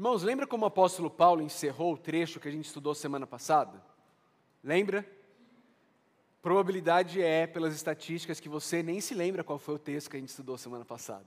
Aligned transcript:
Irmãos, 0.00 0.22
lembra 0.22 0.46
como 0.46 0.64
o 0.64 0.66
apóstolo 0.66 1.10
Paulo 1.10 1.42
encerrou 1.42 1.92
o 1.92 1.98
trecho 1.98 2.40
que 2.40 2.48
a 2.48 2.50
gente 2.50 2.64
estudou 2.64 2.94
semana 2.94 3.26
passada? 3.26 3.82
Lembra? 4.64 5.06
Probabilidade 6.40 7.20
é, 7.20 7.46
pelas 7.46 7.74
estatísticas, 7.74 8.40
que 8.40 8.48
você 8.48 8.82
nem 8.82 8.98
se 9.02 9.12
lembra 9.12 9.44
qual 9.44 9.58
foi 9.58 9.74
o 9.74 9.78
texto 9.78 10.08
que 10.08 10.16
a 10.16 10.18
gente 10.18 10.30
estudou 10.30 10.56
semana 10.56 10.86
passada. 10.86 11.26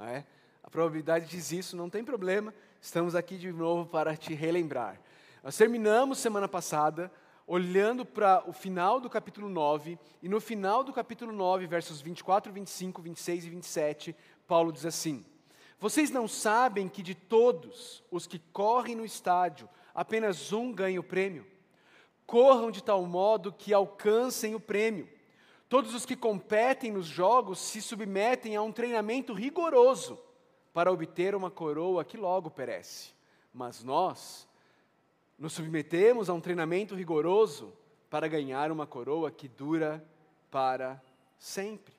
É? 0.00 0.24
A 0.60 0.68
probabilidade 0.68 1.26
diz 1.26 1.52
isso, 1.52 1.76
não 1.76 1.88
tem 1.88 2.02
problema, 2.02 2.52
estamos 2.80 3.14
aqui 3.14 3.38
de 3.38 3.52
novo 3.52 3.88
para 3.88 4.16
te 4.16 4.34
relembrar. 4.34 5.00
Nós 5.40 5.56
terminamos 5.56 6.18
semana 6.18 6.48
passada 6.48 7.12
olhando 7.46 8.04
para 8.04 8.42
o 8.44 8.52
final 8.52 8.98
do 8.98 9.08
capítulo 9.08 9.48
9, 9.48 9.96
e 10.20 10.28
no 10.28 10.40
final 10.40 10.82
do 10.82 10.92
capítulo 10.92 11.30
9, 11.30 11.64
versos 11.68 12.00
24, 12.00 12.52
25, 12.52 13.02
26 13.02 13.44
e 13.44 13.50
27, 13.50 14.16
Paulo 14.48 14.72
diz 14.72 14.84
assim: 14.84 15.24
Vocês 15.80 16.10
não 16.10 16.28
sabem 16.28 16.90
que 16.90 17.02
de 17.02 17.14
todos 17.14 18.04
os 18.10 18.26
que 18.26 18.38
correm 18.38 18.94
no 18.94 19.04
estádio, 19.04 19.66
apenas 19.94 20.52
um 20.52 20.70
ganha 20.70 21.00
o 21.00 21.02
prêmio? 21.02 21.46
Corram 22.26 22.70
de 22.70 22.84
tal 22.84 23.06
modo 23.06 23.50
que 23.50 23.72
alcancem 23.72 24.54
o 24.54 24.60
prêmio. 24.60 25.08
Todos 25.70 25.94
os 25.94 26.04
que 26.04 26.14
competem 26.14 26.92
nos 26.92 27.06
jogos 27.06 27.58
se 27.58 27.80
submetem 27.80 28.56
a 28.56 28.62
um 28.62 28.70
treinamento 28.70 29.32
rigoroso 29.32 30.20
para 30.74 30.92
obter 30.92 31.34
uma 31.34 31.50
coroa 31.50 32.04
que 32.04 32.18
logo 32.18 32.50
perece. 32.50 33.12
Mas 33.50 33.82
nós 33.82 34.46
nos 35.38 35.54
submetemos 35.54 36.28
a 36.28 36.34
um 36.34 36.42
treinamento 36.42 36.94
rigoroso 36.94 37.72
para 38.10 38.28
ganhar 38.28 38.70
uma 38.70 38.86
coroa 38.86 39.30
que 39.30 39.48
dura 39.48 40.04
para 40.50 41.02
sempre. 41.38 41.94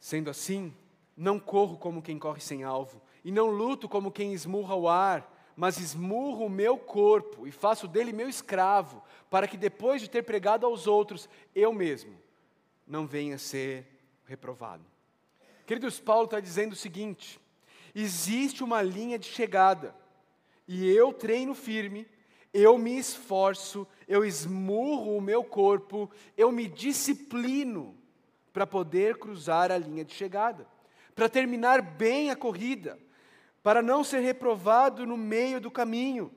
Sendo 0.00 0.30
assim, 0.30 0.74
não 1.22 1.38
corro 1.38 1.78
como 1.78 2.02
quem 2.02 2.18
corre 2.18 2.40
sem 2.40 2.64
alvo, 2.64 3.00
e 3.24 3.30
não 3.30 3.46
luto 3.46 3.88
como 3.88 4.10
quem 4.10 4.32
esmurra 4.32 4.74
o 4.74 4.88
ar, 4.88 5.52
mas 5.54 5.78
esmurro 5.78 6.46
o 6.46 6.50
meu 6.50 6.76
corpo 6.76 7.46
e 7.46 7.52
faço 7.52 7.86
dele 7.86 8.12
meu 8.12 8.28
escravo, 8.28 9.00
para 9.30 9.46
que 9.46 9.56
depois 9.56 10.02
de 10.02 10.10
ter 10.10 10.24
pregado 10.24 10.66
aos 10.66 10.88
outros, 10.88 11.28
eu 11.54 11.72
mesmo 11.72 12.18
não 12.84 13.06
venha 13.06 13.38
ser 13.38 13.86
reprovado. 14.24 14.84
Queridos, 15.64 16.00
Paulo 16.00 16.24
está 16.24 16.40
dizendo 16.40 16.72
o 16.72 16.76
seguinte: 16.76 17.40
existe 17.94 18.64
uma 18.64 18.82
linha 18.82 19.16
de 19.16 19.26
chegada, 19.26 19.94
e 20.66 20.90
eu 20.90 21.12
treino 21.12 21.54
firme, 21.54 22.04
eu 22.52 22.76
me 22.76 22.98
esforço, 22.98 23.86
eu 24.08 24.24
esmurro 24.24 25.16
o 25.16 25.20
meu 25.20 25.44
corpo, 25.44 26.10
eu 26.36 26.50
me 26.50 26.66
disciplino 26.66 27.96
para 28.52 28.66
poder 28.66 29.18
cruzar 29.18 29.70
a 29.70 29.78
linha 29.78 30.04
de 30.04 30.12
chegada, 30.12 30.66
para 31.14 31.28
terminar 31.28 31.82
bem 31.82 32.30
a 32.30 32.36
corrida, 32.36 32.98
para 33.62 33.82
não 33.82 34.02
ser 34.02 34.20
reprovado 34.20 35.06
no 35.06 35.16
meio 35.16 35.60
do 35.60 35.70
caminho. 35.70 36.32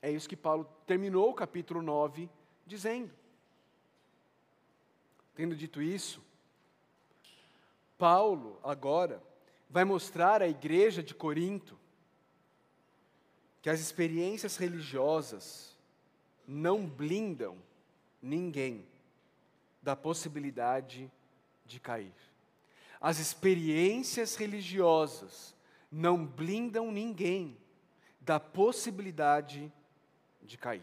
É 0.00 0.10
isso 0.10 0.28
que 0.28 0.36
Paulo 0.36 0.68
terminou 0.86 1.30
o 1.30 1.34
capítulo 1.34 1.82
9 1.82 2.28
dizendo. 2.66 3.10
Tendo 5.34 5.56
dito 5.56 5.82
isso, 5.82 6.22
Paulo 7.98 8.58
agora 8.62 9.22
vai 9.68 9.84
mostrar 9.84 10.42
à 10.42 10.48
igreja 10.48 11.02
de 11.02 11.14
Corinto 11.14 11.78
que 13.60 13.70
as 13.70 13.80
experiências 13.80 14.56
religiosas 14.56 15.74
não 16.46 16.86
blindam 16.86 17.56
ninguém 18.20 18.86
da 19.82 19.96
possibilidade 19.96 21.10
de 21.64 21.80
cair. 21.80 22.14
As 23.04 23.18
experiências 23.18 24.34
religiosas 24.34 25.54
não 25.92 26.24
blindam 26.24 26.90
ninguém 26.90 27.54
da 28.18 28.40
possibilidade 28.40 29.70
de 30.42 30.56
cair. 30.56 30.80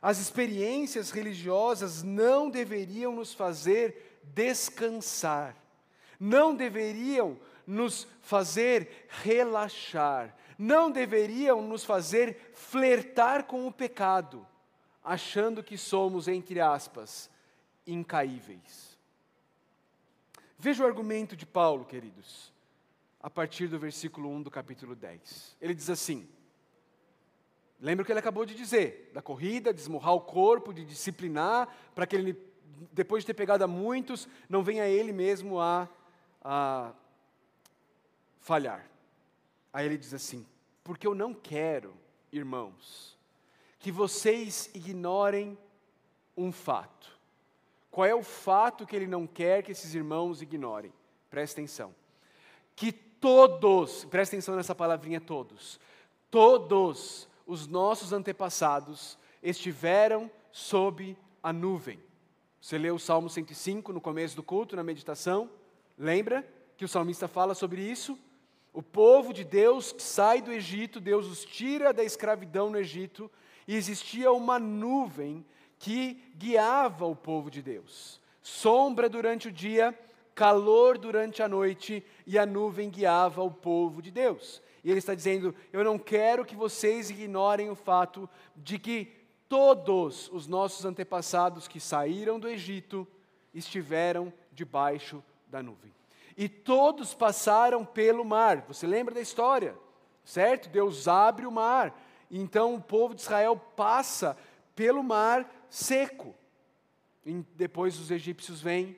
As 0.00 0.18
experiências 0.18 1.10
religiosas 1.10 2.04
não 2.04 2.48
deveriam 2.48 3.12
nos 3.12 3.34
fazer 3.34 4.20
descansar, 4.22 5.56
não 6.20 6.54
deveriam 6.54 7.36
nos 7.66 8.06
fazer 8.22 9.08
relaxar, 9.08 10.32
não 10.56 10.92
deveriam 10.92 11.60
nos 11.60 11.84
fazer 11.84 12.52
flertar 12.54 13.46
com 13.46 13.66
o 13.66 13.72
pecado, 13.72 14.46
achando 15.02 15.60
que 15.60 15.76
somos, 15.76 16.28
entre 16.28 16.60
aspas, 16.60 17.28
incaíveis. 17.84 18.95
Veja 20.58 20.82
o 20.82 20.86
argumento 20.86 21.36
de 21.36 21.46
Paulo, 21.46 21.84
queridos 21.84 22.54
a 23.26 23.30
partir 23.30 23.66
do 23.66 23.76
versículo 23.76 24.30
1 24.30 24.42
do 24.42 24.50
capítulo 24.52 24.94
10. 24.94 25.56
Ele 25.60 25.74
diz 25.74 25.90
assim: 25.90 26.28
Lembra 27.80 28.04
o 28.04 28.06
que 28.06 28.12
ele 28.12 28.20
acabou 28.20 28.46
de 28.46 28.54
dizer, 28.54 29.10
da 29.12 29.20
corrida, 29.20 29.74
de 29.74 29.80
esmurrar 29.80 30.14
o 30.14 30.20
corpo, 30.20 30.72
de 30.72 30.84
disciplinar, 30.84 31.68
para 31.92 32.06
que 32.06 32.14
ele, 32.14 32.38
depois 32.92 33.24
de 33.24 33.26
ter 33.26 33.34
pegado 33.34 33.64
a 33.64 33.66
muitos, 33.66 34.28
não 34.48 34.62
venha 34.62 34.86
ele 34.86 35.12
mesmo 35.12 35.58
a, 35.58 35.88
a 36.40 36.92
falhar. 38.38 38.88
Aí 39.72 39.86
ele 39.86 39.98
diz 39.98 40.14
assim: 40.14 40.46
Porque 40.84 41.04
eu 41.04 41.12
não 41.12 41.34
quero, 41.34 41.96
irmãos, 42.30 43.18
que 43.80 43.90
vocês 43.90 44.70
ignorem 44.72 45.58
um 46.36 46.52
fato. 46.52 47.15
Qual 47.96 48.04
é 48.04 48.14
o 48.14 48.22
fato 48.22 48.86
que 48.86 48.94
ele 48.94 49.06
não 49.06 49.26
quer 49.26 49.62
que 49.62 49.72
esses 49.72 49.94
irmãos 49.94 50.42
ignorem? 50.42 50.92
Presta 51.30 51.58
atenção. 51.58 51.94
Que 52.74 52.92
todos, 52.92 54.04
presta 54.04 54.36
atenção 54.36 54.54
nessa 54.54 54.74
palavrinha 54.74 55.18
todos, 55.18 55.80
todos 56.30 57.26
os 57.46 57.66
nossos 57.66 58.12
antepassados 58.12 59.16
estiveram 59.42 60.30
sob 60.52 61.16
a 61.42 61.54
nuvem. 61.54 61.98
Você 62.60 62.76
leu 62.76 62.96
o 62.96 62.98
Salmo 62.98 63.30
105 63.30 63.94
no 63.94 64.00
começo 64.02 64.36
do 64.36 64.42
culto, 64.42 64.76
na 64.76 64.84
meditação, 64.84 65.48
lembra 65.96 66.46
que 66.76 66.84
o 66.84 66.88
salmista 66.88 67.26
fala 67.26 67.54
sobre 67.54 67.80
isso? 67.80 68.18
O 68.74 68.82
povo 68.82 69.32
de 69.32 69.42
Deus 69.42 69.94
sai 69.96 70.42
do 70.42 70.52
Egito, 70.52 71.00
Deus 71.00 71.26
os 71.26 71.46
tira 71.46 71.94
da 71.94 72.04
escravidão 72.04 72.68
no 72.68 72.76
Egito, 72.76 73.30
e 73.66 73.74
existia 73.74 74.30
uma 74.32 74.58
nuvem 74.58 75.42
que 75.78 76.22
guiava 76.36 77.06
o 77.06 77.16
povo 77.16 77.50
de 77.50 77.62
Deus. 77.62 78.20
Sombra 78.42 79.08
durante 79.08 79.48
o 79.48 79.52
dia, 79.52 79.98
calor 80.34 80.98
durante 80.98 81.42
a 81.42 81.48
noite 81.48 82.04
e 82.26 82.38
a 82.38 82.46
nuvem 82.46 82.90
guiava 82.90 83.42
o 83.42 83.50
povo 83.50 84.00
de 84.00 84.10
Deus. 84.10 84.62
E 84.84 84.90
ele 84.90 84.98
está 84.98 85.14
dizendo: 85.14 85.54
Eu 85.72 85.82
não 85.82 85.98
quero 85.98 86.44
que 86.44 86.54
vocês 86.54 87.10
ignorem 87.10 87.70
o 87.70 87.74
fato 87.74 88.28
de 88.54 88.78
que 88.78 89.12
todos 89.48 90.28
os 90.32 90.46
nossos 90.46 90.84
antepassados 90.84 91.66
que 91.66 91.80
saíram 91.80 92.38
do 92.38 92.48
Egito 92.48 93.06
estiveram 93.54 94.32
debaixo 94.52 95.22
da 95.48 95.62
nuvem. 95.62 95.94
E 96.36 96.48
todos 96.48 97.14
passaram 97.14 97.84
pelo 97.84 98.24
mar. 98.24 98.64
Você 98.68 98.86
lembra 98.86 99.14
da 99.14 99.20
história? 99.20 99.74
Certo? 100.24 100.68
Deus 100.68 101.08
abre 101.08 101.46
o 101.46 101.52
mar. 101.52 101.98
Então 102.30 102.74
o 102.74 102.80
povo 102.80 103.14
de 103.14 103.22
Israel 103.22 103.56
passa 103.56 104.36
pelo 104.74 105.02
mar 105.02 105.48
seco. 105.68 106.34
E 107.24 107.44
depois 107.56 107.98
os 107.98 108.10
egípcios 108.10 108.60
vêm 108.60 108.96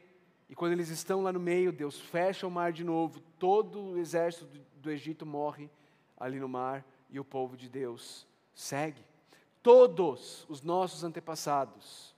e 0.48 0.54
quando 0.54 0.72
eles 0.72 0.88
estão 0.88 1.22
lá 1.22 1.32
no 1.32 1.40
meio, 1.40 1.70
Deus 1.70 2.00
fecha 2.00 2.46
o 2.46 2.50
mar 2.50 2.72
de 2.72 2.82
novo, 2.82 3.20
todo 3.38 3.90
o 3.90 3.98
exército 3.98 4.46
do 4.76 4.90
Egito 4.90 5.26
morre 5.26 5.70
ali 6.16 6.40
no 6.40 6.48
mar 6.48 6.84
e 7.10 7.20
o 7.20 7.24
povo 7.24 7.56
de 7.56 7.68
Deus 7.68 8.26
segue. 8.54 9.04
Todos 9.62 10.46
os 10.48 10.62
nossos 10.62 11.04
antepassados 11.04 12.14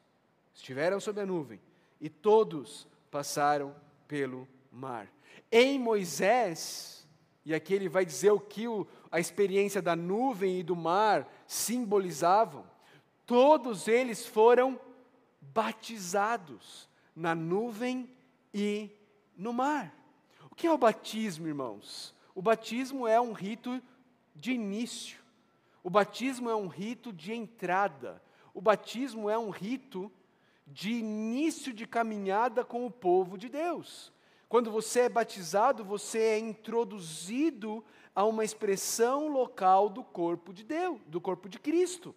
estiveram 0.55 1.01
sob 1.01 1.21
a 1.21 1.27
nuvem 1.27 1.61
e 2.01 2.09
todos 2.09 2.87
passaram 3.11 3.75
pelo 4.07 4.47
mar. 4.71 5.11
Em 5.51 5.79
Moisés, 5.79 7.09
e 7.45 7.53
aqui 7.53 7.75
ele 7.75 7.89
vai 7.89 8.05
dizer 8.05 8.31
o 8.31 8.39
que 8.39 8.69
o, 8.69 8.87
a 9.11 9.19
experiência 9.19 9.83
da 9.83 9.97
nuvem 9.97 10.61
e 10.61 10.63
do 10.63 10.77
mar 10.77 11.29
simbolizavam, 11.49 12.65
todos 13.31 13.87
eles 13.87 14.27
foram 14.27 14.77
batizados 15.41 16.89
na 17.15 17.33
nuvem 17.33 18.11
e 18.53 18.91
no 19.37 19.53
mar. 19.53 19.95
O 20.51 20.55
que 20.57 20.67
é 20.67 20.73
o 20.73 20.77
batismo, 20.77 21.47
irmãos? 21.47 22.13
O 22.35 22.43
batismo 22.43 23.07
é 23.07 23.21
um 23.21 23.33
rito 23.33 23.81
de 24.35 24.51
início. 24.51 25.21
O 25.81 25.89
batismo 25.89 26.51
é 26.51 26.57
um 26.57 26.67
rito 26.67 27.13
de 27.13 27.33
entrada. 27.33 28.21
O 28.53 28.61
batismo 28.61 29.31
é 29.31 29.39
um 29.39 29.51
rito 29.51 30.11
de 30.67 30.91
início 30.91 31.73
de 31.73 31.87
caminhada 31.87 32.65
com 32.65 32.85
o 32.85 32.91
povo 32.91 33.39
de 33.39 33.49
Deus. 33.49 34.13
Quando 34.49 34.73
você 34.73 35.03
é 35.03 35.09
batizado, 35.09 35.85
você 35.85 36.19
é 36.19 36.39
introduzido 36.41 37.85
a 38.13 38.25
uma 38.25 38.45
expressão 38.45 39.29
local 39.29 39.89
do 39.89 40.03
corpo 40.03 40.53
de 40.53 40.65
Deus, 40.65 40.99
do 41.07 41.21
corpo 41.21 41.49
de 41.49 41.61
Cristo. 41.61 42.13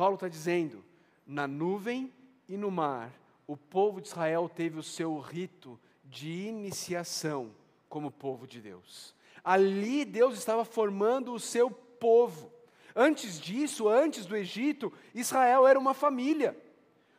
Paulo 0.00 0.14
está 0.14 0.28
dizendo: 0.28 0.82
na 1.26 1.46
nuvem 1.46 2.10
e 2.48 2.56
no 2.56 2.70
mar 2.70 3.12
o 3.46 3.54
povo 3.54 4.00
de 4.00 4.08
Israel 4.08 4.48
teve 4.48 4.78
o 4.78 4.82
seu 4.82 5.18
rito 5.18 5.78
de 6.02 6.46
iniciação 6.46 7.50
como 7.86 8.10
povo 8.10 8.46
de 8.46 8.62
Deus. 8.62 9.14
Ali 9.44 10.06
Deus 10.06 10.38
estava 10.38 10.64
formando 10.64 11.34
o 11.34 11.38
seu 11.38 11.70
povo. 11.70 12.50
Antes 12.96 13.38
disso, 13.38 13.90
antes 13.90 14.24
do 14.24 14.34
Egito, 14.34 14.90
Israel 15.14 15.66
era 15.66 15.78
uma 15.78 15.92
família. 15.92 16.56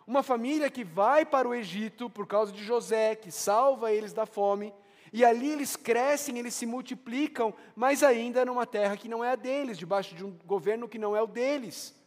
Uma 0.08 0.24
família 0.24 0.68
que 0.68 0.84
vai 0.84 1.24
para 1.24 1.48
o 1.48 1.54
Egito 1.54 2.10
por 2.10 2.26
causa 2.26 2.52
de 2.52 2.64
José, 2.64 3.14
que 3.14 3.32
salva 3.32 3.92
eles 3.92 4.12
da 4.12 4.26
fome, 4.26 4.74
e 5.14 5.24
ali 5.24 5.52
eles 5.52 5.76
crescem, 5.76 6.40
eles 6.40 6.56
se 6.56 6.66
multiplicam, 6.66 7.54
mas 7.76 8.02
ainda 8.02 8.44
numa 8.44 8.66
terra 8.66 8.98
que 8.98 9.08
não 9.08 9.24
é 9.24 9.34
a 9.34 9.36
deles, 9.36 9.78
debaixo 9.78 10.16
de 10.16 10.26
um 10.26 10.32
governo 10.48 10.90
que 10.90 10.98
não 10.98 11.16
é 11.16 11.22
o 11.22 11.28
deles. 11.28 12.01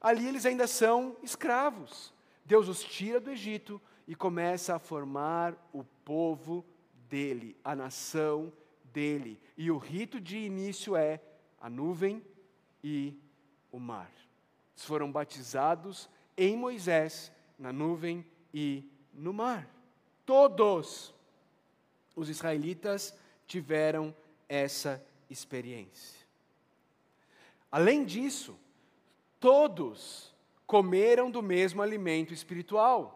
Ali 0.00 0.26
eles 0.26 0.46
ainda 0.46 0.66
são 0.66 1.16
escravos. 1.22 2.12
Deus 2.44 2.68
os 2.68 2.82
tira 2.82 3.20
do 3.20 3.30
Egito 3.30 3.80
e 4.06 4.14
começa 4.14 4.74
a 4.74 4.78
formar 4.78 5.54
o 5.72 5.84
povo 6.04 6.64
dele, 7.08 7.56
a 7.64 7.74
nação 7.74 8.52
dele. 8.84 9.40
E 9.56 9.70
o 9.70 9.78
rito 9.78 10.20
de 10.20 10.38
início 10.38 10.96
é 10.96 11.20
a 11.60 11.68
nuvem 11.68 12.24
e 12.82 13.14
o 13.70 13.78
mar. 13.78 14.10
Eles 14.74 14.84
foram 14.84 15.10
batizados 15.10 16.08
em 16.36 16.56
Moisés, 16.56 17.32
na 17.58 17.72
nuvem 17.72 18.24
e 18.54 18.84
no 19.12 19.32
mar. 19.32 19.68
Todos 20.24 21.12
os 22.14 22.28
israelitas 22.28 23.14
tiveram 23.46 24.14
essa 24.48 25.04
experiência. 25.28 26.26
Além 27.70 28.04
disso, 28.04 28.58
todos 29.40 30.34
comeram 30.66 31.30
do 31.30 31.42
mesmo 31.42 31.82
alimento 31.82 32.34
espiritual. 32.34 33.14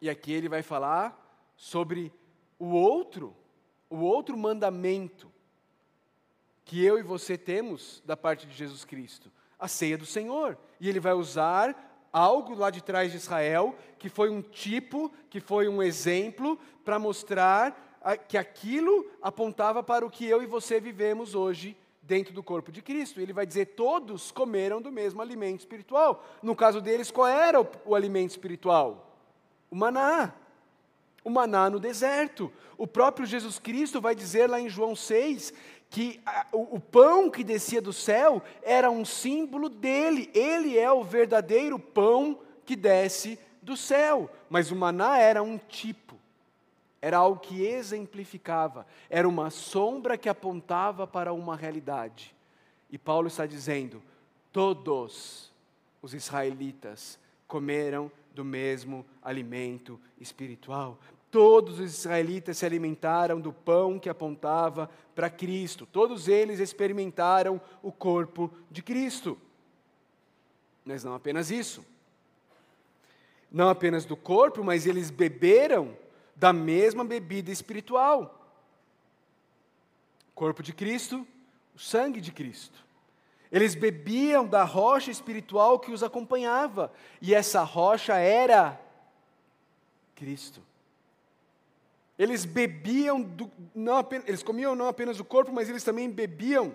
E 0.00 0.10
aqui 0.10 0.32
ele 0.32 0.48
vai 0.48 0.62
falar 0.62 1.52
sobre 1.56 2.12
o 2.58 2.66
outro, 2.66 3.34
o 3.88 3.98
outro 4.00 4.36
mandamento 4.36 5.32
que 6.64 6.82
eu 6.84 6.98
e 6.98 7.02
você 7.02 7.36
temos 7.36 8.02
da 8.04 8.16
parte 8.16 8.46
de 8.46 8.54
Jesus 8.54 8.84
Cristo, 8.84 9.30
a 9.58 9.68
ceia 9.68 9.96
do 9.96 10.06
Senhor. 10.06 10.58
E 10.80 10.88
ele 10.88 11.00
vai 11.00 11.12
usar 11.12 12.08
algo 12.12 12.54
lá 12.54 12.70
de 12.70 12.82
trás 12.82 13.10
de 13.10 13.16
Israel, 13.16 13.76
que 13.98 14.08
foi 14.08 14.30
um 14.30 14.40
tipo, 14.40 15.12
que 15.30 15.40
foi 15.40 15.68
um 15.68 15.82
exemplo, 15.82 16.58
para 16.84 16.98
mostrar 16.98 17.98
que 18.28 18.36
aquilo 18.36 19.10
apontava 19.22 19.82
para 19.82 20.04
o 20.04 20.10
que 20.10 20.26
eu 20.26 20.42
e 20.42 20.46
você 20.46 20.80
vivemos 20.80 21.34
hoje 21.34 21.76
dentro 22.06 22.32
do 22.32 22.42
corpo 22.42 22.70
de 22.70 22.82
Cristo. 22.82 23.20
Ele 23.20 23.32
vai 23.32 23.46
dizer: 23.46 23.66
todos 23.74 24.30
comeram 24.30 24.80
do 24.80 24.92
mesmo 24.92 25.20
alimento 25.20 25.60
espiritual. 25.60 26.24
No 26.42 26.54
caso 26.54 26.80
deles, 26.80 27.10
qual 27.10 27.26
era 27.26 27.60
o, 27.60 27.66
o 27.84 27.94
alimento 27.94 28.30
espiritual? 28.30 29.18
O 29.70 29.76
maná. 29.76 30.34
O 31.22 31.30
maná 31.30 31.70
no 31.70 31.80
deserto. 31.80 32.52
O 32.76 32.86
próprio 32.86 33.26
Jesus 33.26 33.58
Cristo 33.58 34.00
vai 34.00 34.14
dizer 34.14 34.48
lá 34.48 34.60
em 34.60 34.68
João 34.68 34.94
6 34.94 35.52
que 35.88 36.20
a, 36.26 36.46
o, 36.52 36.76
o 36.76 36.80
pão 36.80 37.30
que 37.30 37.44
descia 37.44 37.80
do 37.80 37.92
céu 37.92 38.42
era 38.62 38.90
um 38.90 39.04
símbolo 39.04 39.68
dele. 39.68 40.30
Ele 40.34 40.78
é 40.78 40.90
o 40.90 41.02
verdadeiro 41.02 41.78
pão 41.78 42.38
que 42.64 42.76
desce 42.76 43.38
do 43.62 43.76
céu. 43.76 44.30
Mas 44.50 44.70
o 44.70 44.76
maná 44.76 45.18
era 45.18 45.42
um 45.42 45.56
tipo, 45.56 46.13
era 47.04 47.18
algo 47.18 47.38
que 47.38 47.62
exemplificava, 47.62 48.86
era 49.10 49.28
uma 49.28 49.50
sombra 49.50 50.16
que 50.16 50.26
apontava 50.26 51.06
para 51.06 51.34
uma 51.34 51.54
realidade. 51.54 52.34
E 52.90 52.96
Paulo 52.96 53.28
está 53.28 53.44
dizendo: 53.44 54.02
todos 54.50 55.52
os 56.00 56.14
israelitas 56.14 57.18
comeram 57.46 58.10
do 58.34 58.42
mesmo 58.42 59.04
alimento 59.22 60.00
espiritual. 60.18 60.98
Todos 61.30 61.78
os 61.78 61.92
israelitas 61.92 62.56
se 62.56 62.64
alimentaram 62.64 63.38
do 63.38 63.52
pão 63.52 63.98
que 63.98 64.08
apontava 64.08 64.88
para 65.14 65.28
Cristo. 65.28 65.84
Todos 65.84 66.26
eles 66.26 66.58
experimentaram 66.58 67.60
o 67.82 67.92
corpo 67.92 68.50
de 68.70 68.80
Cristo. 68.80 69.36
Mas 70.86 71.04
não 71.04 71.14
apenas 71.14 71.50
isso. 71.50 71.84
Não 73.52 73.68
apenas 73.68 74.06
do 74.06 74.16
corpo, 74.16 74.64
mas 74.64 74.86
eles 74.86 75.10
beberam 75.10 76.02
da 76.36 76.52
mesma 76.52 77.04
bebida 77.04 77.50
espiritual. 77.50 78.40
Corpo 80.34 80.62
de 80.62 80.72
Cristo, 80.72 81.26
o 81.74 81.78
sangue 81.78 82.20
de 82.20 82.32
Cristo. 82.32 82.84
Eles 83.50 83.74
bebiam 83.74 84.46
da 84.46 84.64
rocha 84.64 85.10
espiritual 85.10 85.78
que 85.78 85.92
os 85.92 86.02
acompanhava, 86.02 86.92
e 87.20 87.34
essa 87.34 87.62
rocha 87.62 88.14
era 88.16 88.80
Cristo. 90.14 90.60
Eles 92.18 92.44
bebiam, 92.44 93.20
do, 93.20 93.50
não 93.74 93.96
apenas, 93.96 94.28
eles 94.28 94.42
comiam 94.42 94.74
não 94.74 94.88
apenas 94.88 95.18
o 95.18 95.24
corpo, 95.24 95.52
mas 95.52 95.68
eles 95.68 95.82
também 95.82 96.10
bebiam 96.10 96.74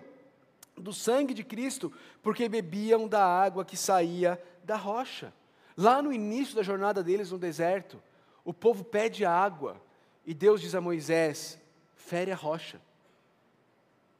do 0.76 0.94
sangue 0.94 1.34
de 1.34 1.44
Cristo, 1.44 1.92
porque 2.22 2.48
bebiam 2.48 3.08
da 3.08 3.26
água 3.26 3.66
que 3.66 3.78
saía 3.78 4.42
da 4.64 4.76
rocha. 4.76 5.34
Lá 5.76 6.02
no 6.02 6.12
início 6.12 6.56
da 6.56 6.64
jornada 6.64 7.04
deles 7.04 7.32
no 7.32 7.38
deserto, 7.38 8.02
o 8.50 8.54
povo 8.54 8.84
pede 8.84 9.24
água 9.26 9.80
e 10.26 10.34
Deus 10.34 10.60
diz 10.60 10.74
a 10.74 10.82
Moisés: 10.82 11.60
fere 11.96 12.32
a 12.32 12.36
rocha. 12.36 12.82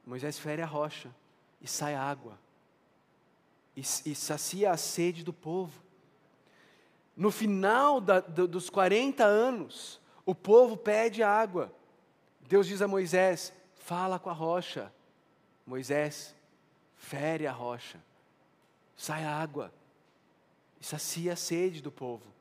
Moisés 0.06 0.38
fere 0.38 0.62
a 0.62 0.66
rocha 0.66 1.12
e 1.60 1.66
sai 1.66 1.96
água, 1.96 2.38
e, 3.76 3.80
e 3.80 4.14
sacia 4.14 4.70
a 4.70 4.76
sede 4.76 5.24
do 5.24 5.32
povo. 5.32 5.82
No 7.16 7.32
final 7.32 8.00
da, 8.00 8.20
do, 8.20 8.46
dos 8.46 8.70
40 8.70 9.24
anos, 9.24 10.00
o 10.24 10.32
povo 10.32 10.76
pede 10.76 11.24
água. 11.24 11.72
Deus 12.42 12.68
diz 12.68 12.80
a 12.80 12.86
Moisés: 12.86 13.52
fala 13.74 14.16
com 14.16 14.30
a 14.30 14.32
rocha. 14.32 14.92
Moisés, 15.66 16.36
fere 16.94 17.48
a 17.48 17.52
rocha. 17.52 18.00
Sai 18.96 19.24
água. 19.24 19.72
E 20.80 20.86
sacia 20.86 21.32
a 21.32 21.36
sede 21.36 21.82
do 21.82 21.90
povo. 21.90 22.38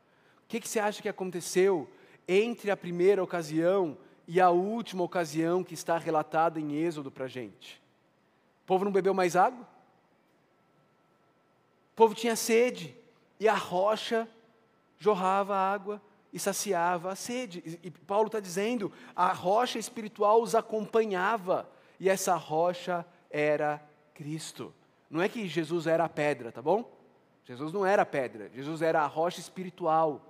O 0.50 0.51
que, 0.51 0.60
que 0.60 0.68
você 0.68 0.80
acha 0.80 1.00
que 1.00 1.07
aconteceu 1.07 1.88
entre 2.28 2.72
a 2.72 2.75
primeira 2.75 3.24
ocasião 3.24 3.96
e 4.28 4.42
a 4.42 4.50
última 4.50 5.04
ocasião 5.04 5.63
que 5.63 5.75
está 5.75 5.96
relatada 6.00 6.60
em 6.60 6.74
Êxodo 6.74 7.12
para 7.12 7.25
a 7.25 7.28
gente? 7.28 7.80
O 8.63 8.66
povo 8.66 8.84
não 8.84 8.92
bebeu 8.92 9.13
mais 9.13 9.36
água? 9.36 9.62
O 11.92 11.96
povo 11.96 12.16
tinha 12.16 12.36
sede 12.36 12.96
e 13.40 13.48
a 13.48 13.54
rocha 13.54 14.28
jorrava 14.98 15.56
água 15.56 16.01
e 16.34 16.40
saciava 16.40 17.12
a 17.12 17.16
sede. 17.16 17.80
E 17.84 17.92
Paulo 17.92 18.25
está 18.25 18.40
dizendo: 18.40 18.92
a 19.16 19.31
rocha 19.31 19.78
espiritual 19.78 20.42
os 20.42 20.56
acompanhava, 20.56 21.69
e 22.00 22.09
essa 22.09 22.35
rocha 22.35 23.06
era 23.30 23.80
Cristo. 24.16 24.73
Não 25.12 25.21
é 25.21 25.30
que 25.30 25.47
Jesus 25.47 25.85
era 25.85 26.06
a 26.06 26.09
pedra, 26.09 26.52
tá 26.52 26.59
bom? 26.59 26.92
Jesus 27.45 27.71
não 27.71 27.85
era 27.85 28.02
a 28.02 28.06
pedra, 28.06 28.50
Jesus 28.50 28.81
era 28.81 29.04
a 29.04 29.06
rocha 29.06 29.40
espiritual. 29.40 30.26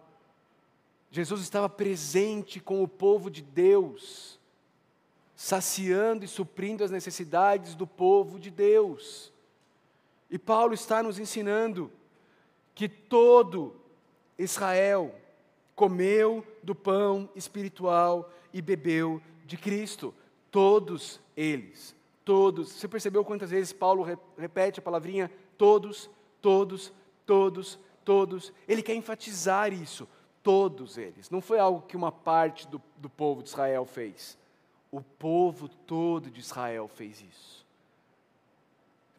Jesus 1.12 1.42
estava 1.42 1.68
presente 1.68 2.60
com 2.60 2.84
o 2.84 2.88
povo 2.88 3.30
de 3.30 3.42
Deus, 3.42 4.40
saciando 5.36 6.24
e 6.24 6.28
suprindo 6.28 6.84
as 6.84 6.92
necessidades 6.92 7.76
do 7.76 7.88
povo 7.88 8.40
de 8.40 8.52
Deus. 8.52 9.34
E 10.30 10.38
Paulo 10.38 10.74
está 10.74 11.02
nos 11.02 11.18
ensinando 11.18 11.92
que 12.76 12.88
todo 12.88 13.76
Israel, 14.38 15.14
comeu 15.76 16.46
do 16.62 16.76
pão 16.76 17.30
espiritual 17.36 18.32
e 18.54 18.62
bebeu 18.62 19.22
de 19.46 19.58
Cristo. 19.58 20.14
Todos 20.52 21.20
eles, 21.38 21.96
todos. 22.26 22.72
Você 22.72 22.88
percebeu 22.88 23.24
quantas 23.24 23.52
vezes 23.52 23.72
Paulo 23.72 24.06
repete 24.38 24.80
a 24.80 24.84
palavrinha 24.84 25.32
todos, 25.58 26.10
todos, 26.42 26.92
todos, 27.26 27.80
todos? 28.04 28.52
Ele 28.68 28.82
quer 28.82 28.94
enfatizar 28.94 29.72
isso. 29.74 30.08
Todos 30.50 30.98
eles. 30.98 31.30
Não 31.30 31.42
foi 31.42 31.60
algo 31.60 31.84
que 31.84 31.96
uma 31.96 32.12
parte 32.12 32.68
do, 32.68 32.82
do 32.98 33.08
povo 33.08 33.44
de 33.44 33.50
Israel 33.50 33.86
fez. 33.86 34.36
O 34.92 35.00
povo 35.00 35.70
todo 35.70 36.32
de 36.32 36.40
Israel 36.40 36.88
fez 36.88 37.22
isso. 37.22 37.64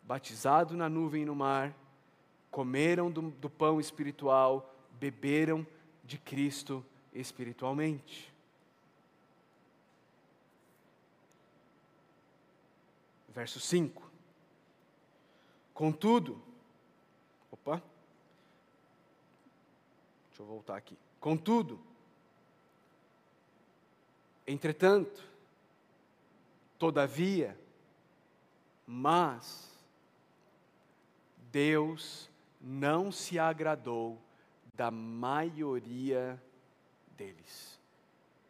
Batizado 0.02 0.76
na 0.76 0.88
nuvem 0.88 1.22
e 1.22 1.24
no 1.24 1.36
mar, 1.36 1.72
comeram 2.50 3.08
do, 3.12 3.30
do 3.30 3.48
pão 3.48 3.78
espiritual, 3.78 4.74
beberam 4.98 5.64
de 6.02 6.18
Cristo 6.18 6.84
espiritualmente. 7.14 8.34
Verso 13.28 13.60
5. 13.60 14.02
Contudo, 15.72 16.42
opa, 17.52 17.80
deixa 20.28 20.42
eu 20.42 20.46
voltar 20.46 20.76
aqui. 20.76 20.98
Contudo, 21.20 21.78
entretanto, 24.46 25.22
todavia, 26.78 27.56
mas, 28.86 29.70
Deus 31.52 32.30
não 32.60 33.12
se 33.12 33.38
agradou 33.38 34.18
da 34.74 34.90
maioria 34.90 36.42
deles. 37.16 37.78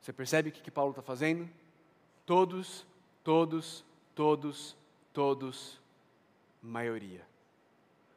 Você 0.01 0.13
percebe 0.13 0.49
o 0.49 0.53
que, 0.53 0.63
que 0.63 0.71
Paulo 0.71 0.93
está 0.93 1.03
fazendo? 1.03 1.49
Todos, 2.25 2.87
todos, 3.25 3.85
todos, 4.15 4.77
todos, 5.13 5.81
maioria. 6.63 7.27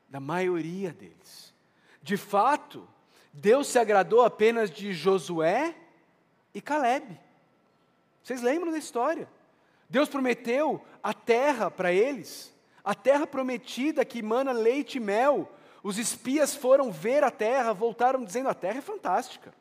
Da 0.07 0.19
maioria 0.19 0.93
deles. 0.93 1.53
De 2.01 2.17
fato, 2.17 2.87
Deus 3.33 3.67
se 3.67 3.79
agradou 3.79 4.21
apenas 4.21 4.69
de 4.69 4.93
Josué 4.93 5.75
e 6.53 6.61
Caleb. 6.61 7.19
Vocês 8.21 8.43
lembram 8.43 8.71
da 8.71 8.77
história? 8.77 9.27
Deus 9.89 10.07
prometeu 10.07 10.79
a 11.01 11.13
terra 11.13 11.71
para 11.71 11.91
eles, 11.91 12.55
a 12.83 12.93
terra 12.93 13.25
prometida 13.25 14.05
que 14.05 14.19
emana 14.19 14.51
leite 14.51 14.97
e 14.97 15.01
mel. 15.01 15.51
Os 15.81 15.97
espias 15.97 16.55
foram 16.55 16.91
ver 16.91 17.23
a 17.23 17.31
terra, 17.31 17.73
voltaram 17.73 18.23
dizendo: 18.23 18.49
a 18.49 18.53
terra 18.53 18.77
é 18.77 18.81
fantástica. 18.81 19.53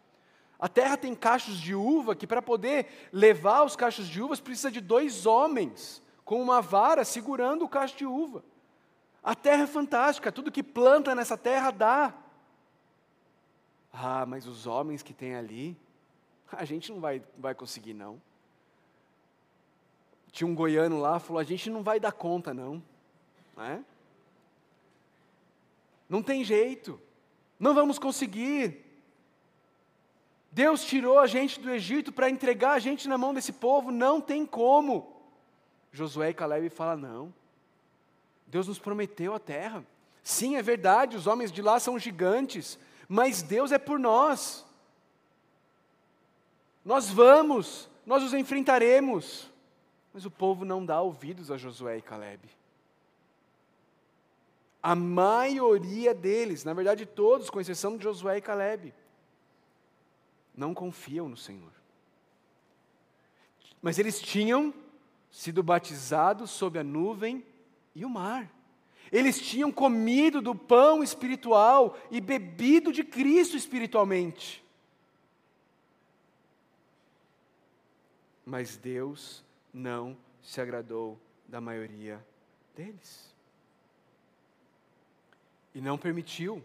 A 0.59 0.69
terra 0.69 0.97
tem 0.97 1.15
cachos 1.15 1.59
de 1.59 1.75
uva 1.75 2.15
que, 2.15 2.27
para 2.27 2.41
poder 2.41 3.09
levar 3.11 3.65
os 3.65 3.75
cachos 3.75 4.07
de 4.07 4.23
uvas, 4.23 4.39
precisa 4.39 4.71
de 4.71 4.81
dois 4.81 5.27
homens 5.27 6.01
com 6.25 6.41
uma 6.41 6.61
vara 6.61 7.05
segurando 7.05 7.65
o 7.65 7.69
cacho 7.69 7.97
de 7.97 8.07
uva. 8.07 8.45
A 9.25 9.35
terra 9.35 9.65
é 9.65 9.67
fantástica, 9.67 10.31
tudo 10.31 10.53
que 10.53 10.63
planta 10.63 11.15
nessa 11.15 11.37
terra 11.37 11.71
dá. 11.71 12.15
Ah, 13.93 14.25
mas 14.25 14.47
os 14.47 14.67
homens 14.67 15.03
que 15.03 15.13
tem 15.13 15.35
ali, 15.35 15.77
a 16.51 16.65
gente 16.65 16.91
não 16.91 17.01
vai, 17.01 17.23
vai 17.37 17.55
conseguir, 17.55 17.93
não. 17.93 18.21
Tinha 20.31 20.49
um 20.49 20.55
goiano 20.55 20.99
lá, 20.99 21.19
falou: 21.19 21.39
a 21.39 21.45
gente 21.45 21.69
não 21.69 21.83
vai 21.83 22.01
dar 22.01 22.13
conta, 22.13 22.55
não. 22.55 22.83
Não, 23.55 23.65
é? 23.65 23.85
não 26.09 26.23
tem 26.23 26.43
jeito, 26.43 26.99
não 27.61 27.75
vamos 27.75 27.99
conseguir. 27.99 28.85
Deus 30.51 30.85
tirou 30.85 31.19
a 31.19 31.27
gente 31.27 31.59
do 31.61 31.71
Egito 31.71 32.13
para 32.13 32.29
entregar 32.29 32.73
a 32.73 32.79
gente 32.79 33.09
na 33.09 33.17
mão 33.17 33.33
desse 33.33 33.53
povo, 33.53 33.91
não 33.91 34.21
tem 34.21 34.45
como. 34.45 35.11
Josué 35.93 36.31
e 36.31 36.35
Caleb 36.35 36.71
falam: 36.71 36.97
não. 36.97 37.35
Deus 38.47 38.69
nos 38.69 38.79
prometeu 38.79 39.35
a 39.35 39.39
terra. 39.39 39.85
Sim, 40.23 40.57
é 40.57 40.63
verdade, 40.63 41.17
os 41.17 41.27
homens 41.27 41.51
de 41.51 41.63
lá 41.63 41.81
são 41.81 41.99
gigantes, 41.99 42.79
mas 43.13 43.43
Deus 43.43 43.71
é 43.73 43.79
por 43.79 43.99
nós. 43.99 44.65
Nós 46.83 47.11
vamos, 47.11 47.87
nós 48.07 48.23
os 48.23 48.33
enfrentaremos. 48.33 49.51
Mas 50.15 50.25
o 50.25 50.31
povo 50.31 50.65
não 50.65 50.83
dá 50.83 50.99
ouvidos 51.03 51.51
a 51.51 51.59
Josué 51.59 51.99
e 51.99 52.03
Caleb. 52.03 52.49
A 54.83 54.95
maioria 54.95 56.15
deles, 56.15 56.65
na 56.65 56.73
verdade 56.73 57.05
todos, 57.05 57.51
com 57.51 57.61
exceção 57.61 57.99
de 57.99 58.03
Josué 58.03 58.39
e 58.39 58.41
Caleb, 58.41 58.95
não 60.57 60.73
confiam 60.73 61.29
no 61.29 61.37
Senhor. 61.37 61.73
Mas 63.83 63.99
eles 63.99 64.23
tinham 64.23 64.73
sido 65.31 65.63
batizados 65.63 66.51
sob 66.51 66.79
a 66.79 66.83
nuvem 66.83 67.45
e 67.95 68.07
o 68.07 68.09
mar. 68.09 68.51
Eles 69.13 69.39
tinham 69.39 69.71
comido 69.71 70.41
do 70.41 70.55
pão 70.55 71.03
espiritual 71.03 71.99
e 72.11 72.19
bebido 72.19 72.91
de 72.91 73.05
Cristo 73.05 73.59
espiritualmente. 73.59 74.65
Mas 78.45 78.79
Deus 78.79 79.45
não 79.73 80.17
se 80.41 80.63
agradou 80.63 81.21
da 81.47 81.61
maioria 81.61 82.25
deles. 82.75 83.31
E 85.75 85.81
não 85.81 85.99
permitiu 85.99 86.65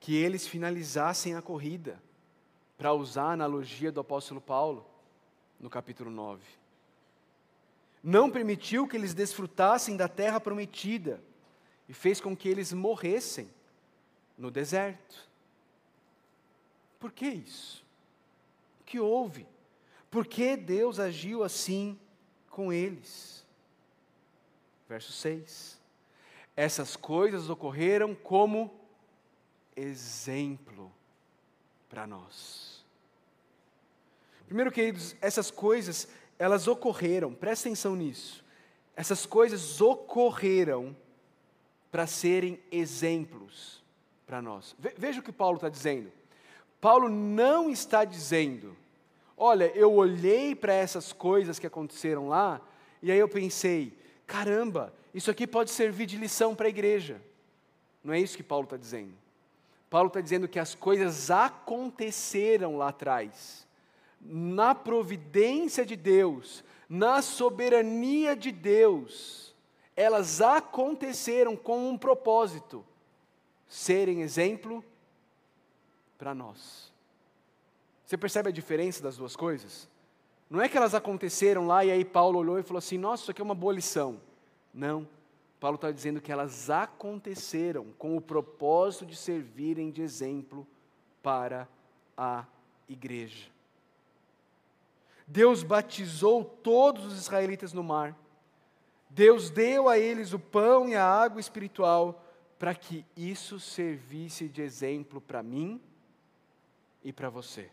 que 0.00 0.16
eles 0.16 0.46
finalizassem 0.46 1.34
a 1.34 1.42
corrida 1.42 2.02
para 2.78 2.94
usar 2.94 3.24
a 3.24 3.32
analogia 3.32 3.92
do 3.92 4.00
apóstolo 4.00 4.40
Paulo 4.40 4.86
no 5.60 5.68
capítulo 5.68 6.10
9. 6.10 6.42
Não 8.02 8.30
permitiu 8.30 8.88
que 8.88 8.96
eles 8.96 9.14
desfrutassem 9.14 9.96
da 9.96 10.08
terra 10.08 10.40
prometida 10.40 11.22
e 11.88 11.94
fez 11.94 12.20
com 12.20 12.36
que 12.36 12.48
eles 12.48 12.72
morressem 12.72 13.50
no 14.36 14.50
deserto. 14.50 15.28
Por 16.98 17.12
que 17.12 17.26
isso? 17.26 17.84
O 18.80 18.84
que 18.84 19.00
houve? 19.00 19.46
Por 20.10 20.26
que 20.26 20.56
Deus 20.56 20.98
agiu 20.98 21.42
assim 21.42 21.98
com 22.50 22.72
eles? 22.72 23.46
Verso 24.88 25.12
6. 25.12 25.80
Essas 26.54 26.96
coisas 26.96 27.48
ocorreram 27.48 28.14
como 28.14 28.78
exemplo 29.74 30.92
para 31.88 32.06
nós. 32.06 32.84
Primeiro, 34.46 34.70
queridos, 34.70 35.16
essas 35.20 35.50
coisas, 35.50 36.08
elas 36.38 36.68
ocorreram, 36.68 37.34
presta 37.34 37.68
atenção 37.68 37.96
nisso. 37.96 38.44
Essas 38.94 39.24
coisas 39.24 39.80
ocorreram 39.80 40.94
para 41.92 42.06
serem 42.06 42.58
exemplos 42.72 43.84
para 44.26 44.40
nós. 44.40 44.74
Veja 44.96 45.20
o 45.20 45.22
que 45.22 45.30
Paulo 45.30 45.56
está 45.56 45.68
dizendo. 45.68 46.10
Paulo 46.80 47.08
não 47.08 47.70
está 47.70 48.04
dizendo, 48.04 48.74
olha, 49.36 49.66
eu 49.76 49.92
olhei 49.92 50.54
para 50.54 50.72
essas 50.72 51.12
coisas 51.12 51.58
que 51.58 51.66
aconteceram 51.66 52.28
lá, 52.28 52.60
e 53.00 53.12
aí 53.12 53.18
eu 53.18 53.28
pensei, 53.28 53.96
caramba, 54.26 54.92
isso 55.14 55.30
aqui 55.30 55.46
pode 55.46 55.70
servir 55.70 56.06
de 56.06 56.16
lição 56.16 56.54
para 56.54 56.66
a 56.66 56.70
igreja. 56.70 57.20
Não 58.02 58.14
é 58.14 58.18
isso 58.18 58.36
que 58.36 58.42
Paulo 58.42 58.64
está 58.64 58.76
dizendo. 58.76 59.12
Paulo 59.88 60.08
está 60.08 60.20
dizendo 60.20 60.48
que 60.48 60.58
as 60.58 60.74
coisas 60.74 61.30
aconteceram 61.30 62.78
lá 62.78 62.88
atrás 62.88 63.62
na 64.24 64.74
providência 64.74 65.84
de 65.84 65.96
Deus, 65.96 66.64
na 66.88 67.20
soberania 67.20 68.36
de 68.36 68.52
Deus, 68.52 69.51
elas 69.96 70.40
aconteceram 70.40 71.56
com 71.56 71.88
um 71.88 71.98
propósito: 71.98 72.84
serem 73.68 74.22
exemplo 74.22 74.84
para 76.18 76.34
nós. 76.34 76.92
Você 78.04 78.16
percebe 78.16 78.48
a 78.48 78.52
diferença 78.52 79.02
das 79.02 79.16
duas 79.16 79.34
coisas? 79.34 79.88
Não 80.48 80.60
é 80.60 80.68
que 80.68 80.76
elas 80.76 80.94
aconteceram 80.94 81.66
lá 81.66 81.84
e 81.84 81.90
aí 81.90 82.04
Paulo 82.04 82.38
olhou 82.38 82.58
e 82.58 82.62
falou 82.62 82.78
assim: 82.78 82.98
nossa, 82.98 83.22
isso 83.22 83.30
aqui 83.30 83.40
é 83.40 83.44
uma 83.44 83.54
boa 83.54 83.72
lição. 83.72 84.20
Não. 84.72 85.08
Paulo 85.58 85.76
está 85.76 85.90
dizendo 85.90 86.20
que 86.20 86.32
elas 86.32 86.68
aconteceram 86.68 87.86
com 87.96 88.16
o 88.16 88.20
propósito 88.20 89.06
de 89.06 89.14
servirem 89.14 89.90
de 89.90 90.02
exemplo 90.02 90.66
para 91.22 91.68
a 92.16 92.44
igreja. 92.88 93.48
Deus 95.26 95.62
batizou 95.62 96.44
todos 96.44 97.06
os 97.06 97.16
israelitas 97.16 97.72
no 97.72 97.82
mar. 97.82 98.14
Deus 99.14 99.50
deu 99.50 99.90
a 99.90 99.98
eles 99.98 100.32
o 100.32 100.38
pão 100.38 100.88
e 100.88 100.94
a 100.94 101.04
água 101.04 101.38
espiritual 101.38 102.24
para 102.58 102.74
que 102.74 103.04
isso 103.14 103.60
servisse 103.60 104.48
de 104.48 104.62
exemplo 104.62 105.20
para 105.20 105.42
mim 105.42 105.78
e 107.04 107.12
para 107.12 107.28
você. 107.28 107.70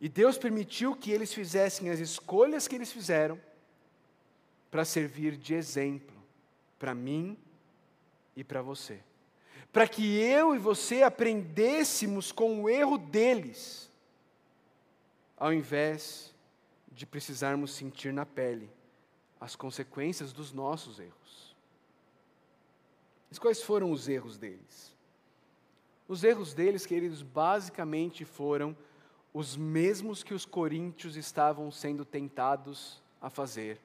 E 0.00 0.08
Deus 0.08 0.36
permitiu 0.36 0.96
que 0.96 1.12
eles 1.12 1.32
fizessem 1.32 1.88
as 1.88 2.00
escolhas 2.00 2.66
que 2.66 2.74
eles 2.74 2.90
fizeram 2.90 3.40
para 4.72 4.84
servir 4.84 5.36
de 5.36 5.54
exemplo 5.54 6.16
para 6.80 6.96
mim 6.96 7.38
e 8.34 8.42
para 8.42 8.60
você. 8.60 9.00
Para 9.72 9.86
que 9.86 10.18
eu 10.18 10.52
e 10.52 10.58
você 10.58 11.04
aprendêssemos 11.04 12.32
com 12.32 12.62
o 12.62 12.68
erro 12.68 12.98
deles 12.98 13.88
ao 15.36 15.52
invés 15.52 16.34
de 16.90 17.06
precisarmos 17.06 17.72
sentir 17.72 18.12
na 18.12 18.26
pele 18.26 18.68
as 19.42 19.56
consequências 19.56 20.32
dos 20.32 20.52
nossos 20.52 21.00
erros. 21.00 21.56
Mas 23.28 23.40
quais 23.40 23.60
foram 23.60 23.90
os 23.90 24.08
erros 24.08 24.38
deles? 24.38 24.94
Os 26.06 26.22
erros 26.22 26.54
deles, 26.54 26.86
queridos, 26.86 27.22
basicamente 27.22 28.24
foram 28.24 28.76
os 29.34 29.56
mesmos 29.56 30.22
que 30.22 30.32
os 30.32 30.44
coríntios 30.44 31.16
estavam 31.16 31.72
sendo 31.72 32.04
tentados 32.04 33.02
a 33.20 33.28
fazer, 33.28 33.80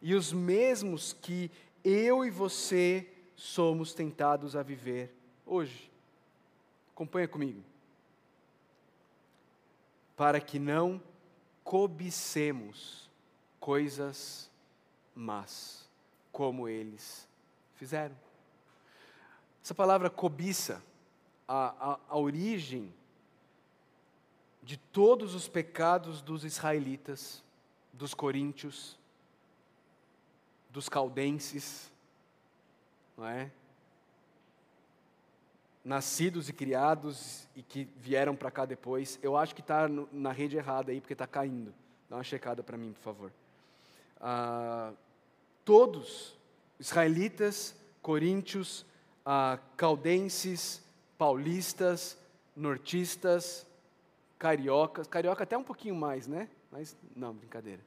e 0.00 0.14
os 0.14 0.32
mesmos 0.32 1.12
que 1.12 1.50
eu 1.82 2.24
e 2.24 2.30
você 2.30 3.08
somos 3.34 3.92
tentados 3.92 4.54
a 4.54 4.62
viver 4.62 5.12
hoje. 5.44 5.90
Acompanha 6.92 7.26
comigo 7.26 7.64
para 10.16 10.40
que 10.40 10.58
não 10.58 11.02
cobicemos 11.64 13.10
coisas 13.58 14.49
más, 15.14 15.88
como 16.32 16.68
eles 16.68 17.28
fizeram. 17.74 18.16
Essa 19.62 19.74
palavra 19.74 20.08
cobiça, 20.08 20.82
a, 21.46 21.92
a, 21.92 22.00
a 22.08 22.16
origem 22.16 22.94
de 24.62 24.76
todos 24.76 25.34
os 25.34 25.48
pecados 25.48 26.22
dos 26.22 26.44
israelitas, 26.44 27.42
dos 27.92 28.14
coríntios, 28.14 28.98
dos 30.70 30.88
caldenses, 30.88 31.90
não 33.16 33.26
é? 33.26 33.50
nascidos 35.84 36.48
e 36.48 36.52
criados 36.52 37.48
e 37.56 37.62
que 37.62 37.84
vieram 37.96 38.36
para 38.36 38.50
cá 38.50 38.64
depois, 38.64 39.18
eu 39.22 39.36
acho 39.36 39.54
que 39.54 39.60
está 39.60 39.88
na 40.12 40.30
rede 40.30 40.56
errada 40.56 40.92
aí, 40.92 41.00
porque 41.00 41.14
está 41.14 41.26
caindo. 41.26 41.74
Dá 42.08 42.16
uma 42.16 42.24
checada 42.24 42.62
para 42.62 42.76
mim, 42.76 42.92
por 42.92 43.00
favor. 43.00 43.32
Todos, 45.64 46.36
israelitas, 46.78 47.74
coríntios, 48.02 48.84
ah, 49.24 49.58
caldenses, 49.76 50.82
paulistas, 51.16 52.18
nortistas, 52.56 53.66
cariocas, 54.38 55.06
carioca 55.06 55.44
até 55.44 55.56
um 55.56 55.64
pouquinho 55.64 55.94
mais, 55.94 56.26
né? 56.26 56.48
Mas 56.70 56.96
não, 57.14 57.34
brincadeira. 57.34 57.82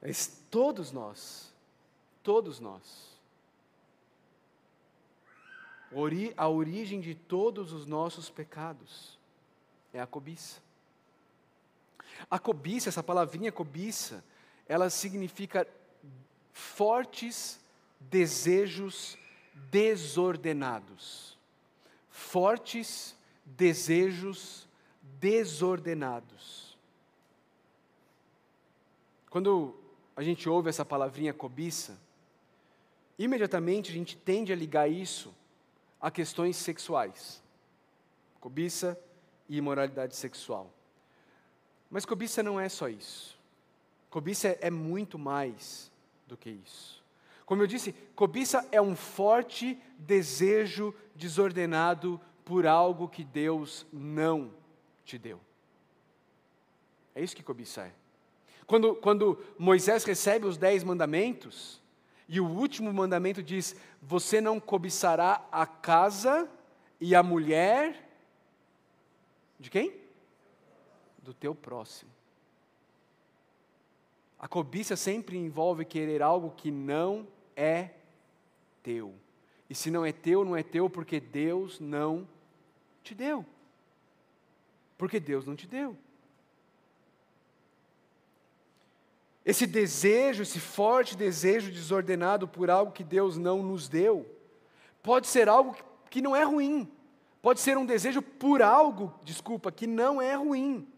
Mas 0.00 0.42
todos 0.50 0.90
nós, 0.90 1.52
todos 2.22 2.58
nós, 2.58 3.12
a 6.36 6.48
origem 6.48 7.00
de 7.00 7.14
todos 7.14 7.72
os 7.72 7.86
nossos 7.86 8.30
pecados 8.30 9.18
é 9.92 10.00
a 10.00 10.06
cobiça. 10.06 10.60
A 12.30 12.38
cobiça, 12.38 12.88
essa 12.88 13.02
palavrinha 13.02 13.52
cobiça, 13.52 14.24
ela 14.68 14.90
significa 14.90 15.66
fortes 16.52 17.60
desejos 18.00 19.16
desordenados. 19.70 21.38
Fortes 22.08 23.16
desejos 23.44 24.68
desordenados. 25.20 26.76
Quando 29.30 29.74
a 30.14 30.22
gente 30.22 30.48
ouve 30.48 30.68
essa 30.68 30.84
palavrinha 30.84 31.32
cobiça, 31.32 31.98
imediatamente 33.18 33.90
a 33.90 33.94
gente 33.94 34.16
tende 34.16 34.52
a 34.52 34.56
ligar 34.56 34.90
isso 34.90 35.34
a 36.00 36.10
questões 36.10 36.56
sexuais. 36.56 37.42
Cobiça 38.40 38.98
e 39.48 39.56
imoralidade 39.56 40.16
sexual. 40.16 40.70
Mas 41.90 42.04
cobiça 42.04 42.42
não 42.42 42.58
é 42.58 42.68
só 42.68 42.88
isso. 42.88 43.38
Cobiça 44.12 44.58
é 44.60 44.70
muito 44.70 45.18
mais 45.18 45.90
do 46.26 46.36
que 46.36 46.50
isso. 46.50 47.02
Como 47.46 47.62
eu 47.62 47.66
disse, 47.66 47.92
cobiça 48.14 48.68
é 48.70 48.78
um 48.78 48.94
forte 48.94 49.80
desejo 49.96 50.94
desordenado 51.14 52.20
por 52.44 52.66
algo 52.66 53.08
que 53.08 53.24
Deus 53.24 53.86
não 53.90 54.52
te 55.02 55.16
deu. 55.16 55.40
É 57.14 57.22
isso 57.22 57.34
que 57.34 57.42
cobiça 57.42 57.86
é. 57.86 57.92
Quando, 58.66 58.94
quando 58.96 59.42
Moisés 59.58 60.04
recebe 60.04 60.46
os 60.46 60.58
dez 60.58 60.84
mandamentos, 60.84 61.80
e 62.28 62.38
o 62.38 62.46
último 62.46 62.92
mandamento 62.92 63.42
diz: 63.42 63.74
Você 64.02 64.42
não 64.42 64.60
cobiçará 64.60 65.42
a 65.50 65.64
casa 65.64 66.46
e 67.00 67.14
a 67.14 67.22
mulher 67.22 68.10
de 69.58 69.70
quem? 69.70 69.96
Do 71.22 71.32
teu 71.32 71.54
próximo. 71.54 72.11
A 74.42 74.48
cobiça 74.48 74.96
sempre 74.96 75.38
envolve 75.38 75.84
querer 75.84 76.20
algo 76.20 76.50
que 76.50 76.68
não 76.68 77.28
é 77.54 77.90
teu. 78.82 79.14
E 79.70 79.74
se 79.74 79.88
não 79.88 80.04
é 80.04 80.10
teu, 80.10 80.44
não 80.44 80.56
é 80.56 80.64
teu 80.64 80.90
porque 80.90 81.20
Deus 81.20 81.78
não 81.78 82.28
te 83.04 83.14
deu. 83.14 83.46
Porque 84.98 85.20
Deus 85.20 85.46
não 85.46 85.54
te 85.54 85.68
deu. 85.68 85.96
Esse 89.46 89.64
desejo, 89.64 90.42
esse 90.42 90.58
forte 90.58 91.16
desejo 91.16 91.70
desordenado 91.70 92.48
por 92.48 92.68
algo 92.68 92.90
que 92.90 93.04
Deus 93.04 93.36
não 93.36 93.62
nos 93.62 93.88
deu, 93.88 94.26
pode 95.04 95.28
ser 95.28 95.48
algo 95.48 95.76
que 96.10 96.20
não 96.20 96.34
é 96.34 96.42
ruim. 96.42 96.90
Pode 97.40 97.60
ser 97.60 97.78
um 97.78 97.86
desejo 97.86 98.20
por 98.20 98.60
algo, 98.60 99.14
desculpa, 99.22 99.70
que 99.70 99.86
não 99.86 100.20
é 100.20 100.34
ruim. 100.34 100.91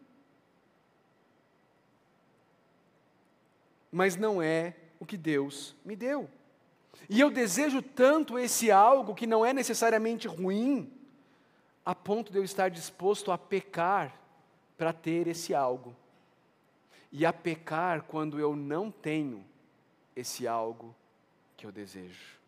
Mas 3.94 4.16
não 4.16 4.42
é 4.42 4.74
o 4.98 5.06
que 5.06 5.16
Deus 5.16 5.72
me 5.84 5.94
deu. 5.94 6.28
E 7.08 7.20
eu 7.20 7.30
desejo 7.30 7.80
tanto 7.80 8.36
esse 8.36 8.68
algo 8.68 9.14
que 9.14 9.24
não 9.24 9.46
é 9.46 9.52
necessariamente 9.52 10.26
ruim, 10.26 10.92
a 11.86 11.94
ponto 11.94 12.32
de 12.32 12.38
eu 12.38 12.42
estar 12.42 12.70
disposto 12.70 13.30
a 13.30 13.38
pecar 13.38 14.20
para 14.76 14.92
ter 14.92 15.28
esse 15.28 15.54
algo 15.54 15.94
e 17.12 17.24
a 17.24 17.32
pecar 17.32 18.02
quando 18.02 18.40
eu 18.40 18.56
não 18.56 18.90
tenho 18.90 19.46
esse 20.16 20.44
algo 20.48 20.92
que 21.56 21.64
eu 21.64 21.70
desejo. 21.70 22.40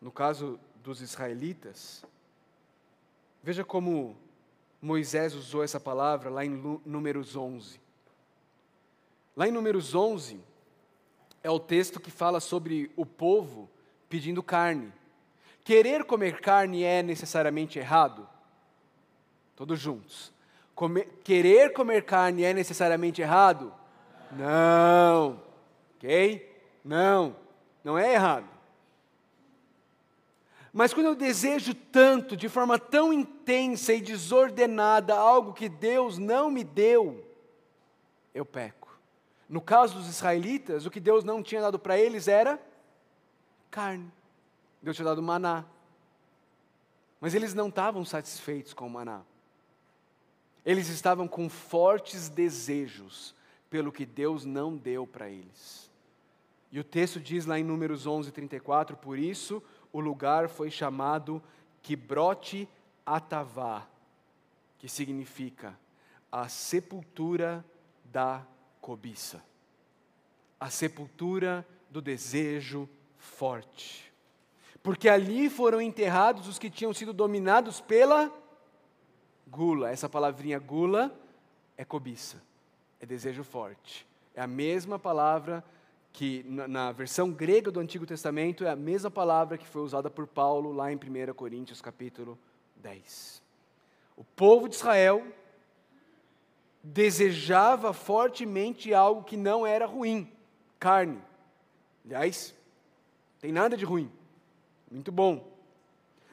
No 0.00 0.10
caso 0.10 0.58
dos 0.76 1.02
israelitas, 1.02 2.02
veja 3.42 3.62
como 3.62 4.16
Moisés 4.80 5.34
usou 5.34 5.62
essa 5.62 5.78
palavra 5.78 6.30
lá 6.30 6.46
em 6.46 6.80
Números 6.86 7.36
11. 7.36 7.84
Lá 9.36 9.46
em 9.46 9.52
Números 9.52 9.94
11, 9.94 10.40
é 11.42 11.50
o 11.50 11.60
texto 11.60 12.00
que 12.00 12.10
fala 12.10 12.40
sobre 12.40 12.90
o 12.96 13.04
povo 13.04 13.68
pedindo 14.08 14.42
carne. 14.42 14.90
Querer 15.62 16.04
comer 16.04 16.40
carne 16.40 16.82
é 16.82 17.02
necessariamente 17.02 17.78
errado? 17.78 18.26
Todos 19.54 19.78
juntos. 19.78 20.32
Comer, 20.74 21.20
querer 21.22 21.72
comer 21.72 22.04
carne 22.04 22.44
é 22.44 22.54
necessariamente 22.54 23.20
errado? 23.20 23.74
Não. 24.32 25.42
Ok? 25.96 26.50
Não. 26.84 27.36
Não 27.84 27.98
é 27.98 28.14
errado. 28.14 28.48
Mas 30.72 30.92
quando 30.92 31.06
eu 31.06 31.14
desejo 31.14 31.74
tanto, 31.74 32.36
de 32.36 32.48
forma 32.48 32.78
tão 32.78 33.12
intensa 33.12 33.94
e 33.94 34.00
desordenada, 34.00 35.14
algo 35.14 35.54
que 35.54 35.68
Deus 35.68 36.18
não 36.18 36.50
me 36.50 36.62
deu, 36.62 37.24
eu 38.34 38.44
peco. 38.44 38.75
No 39.48 39.60
caso 39.60 39.94
dos 39.94 40.08
israelitas, 40.08 40.86
o 40.86 40.90
que 40.90 41.00
Deus 41.00 41.22
não 41.22 41.42
tinha 41.42 41.60
dado 41.60 41.78
para 41.78 41.98
eles 41.98 42.26
era 42.26 42.60
carne. 43.70 44.10
Deus 44.82 44.96
tinha 44.96 45.06
dado 45.06 45.22
maná. 45.22 45.64
Mas 47.20 47.34
eles 47.34 47.54
não 47.54 47.68
estavam 47.68 48.04
satisfeitos 48.04 48.74
com 48.74 48.86
o 48.86 48.90
maná. 48.90 49.22
Eles 50.64 50.88
estavam 50.88 51.28
com 51.28 51.48
fortes 51.48 52.28
desejos 52.28 53.34
pelo 53.70 53.92
que 53.92 54.04
Deus 54.04 54.44
não 54.44 54.76
deu 54.76 55.06
para 55.06 55.28
eles. 55.28 55.90
E 56.72 56.80
o 56.80 56.84
texto 56.84 57.20
diz 57.20 57.46
lá 57.46 57.58
em 57.58 57.64
Números 57.64 58.06
11, 58.06 58.32
34, 58.32 58.96
por 58.96 59.18
isso 59.18 59.62
o 59.92 60.00
lugar 60.00 60.48
foi 60.48 60.70
chamado 60.70 61.42
Kibrote 61.82 62.68
Atavá, 63.04 63.86
que 64.78 64.88
significa 64.88 65.78
a 66.30 66.48
sepultura 66.48 67.64
da 68.04 68.44
cobiça, 68.86 69.42
a 70.60 70.70
sepultura 70.70 71.66
do 71.90 72.00
desejo 72.00 72.88
forte. 73.18 74.12
Porque 74.80 75.08
ali 75.08 75.50
foram 75.50 75.80
enterrados 75.80 76.46
os 76.46 76.56
que 76.56 76.70
tinham 76.70 76.94
sido 76.94 77.12
dominados 77.12 77.80
pela 77.80 78.32
Gula, 79.48 79.90
essa 79.90 80.08
palavrinha 80.08 80.60
gula 80.60 81.12
é 81.76 81.84
cobiça, 81.84 82.40
é 83.00 83.06
desejo 83.06 83.42
forte. 83.42 84.06
É 84.32 84.40
a 84.40 84.46
mesma 84.46 85.00
palavra 85.00 85.64
que 86.12 86.44
na, 86.44 86.92
versão 86.92 87.32
grega 87.32 87.72
do 87.72 87.80
Antigo 87.80 88.06
Testamento 88.06 88.64
é 88.64 88.70
a 88.70 88.76
mesma 88.76 89.10
palavra 89.10 89.58
que 89.58 89.66
foi 89.66 89.82
usada 89.82 90.08
por 90.08 90.28
Paulo 90.28 90.70
lá 90.70 90.92
em 90.92 90.96
1 90.96 91.34
Coríntios 91.34 91.80
capítulo 91.80 92.38
10. 92.76 93.42
O 94.16 94.22
povo 94.22 94.68
de 94.68 94.76
Israel 94.76 95.26
desejava 96.92 97.92
fortemente 97.92 98.94
algo 98.94 99.24
que 99.24 99.36
não 99.36 99.66
era 99.66 99.86
ruim, 99.86 100.30
carne. 100.78 101.20
Aliás, 102.04 102.54
tem 103.40 103.50
nada 103.50 103.76
de 103.76 103.84
ruim, 103.84 104.10
muito 104.90 105.10
bom. 105.10 105.52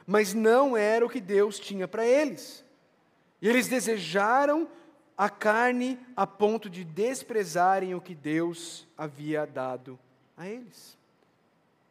Mas 0.05 0.33
não 0.33 0.77
era 0.77 1.03
o 1.03 1.09
que 1.09 1.19
Deus 1.19 1.59
tinha 1.59 1.87
para 1.87 2.05
eles. 2.05 2.63
E 3.41 3.49
eles 3.49 3.67
desejaram 3.67 4.67
a 5.17 5.27
carne 5.29 5.99
a 6.15 6.27
ponto 6.27 6.69
de 6.69 6.83
desprezarem 6.83 7.95
o 7.95 8.01
que 8.01 8.13
Deus 8.13 8.87
havia 8.95 9.47
dado 9.47 9.97
a 10.37 10.47
eles. 10.47 10.97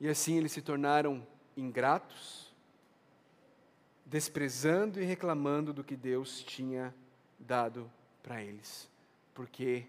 E 0.00 0.08
assim 0.08 0.36
eles 0.36 0.52
se 0.52 0.62
tornaram 0.62 1.26
ingratos, 1.56 2.54
desprezando 4.06 5.00
e 5.00 5.04
reclamando 5.04 5.72
do 5.72 5.82
que 5.82 5.96
Deus 5.96 6.42
tinha 6.44 6.94
dado 7.38 7.90
para 8.22 8.42
eles, 8.42 8.88
porque 9.34 9.86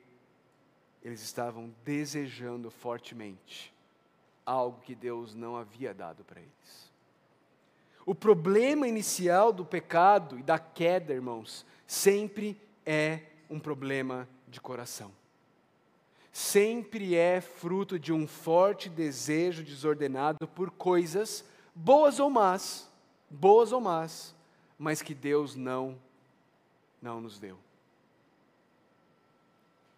eles 1.04 1.22
estavam 1.22 1.74
desejando 1.84 2.72
fortemente 2.72 3.74
algo 4.46 4.82
que 4.82 4.96
Deus 4.96 5.36
não 5.36 5.56
havia 5.56 5.94
dado 5.94 6.24
para 6.24 6.40
eles. 6.40 6.92
O 8.06 8.14
problema 8.14 8.88
inicial 8.88 9.54
do 9.54 9.64
pecado 9.64 10.38
e 10.38 10.44
da 10.44 10.60
queda, 10.60 11.14
irmãos, 11.14 11.66
sempre 11.88 12.60
é 12.86 13.22
um 13.50 13.60
problema 13.60 14.28
de 14.48 14.60
coração. 14.60 15.12
Sempre 16.32 17.16
é 17.16 17.40
fruto 17.40 18.00
de 18.00 18.12
um 18.12 18.28
forte 18.28 18.90
desejo 18.90 19.64
desordenado 19.64 20.48
por 20.48 20.72
coisas, 20.72 21.46
boas 21.76 22.20
ou 22.20 22.30
más, 22.30 22.90
boas 23.30 23.72
ou 23.72 23.80
más, 23.80 24.36
mas 24.78 25.02
que 25.02 25.14
Deus 25.14 25.56
não, 25.56 25.98
não 27.02 27.22
nos 27.22 27.40
deu. 27.40 27.58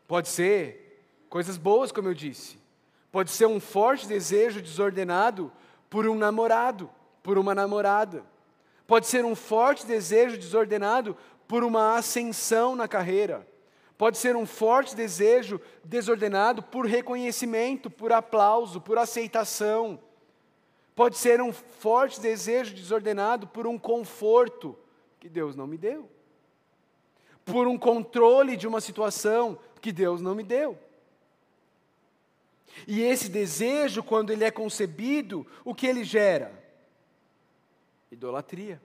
Pode 0.08 0.30
ser 0.30 1.08
coisas 1.30 1.58
boas, 1.58 1.92
como 1.92 2.08
eu 2.08 2.14
disse. 2.14 2.58
Pode 3.12 3.32
ser 3.32 3.46
um 3.46 3.60
forte 3.60 4.08
desejo 4.08 4.62
desordenado 4.62 5.52
por 5.90 6.08
um 6.08 6.16
namorado, 6.16 6.90
por 7.24 7.38
uma 7.38 7.56
namorada. 7.56 8.24
Pode 8.86 9.08
ser 9.08 9.26
um 9.26 9.36
forte 9.36 9.86
desejo 9.86 10.38
desordenado 10.38 11.18
por 11.48 11.64
uma 11.64 11.96
ascensão 11.96 12.76
na 12.76 12.88
carreira. 12.88 13.48
Pode 13.98 14.18
ser 14.18 14.36
um 14.36 14.46
forte 14.46 14.96
desejo 14.96 15.60
desordenado 15.84 16.62
por 16.62 16.86
reconhecimento, 16.86 17.90
por 17.90 18.12
aplauso, 18.12 18.82
por 18.82 18.98
aceitação. 18.98 20.00
Pode 20.94 21.18
ser 21.18 21.42
um 21.42 21.54
forte 21.54 22.20
desejo 22.20 22.74
desordenado 22.74 23.48
por 23.48 23.66
um 23.66 23.78
conforto 23.78 24.78
que 25.20 25.30
Deus 25.30 25.56
não 25.56 25.66
me 25.66 25.78
deu. 25.78 26.10
Por 27.46 27.68
um 27.68 27.78
controle 27.78 28.58
de 28.58 28.68
uma 28.68 28.82
situação 28.82 29.58
que 29.86 29.92
Deus 29.92 30.20
não 30.20 30.34
me 30.34 30.42
deu. 30.42 30.76
E 32.88 33.02
esse 33.02 33.30
desejo, 33.30 34.02
quando 34.02 34.32
ele 34.32 34.44
é 34.44 34.50
concebido, 34.50 35.46
o 35.64 35.76
que 35.76 35.86
ele 35.86 36.04
gera? 36.04 36.52
Idolatria. 38.12 38.82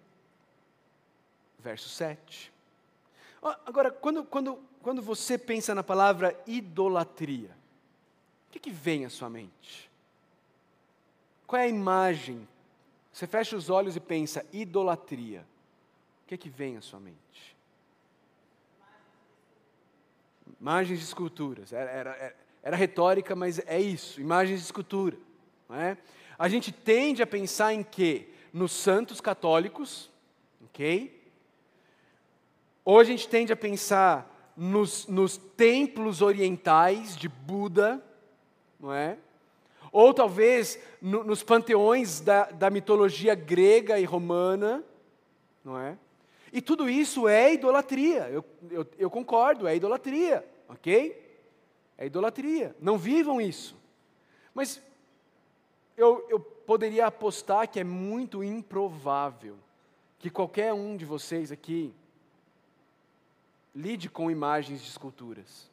Verso 1.59 1.89
7. 1.89 2.53
Agora, 3.65 3.91
quando, 3.91 4.25
quando, 4.25 4.59
quando 4.83 5.01
você 5.01 5.39
pensa 5.39 5.75
na 5.75 5.83
palavra 5.83 6.39
idolatria, 6.47 7.57
o 8.49 8.53
que, 8.53 8.59
que 8.59 8.71
vem 8.71 9.07
à 9.07 9.09
sua 9.09 9.31
mente? 9.31 9.91
Qual 11.47 11.63
é 11.63 11.65
a 11.65 11.69
imagem? 11.69 12.47
Você 13.11 13.27
fecha 13.27 13.57
os 13.57 13.71
olhos 13.71 13.97
e 13.97 14.01
pensa, 14.01 14.45
idolatria. 14.53 15.47
O 16.25 16.29
que, 16.29 16.37
que 16.37 16.51
vem 16.51 16.77
à 16.77 16.83
sua 16.83 17.01
mente? 17.01 17.57
Imagens 20.59 20.99
de 20.99 21.05
esculturas. 21.05 21.73
Era, 21.73 21.91
era, 21.91 22.37
era 22.63 22.77
retórica, 22.77 23.37
mas 23.37 23.59
é 23.67 23.81
isso, 23.81 24.21
imagens 24.21 24.61
de 24.61 24.65
escultura. 24.65 25.17
É? 25.71 25.97
A 26.39 26.49
gente 26.49 26.73
tende 26.73 27.23
a 27.23 27.27
pensar 27.27 27.73
em 27.73 27.83
quê? 27.83 28.29
Nos 28.53 28.73
santos 28.73 29.21
católicos, 29.21 30.11
ok? 30.65 31.21
Ou 32.85 32.99
a 32.99 33.05
gente 33.05 33.29
tende 33.29 33.53
a 33.53 33.57
pensar 33.57 34.53
nos, 34.57 35.07
nos 35.07 35.37
templos 35.37 36.23
orientais 36.23 37.17
de 37.17 37.29
Buda, 37.29 38.03
não 38.81 38.93
é? 38.93 39.17
Ou 39.93 40.13
talvez 40.13 40.79
no, 41.01 41.25
nos 41.25 41.43
panteões 41.43 42.21
da, 42.21 42.45
da 42.45 42.71
mitologia 42.71 43.35
grega 43.35 43.99
e 43.99 44.05
romana, 44.05 44.85
não 45.65 45.79
é? 45.79 45.97
E 46.53 46.61
tudo 46.61 46.89
isso 46.89 47.29
é 47.29 47.55
idolatria, 47.55 48.29
eu, 48.29 48.45
eu, 48.71 48.87
eu 48.99 49.11
concordo, 49.11 49.69
é 49.69 49.77
idolatria, 49.77 50.45
ok? 50.69 51.31
É 51.97 52.07
idolatria. 52.07 52.75
Não 52.81 52.99
vivam 52.99 53.41
isso. 53.41 53.77
Mas 54.53 54.83
eu, 55.97 56.27
eu 56.29 56.41
poderia 56.41 57.07
apostar 57.07 57.69
que 57.69 57.79
é 57.79 57.85
muito 57.85 58.43
improvável 58.43 59.57
que 60.19 60.31
qualquer 60.31 60.73
um 60.73 60.97
de 60.97 61.05
vocês 61.05 61.53
aqui 61.53 61.95
lide 63.75 64.09
com 64.09 64.31
imagens 64.31 64.83
de 64.83 64.89
esculturas. 64.89 65.71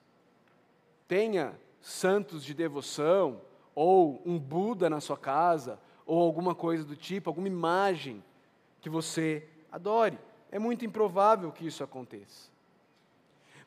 Tenha 1.08 1.58
santos 1.82 2.44
de 2.44 2.54
devoção, 2.54 3.42
ou 3.74 4.22
um 4.26 4.38
Buda 4.40 4.90
na 4.90 5.00
sua 5.00 5.18
casa, 5.18 5.80
ou 6.06 6.22
alguma 6.22 6.56
coisa 6.56 6.84
do 6.84 6.96
tipo, 6.96 7.30
alguma 7.30 7.48
imagem 7.48 8.24
que 8.82 8.90
você 8.90 9.48
adore. 9.72 10.18
É 10.58 10.60
muito 10.60 10.84
improvável 10.84 11.52
que 11.52 11.68
isso 11.68 11.84
aconteça. 11.84 12.50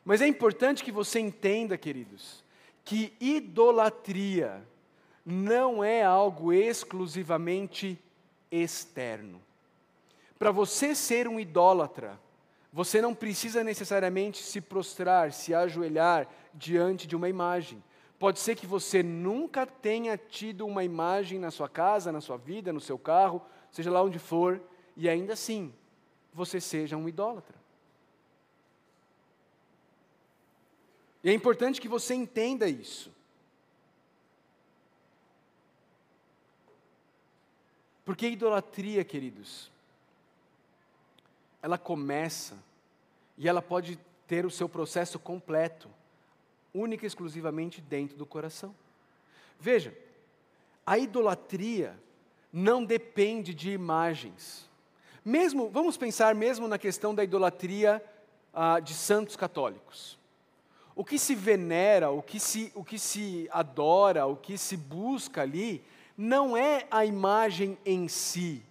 Mas 0.03 0.21
é 0.21 0.27
importante 0.27 0.83
que 0.83 0.91
você 0.91 1.21
entenda, 1.21 1.77
queridos, 1.77 2.43
que 2.83 3.13
idolatria 3.17 4.61
não 5.25 5.81
é 5.81 6.03
algo 6.03 6.51
exclusivamente 6.51 7.97
externo. 8.51 9.41
Para 10.37 10.51
você 10.51 10.93
ser 10.93 11.29
um 11.29 11.39
idólatra, 11.39 12.19
você 12.73 13.01
não 13.01 13.15
precisa 13.15 13.63
necessariamente 13.63 14.43
se 14.43 14.59
prostrar, 14.59 15.31
se 15.31 15.53
ajoelhar 15.53 16.27
diante 16.53 17.07
de 17.07 17.15
uma 17.15 17.29
imagem. 17.29 17.81
Pode 18.19 18.41
ser 18.41 18.53
que 18.53 18.67
você 18.67 19.01
nunca 19.01 19.65
tenha 19.65 20.17
tido 20.17 20.67
uma 20.67 20.83
imagem 20.83 21.39
na 21.39 21.51
sua 21.51 21.69
casa, 21.69 22.11
na 22.11 22.19
sua 22.19 22.35
vida, 22.35 22.73
no 22.73 22.81
seu 22.81 22.99
carro, 22.99 23.41
seja 23.71 23.89
lá 23.89 24.03
onde 24.03 24.19
for, 24.19 24.61
e 24.97 25.07
ainda 25.07 25.31
assim 25.31 25.73
você 26.33 26.61
seja 26.61 26.97
um 26.97 27.07
idólatra. 27.07 27.59
E 31.23 31.29
é 31.29 31.33
importante 31.33 31.79
que 31.79 31.87
você 31.87 32.13
entenda 32.13 32.67
isso. 32.67 33.11
Porque 38.03 38.25
a 38.25 38.29
idolatria, 38.29 39.03
queridos, 39.03 39.71
ela 41.61 41.77
começa 41.77 42.57
e 43.37 43.47
ela 43.47 43.61
pode 43.61 43.99
ter 44.27 44.45
o 44.45 44.49
seu 44.49 44.67
processo 44.67 45.19
completo, 45.19 45.87
única 46.73 47.05
e 47.05 47.07
exclusivamente 47.07 47.81
dentro 47.81 48.17
do 48.17 48.25
coração. 48.25 48.75
Veja, 49.59 49.95
a 50.85 50.97
idolatria 50.97 51.97
não 52.51 52.83
depende 52.83 53.53
de 53.53 53.71
imagens. 53.71 54.67
Mesmo, 55.23 55.69
vamos 55.69 55.97
pensar 55.97 56.33
mesmo 56.33 56.67
na 56.67 56.79
questão 56.79 57.13
da 57.13 57.23
idolatria 57.23 58.03
ah, 58.53 58.79
de 58.79 58.93
santos 58.93 59.35
católicos. 59.35 60.17
O 60.95 61.05
que 61.05 61.19
se 61.19 61.35
venera, 61.35 62.09
o 62.09 62.21
que 62.21 62.39
se, 62.39 62.71
o 62.73 62.83
que 62.83 62.97
se 62.97 63.47
adora, 63.51 64.25
o 64.25 64.35
que 64.35 64.57
se 64.57 64.75
busca 64.75 65.43
ali, 65.43 65.83
não 66.17 66.57
é 66.57 66.85
a 66.89 67.05
imagem 67.05 67.77
em 67.85 68.07
si, 68.07 68.63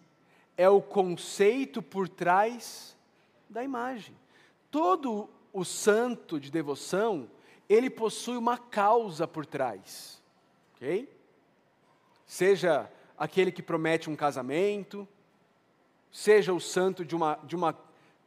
é 0.57 0.69
o 0.69 0.83
conceito 0.83 1.81
por 1.81 2.09
trás 2.09 2.97
da 3.49 3.63
imagem. 3.63 4.15
Todo 4.71 5.29
o 5.53 5.65
santo 5.65 6.39
de 6.39 6.51
devoção, 6.51 7.31
ele 7.69 7.89
possui 7.89 8.37
uma 8.37 8.59
causa 8.59 9.27
por 9.27 9.47
trás, 9.47 10.21
ok? 10.75 11.09
Seja 12.27 12.91
aquele 13.17 13.51
que 13.51 13.63
promete 13.63 14.11
um 14.11 14.17
casamento, 14.17 15.09
seja 16.11 16.53
o 16.53 16.61
santo 16.61 17.05
de 17.05 17.15
uma, 17.15 17.39
de 17.45 17.55
uma 17.55 17.77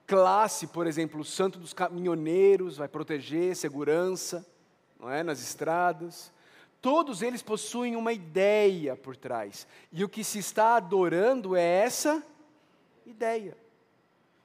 classe, 0.05 0.67
por 0.67 0.87
exemplo, 0.87 1.21
o 1.21 1.25
santo 1.25 1.59
dos 1.59 1.73
caminhoneiros 1.73 2.77
vai 2.77 2.87
proteger 2.87 3.55
segurança, 3.55 4.45
não 4.99 5.09
é, 5.09 5.23
nas 5.23 5.41
estradas. 5.41 6.31
Todos 6.81 7.21
eles 7.21 7.41
possuem 7.41 7.95
uma 7.95 8.11
ideia 8.11 8.95
por 8.95 9.15
trás. 9.15 9.65
E 9.91 10.03
o 10.03 10.09
que 10.09 10.23
se 10.23 10.39
está 10.39 10.75
adorando 10.75 11.55
é 11.55 11.63
essa 11.63 12.21
ideia. 13.05 13.57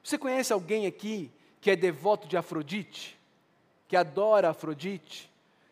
Você 0.03 0.17
conhece 0.17 0.53
alguém 0.53 0.85
aqui 0.85 1.31
que 1.59 1.69
é 1.69 1.75
devoto 1.75 2.27
de 2.27 2.37
Afrodite? 2.37 3.19
Que 3.87 3.97
adora 3.97 4.51
Afrodite? 4.51 5.29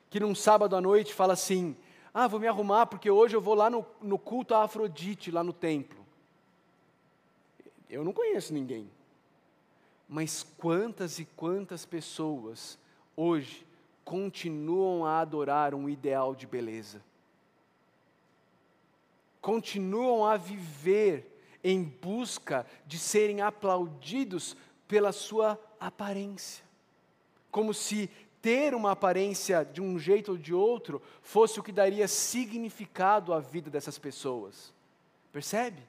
Que 0.10 0.19
num 0.19 0.36
sábado 0.36 0.75
à 0.75 0.82
noite 0.82 1.13
fala 1.13 1.34
assim: 1.34 1.75
Ah, 2.13 2.27
vou 2.27 2.39
me 2.39 2.47
arrumar 2.47 2.88
porque 2.88 3.10
hoje 3.10 3.36
eu 3.36 3.41
vou 3.41 3.56
lá 3.56 3.69
no, 3.69 3.86
no 4.01 4.19
culto 4.19 4.53
a 4.53 4.63
Afrodite, 4.63 5.32
lá 5.32 5.43
no 5.43 5.53
templo. 5.53 5.96
Eu 7.89 8.04
não 8.04 8.13
conheço 8.13 8.54
ninguém. 8.54 8.89
Mas 10.08 10.43
quantas 10.58 11.19
e 11.19 11.26
quantas 11.26 11.86
pessoas 11.86 12.78
hoje 13.15 13.65
continuam 14.06 15.06
a 15.06 15.19
adorar 15.19 15.73
um 15.73 15.89
ideal 15.89 16.34
de 16.34 16.47
beleza? 16.47 17.02
Continuam 19.41 20.26
a 20.26 20.38
viver 20.38 21.38
em 21.63 21.84
busca 21.84 22.65
de 22.86 22.97
serem 22.97 23.41
aplaudidos 23.41 24.56
pela 24.88 25.12
sua 25.12 25.60
aparência. 25.80 26.63
Como 27.52 27.73
se 27.73 28.10
ter 28.41 28.73
uma 28.73 28.91
aparência 28.91 29.65
de 29.65 29.82
um 29.82 30.00
jeito 30.00 30.32
ou 30.32 30.38
de 30.38 30.54
outro 30.54 31.02
fosse 31.21 31.60
o 31.60 31.63
que 31.63 31.71
daria 31.71 32.08
significado 32.08 33.34
à 33.34 33.39
vida 33.39 33.69
dessas 33.69 33.97
pessoas. 33.97 34.73
Percebe? 35.32 35.82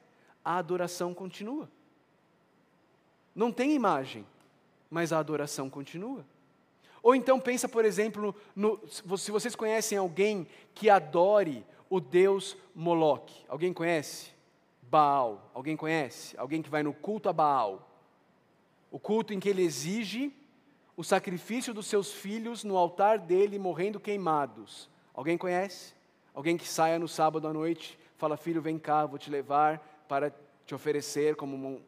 A 0.43 0.57
adoração 0.57 1.13
continua. 1.13 1.69
Não 3.39 3.53
tem 3.53 3.73
imagem, 3.73 4.25
mas 4.91 5.13
a 5.13 5.17
adoração 5.17 5.69
continua. 5.69 6.25
Ou 7.01 7.15
então 7.15 7.39
pensa, 7.39 7.69
por 7.69 7.85
exemplo, 7.85 8.35
no, 8.53 8.77
se 9.17 9.31
vocês 9.31 9.55
conhecem 9.55 9.97
alguém 9.97 10.45
que 10.75 10.89
adore 10.89 11.65
o 11.89 12.01
deus 12.01 12.57
Moloque. 12.75 13.45
Alguém 13.47 13.71
conhece? 13.71 14.31
Baal. 14.81 15.49
Alguém 15.53 15.77
conhece? 15.77 16.37
Alguém 16.37 16.61
que 16.61 16.69
vai 16.69 16.83
no 16.83 16.91
culto 16.91 17.29
a 17.29 17.33
Baal. 17.33 17.89
O 18.91 18.99
culto 18.99 19.33
em 19.33 19.39
que 19.39 19.47
ele 19.47 19.61
exige 19.61 20.33
o 20.97 21.03
sacrifício 21.03 21.73
dos 21.73 21.87
seus 21.87 22.11
filhos 22.11 22.65
no 22.65 22.75
altar 22.75 23.19
dele 23.19 23.57
morrendo 23.57 24.01
queimados. 24.01 24.89
Alguém 25.13 25.37
conhece? 25.37 25.93
Alguém 26.33 26.57
que 26.57 26.67
saia 26.67 26.99
no 26.99 27.07
sábado 27.07 27.47
à 27.47 27.53
noite, 27.53 27.97
fala: 28.17 28.35
"Filho, 28.35 28.61
vem 28.61 28.77
cá, 28.77 29.05
vou 29.05 29.17
te 29.17 29.29
levar 29.29 30.03
para 30.09 30.29
te 30.65 30.75
oferecer 30.75 31.37
como 31.37 31.81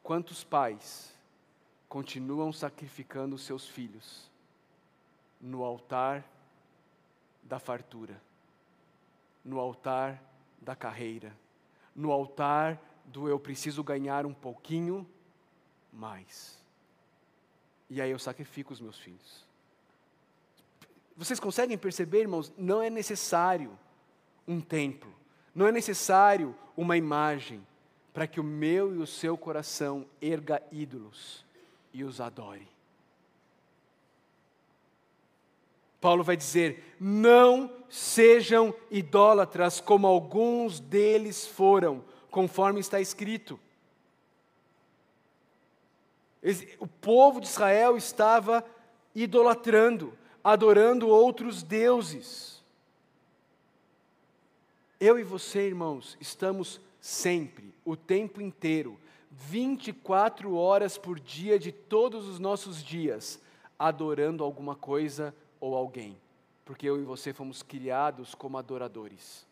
Quantos 0.00 0.42
pais, 0.42 1.12
continuam 1.88 2.52
sacrificando 2.52 3.36
seus 3.36 3.66
filhos 3.66 4.30
no 5.40 5.62
altar 5.62 6.24
da 7.42 7.58
fartura, 7.58 8.18
no 9.44 9.60
altar 9.60 10.22
da 10.60 10.74
carreira, 10.74 11.36
no 11.94 12.10
altar 12.10 12.80
do 13.04 13.28
eu 13.28 13.38
preciso 13.38 13.84
ganhar 13.84 14.24
um 14.24 14.32
pouquinho 14.32 15.06
mais. 15.92 16.58
E 17.90 18.00
aí 18.00 18.10
eu 18.10 18.18
sacrifico 18.18 18.72
os 18.72 18.80
meus 18.80 18.98
filhos. 18.98 19.46
Vocês 21.14 21.38
conseguem 21.38 21.76
perceber, 21.76 22.20
irmãos? 22.20 22.50
Não 22.56 22.80
é 22.80 22.88
necessário 22.88 23.78
um 24.48 24.60
templo, 24.60 25.12
não 25.54 25.66
é 25.66 25.72
necessário 25.72 26.56
uma 26.74 26.96
imagem 26.96 27.66
para 28.12 28.26
que 28.26 28.40
o 28.40 28.44
meu 28.44 28.94
e 28.94 28.98
o 28.98 29.06
seu 29.06 29.36
coração 29.36 30.06
erga 30.20 30.62
ídolos 30.70 31.44
e 31.92 32.04
os 32.04 32.20
adore. 32.20 32.68
Paulo 36.00 36.24
vai 36.24 36.36
dizer: 36.36 36.96
não 36.98 37.72
sejam 37.88 38.74
idólatras 38.90 39.80
como 39.80 40.06
alguns 40.06 40.80
deles 40.80 41.46
foram, 41.46 42.04
conforme 42.30 42.80
está 42.80 43.00
escrito. 43.00 43.58
O 46.80 46.88
povo 46.88 47.40
de 47.40 47.46
Israel 47.46 47.96
estava 47.96 48.64
idolatrando, 49.14 50.18
adorando 50.42 51.08
outros 51.08 51.62
deuses. 51.62 52.60
Eu 54.98 55.18
e 55.18 55.22
você, 55.22 55.68
irmãos, 55.68 56.16
estamos 56.20 56.80
sempre, 57.02 57.74
o 57.84 57.96
tempo 57.96 58.40
inteiro, 58.40 58.96
24 59.28 60.54
horas 60.54 60.96
por 60.96 61.18
dia 61.18 61.58
de 61.58 61.72
todos 61.72 62.28
os 62.28 62.38
nossos 62.38 62.80
dias, 62.80 63.42
adorando 63.76 64.44
alguma 64.44 64.76
coisa 64.76 65.34
ou 65.58 65.74
alguém, 65.74 66.16
porque 66.64 66.88
eu 66.88 67.00
e 67.00 67.04
você 67.04 67.32
fomos 67.32 67.60
criados 67.60 68.36
como 68.36 68.56
adoradores. 68.56 69.44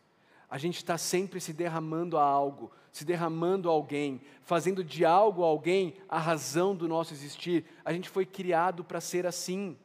A 0.49 0.57
gente 0.57 0.77
está 0.77 0.97
sempre 0.97 1.41
se 1.41 1.51
derramando 1.51 2.17
a 2.17 2.23
algo, 2.23 2.71
se 2.89 3.03
derramando 3.03 3.69
a 3.69 3.73
alguém, 3.73 4.21
fazendo 4.43 4.81
de 4.81 5.03
algo 5.03 5.43
a 5.43 5.47
alguém 5.47 5.97
a 6.07 6.19
razão 6.19 6.73
do 6.73 6.87
nosso 6.87 7.13
existir. 7.13 7.65
A 7.83 7.91
gente 7.91 8.07
foi 8.07 8.25
criado 8.25 8.81
para 8.81 9.01
ser 9.01 9.27
assim, 9.27 9.77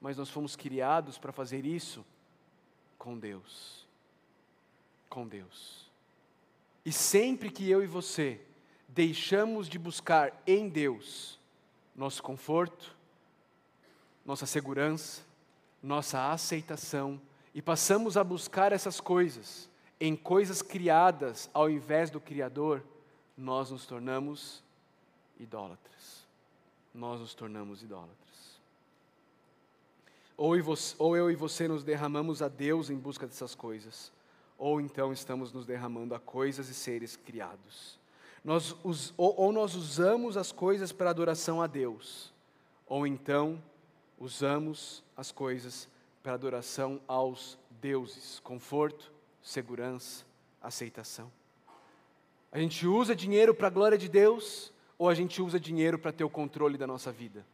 mas 0.00 0.16
nós 0.16 0.30
fomos 0.30 0.54
criados 0.54 1.18
para 1.18 1.32
fazer 1.32 1.66
isso 1.66 2.06
com 2.96 3.18
Deus. 3.18 3.84
Com 5.08 5.26
Deus. 5.26 5.89
E 6.84 6.92
sempre 6.92 7.50
que 7.50 7.68
eu 7.68 7.82
e 7.82 7.86
você 7.86 8.40
deixamos 8.88 9.68
de 9.68 9.78
buscar 9.78 10.42
em 10.46 10.68
Deus 10.68 11.38
nosso 11.94 12.22
conforto, 12.22 12.96
nossa 14.24 14.46
segurança, 14.46 15.22
nossa 15.82 16.30
aceitação, 16.30 17.20
e 17.54 17.60
passamos 17.60 18.16
a 18.16 18.24
buscar 18.24 18.72
essas 18.72 19.00
coisas 19.00 19.68
em 20.00 20.16
coisas 20.16 20.62
criadas 20.62 21.50
ao 21.52 21.68
invés 21.68 22.10
do 22.10 22.20
Criador, 22.20 22.82
nós 23.36 23.70
nos 23.70 23.84
tornamos 23.84 24.64
idólatras. 25.38 26.26
Nós 26.94 27.20
nos 27.20 27.34
tornamos 27.34 27.82
idólatras. 27.82 28.18
Ou, 30.36 30.56
eu 31.16 31.30
e 31.30 31.36
você 31.36 31.68
nos 31.68 31.84
derramamos 31.84 32.40
a 32.40 32.48
Deus 32.48 32.88
em 32.88 32.96
busca 32.96 33.26
dessas 33.26 33.54
coisas, 33.54 34.10
ou 34.60 34.78
então 34.78 35.10
estamos 35.10 35.54
nos 35.54 35.64
derramando 35.64 36.14
a 36.14 36.20
coisas 36.20 36.68
e 36.68 36.74
seres 36.74 37.16
criados. 37.16 37.98
Nós, 38.44 38.76
ou, 39.16 39.34
ou 39.40 39.52
nós 39.52 39.74
usamos 39.74 40.36
as 40.36 40.52
coisas 40.52 40.92
para 40.92 41.08
adoração 41.08 41.62
a 41.62 41.66
Deus, 41.66 42.30
ou 42.86 43.06
então 43.06 43.60
usamos 44.18 45.02
as 45.16 45.32
coisas 45.32 45.88
para 46.22 46.34
adoração 46.34 47.00
aos 47.08 47.58
deuses, 47.80 48.38
conforto, 48.40 49.10
segurança, 49.42 50.26
aceitação. 50.60 51.32
A 52.52 52.58
gente 52.58 52.86
usa 52.86 53.16
dinheiro 53.16 53.54
para 53.54 53.68
a 53.68 53.70
glória 53.70 53.96
de 53.96 54.10
Deus 54.10 54.70
ou 54.98 55.08
a 55.08 55.14
gente 55.14 55.40
usa 55.40 55.58
dinheiro 55.58 55.98
para 55.98 56.12
ter 56.12 56.24
o 56.24 56.28
controle 56.28 56.76
da 56.76 56.86
nossa 56.86 57.10
vida? 57.10 57.46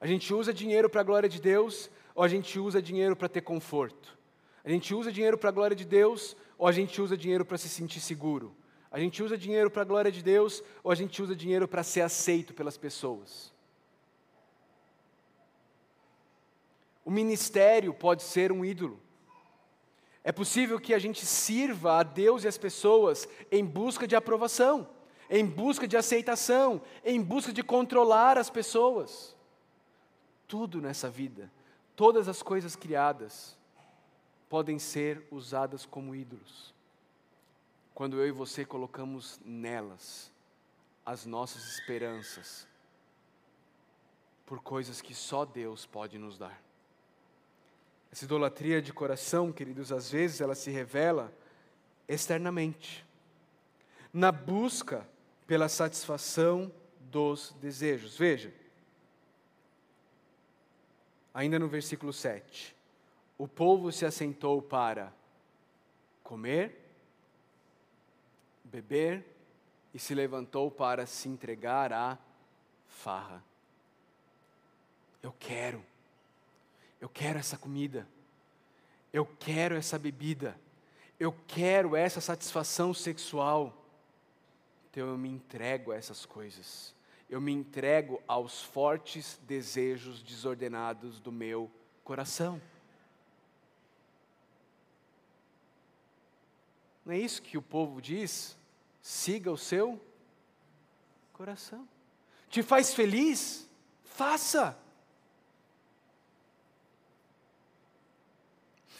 A 0.00 0.06
gente 0.06 0.34
usa 0.34 0.52
dinheiro 0.52 0.90
para 0.90 1.02
a 1.02 1.04
glória 1.04 1.28
de 1.28 1.40
Deus 1.40 1.88
ou 2.12 2.24
a 2.24 2.28
gente 2.28 2.58
usa 2.58 2.82
dinheiro 2.82 3.14
para 3.14 3.28
ter 3.28 3.42
conforto? 3.42 4.18
A 4.64 4.70
gente 4.70 4.94
usa 4.94 5.10
dinheiro 5.10 5.38
para 5.38 5.48
a 5.48 5.52
glória 5.52 5.76
de 5.76 5.84
Deus 5.84 6.36
ou 6.58 6.66
a 6.66 6.72
gente 6.72 7.00
usa 7.00 7.16
dinheiro 7.16 7.44
para 7.44 7.58
se 7.58 7.68
sentir 7.68 8.00
seguro? 8.00 8.54
A 8.90 8.98
gente 8.98 9.22
usa 9.22 9.38
dinheiro 9.38 9.70
para 9.70 9.82
a 9.82 9.84
glória 9.84 10.10
de 10.10 10.22
Deus 10.22 10.62
ou 10.82 10.90
a 10.90 10.94
gente 10.94 11.22
usa 11.22 11.34
dinheiro 11.34 11.66
para 11.68 11.82
ser 11.82 12.02
aceito 12.02 12.52
pelas 12.52 12.76
pessoas? 12.76 13.52
O 17.04 17.10
ministério 17.10 17.94
pode 17.94 18.22
ser 18.22 18.52
um 18.52 18.64
ídolo. 18.64 19.00
É 20.22 20.30
possível 20.30 20.78
que 20.78 20.92
a 20.92 20.98
gente 20.98 21.24
sirva 21.24 21.98
a 21.98 22.02
Deus 22.02 22.44
e 22.44 22.48
as 22.48 22.58
pessoas 22.58 23.26
em 23.50 23.64
busca 23.64 24.06
de 24.06 24.14
aprovação, 24.14 24.86
em 25.30 25.46
busca 25.46 25.88
de 25.88 25.96
aceitação, 25.96 26.82
em 27.02 27.22
busca 27.22 27.52
de 27.52 27.62
controlar 27.62 28.36
as 28.36 28.50
pessoas. 28.50 29.34
Tudo 30.46 30.80
nessa 30.80 31.08
vida, 31.08 31.50
todas 31.96 32.28
as 32.28 32.42
coisas 32.42 32.76
criadas, 32.76 33.56
podem 34.50 34.80
ser 34.80 35.24
usadas 35.30 35.86
como 35.86 36.14
ídolos. 36.14 36.74
Quando 37.94 38.18
eu 38.18 38.26
e 38.26 38.32
você 38.32 38.64
colocamos 38.64 39.40
nelas 39.44 40.30
as 41.06 41.24
nossas 41.24 41.64
esperanças 41.72 42.66
por 44.44 44.60
coisas 44.60 45.00
que 45.00 45.14
só 45.14 45.44
Deus 45.44 45.86
pode 45.86 46.18
nos 46.18 46.36
dar. 46.36 46.60
Essa 48.10 48.24
idolatria 48.24 48.82
de 48.82 48.92
coração, 48.92 49.52
queridos, 49.52 49.92
às 49.92 50.10
vezes 50.10 50.40
ela 50.40 50.56
se 50.56 50.68
revela 50.68 51.32
externamente, 52.08 53.06
na 54.12 54.32
busca 54.32 55.08
pela 55.46 55.68
satisfação 55.68 56.72
dos 56.98 57.54
desejos. 57.60 58.16
Veja, 58.16 58.52
ainda 61.32 61.56
no 61.56 61.68
versículo 61.68 62.12
7, 62.12 62.79
o 63.40 63.48
povo 63.48 63.90
se 63.90 64.04
assentou 64.04 64.60
para 64.60 65.10
comer, 66.22 66.78
beber 68.62 69.24
e 69.94 69.98
se 69.98 70.14
levantou 70.14 70.70
para 70.70 71.06
se 71.06 71.26
entregar 71.26 71.90
à 71.90 72.18
farra. 72.86 73.42
Eu 75.22 75.34
quero, 75.38 75.82
eu 77.00 77.08
quero 77.08 77.38
essa 77.38 77.56
comida. 77.56 78.06
Eu 79.10 79.24
quero 79.24 79.74
essa 79.74 79.98
bebida. 79.98 80.54
Eu 81.18 81.34
quero 81.46 81.96
essa 81.96 82.20
satisfação 82.20 82.92
sexual. 82.92 83.74
Então 84.90 85.08
eu 85.08 85.16
me 85.16 85.30
entrego 85.30 85.92
a 85.92 85.96
essas 85.96 86.26
coisas. 86.26 86.94
Eu 87.26 87.40
me 87.40 87.52
entrego 87.52 88.22
aos 88.28 88.62
fortes 88.62 89.40
desejos 89.44 90.22
desordenados 90.22 91.18
do 91.18 91.32
meu 91.32 91.70
coração. 92.04 92.60
Não 97.10 97.16
é 97.16 97.18
isso 97.18 97.42
que 97.42 97.58
o 97.58 97.62
povo 97.62 98.00
diz? 98.00 98.56
Siga 99.02 99.50
o 99.50 99.58
seu 99.58 100.00
coração. 101.32 101.88
Te 102.48 102.62
faz 102.62 102.94
feliz? 102.94 103.68
Faça. 104.04 104.78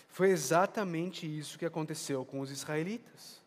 Foi 0.09 0.31
exatamente 0.31 1.25
isso 1.25 1.57
que 1.57 1.65
aconteceu 1.65 2.25
com 2.25 2.41
os 2.41 2.51
israelitas. 2.51 3.41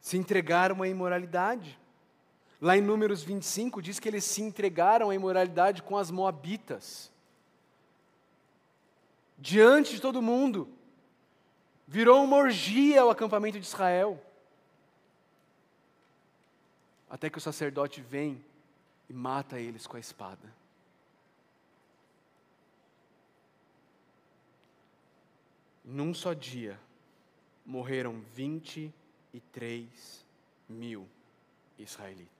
Se 0.00 0.16
entregaram 0.16 0.82
à 0.82 0.88
imoralidade. 0.88 1.78
Lá 2.58 2.74
em 2.74 2.80
Números 2.80 3.22
25 3.22 3.82
diz 3.82 3.98
que 3.98 4.08
eles 4.08 4.24
se 4.24 4.40
entregaram 4.40 5.10
à 5.10 5.14
imoralidade 5.14 5.82
com 5.82 5.98
as 5.98 6.10
moabitas. 6.10 7.12
Diante 9.40 9.94
de 9.94 10.00
todo 10.00 10.20
mundo. 10.20 10.68
Virou 11.88 12.22
uma 12.22 12.36
orgia 12.36 13.04
o 13.04 13.10
acampamento 13.10 13.58
de 13.58 13.66
Israel. 13.66 14.22
Até 17.08 17.28
que 17.28 17.38
o 17.38 17.40
sacerdote 17.40 18.00
vem 18.00 18.44
e 19.08 19.12
mata 19.12 19.58
eles 19.58 19.86
com 19.86 19.96
a 19.96 20.00
espada. 20.00 20.54
Num 25.84 26.14
só 26.14 26.32
dia, 26.32 26.78
morreram 27.66 28.20
23 28.34 30.24
mil 30.68 31.08
israelitas. 31.76 32.39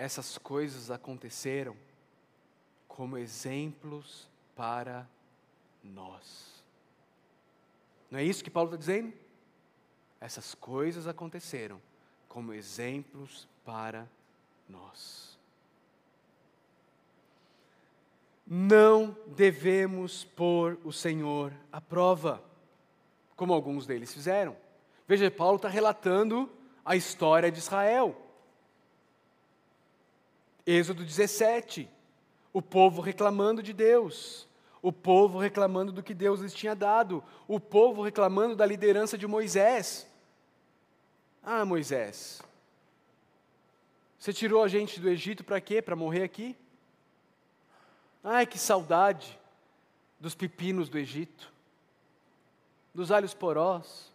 Essas 0.00 0.38
coisas 0.38 0.90
aconteceram 0.90 1.76
como 2.88 3.18
exemplos 3.18 4.26
para 4.56 5.06
nós. 5.84 6.64
Não 8.10 8.18
é 8.18 8.24
isso 8.24 8.42
que 8.42 8.48
Paulo 8.48 8.70
está 8.70 8.78
dizendo? 8.78 9.12
Essas 10.18 10.54
coisas 10.54 11.06
aconteceram 11.06 11.78
como 12.30 12.54
exemplos 12.54 13.46
para 13.62 14.08
nós. 14.66 15.38
Não 18.46 19.14
devemos 19.26 20.24
pôr 20.24 20.78
o 20.82 20.94
Senhor 20.94 21.52
à 21.70 21.78
prova, 21.78 22.42
como 23.36 23.52
alguns 23.52 23.86
deles 23.86 24.14
fizeram. 24.14 24.56
Veja, 25.06 25.30
Paulo 25.30 25.56
está 25.56 25.68
relatando 25.68 26.50
a 26.82 26.96
história 26.96 27.52
de 27.52 27.58
Israel. 27.58 28.29
Êxodo 30.70 31.02
17, 31.04 31.90
o 32.52 32.62
povo 32.62 33.02
reclamando 33.02 33.60
de 33.60 33.72
Deus, 33.72 34.46
o 34.80 34.92
povo 34.92 35.36
reclamando 35.36 35.90
do 35.90 36.00
que 36.00 36.14
Deus 36.14 36.38
lhes 36.38 36.54
tinha 36.54 36.76
dado, 36.76 37.24
o 37.48 37.58
povo 37.58 38.02
reclamando 38.02 38.54
da 38.54 38.64
liderança 38.64 39.18
de 39.18 39.26
Moisés. 39.26 40.06
Ah, 41.42 41.64
Moisés, 41.64 42.40
você 44.16 44.32
tirou 44.32 44.62
a 44.62 44.68
gente 44.68 45.00
do 45.00 45.08
Egito 45.08 45.42
para 45.42 45.60
quê? 45.60 45.82
Para 45.82 45.96
morrer 45.96 46.22
aqui? 46.22 46.56
Ai, 48.22 48.46
que 48.46 48.56
saudade 48.56 49.40
dos 50.20 50.36
pepinos 50.36 50.88
do 50.88 50.98
Egito, 50.98 51.52
dos 52.94 53.10
alhos 53.10 53.34
porós. 53.34 54.12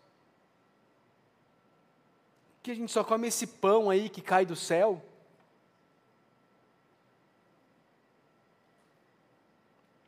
Que 2.63 2.71
a 2.71 2.75
gente 2.75 2.93
só 2.93 3.03
come 3.03 3.27
esse 3.27 3.45
pão 3.45 3.89
aí 3.89 4.07
que 4.07 4.21
cai 4.21 4.45
do 4.45 4.55
céu. 4.55 5.03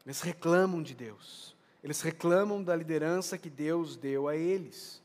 Eles 0.07 0.21
reclamam 0.21 0.81
de 0.81 0.95
Deus. 0.95 1.53
Eles 1.83 2.01
reclamam 2.01 2.63
da 2.63 2.73
liderança 2.73 3.37
que 3.37 3.49
Deus 3.49 3.97
deu 3.97 4.29
a 4.29 4.37
eles. 4.37 5.03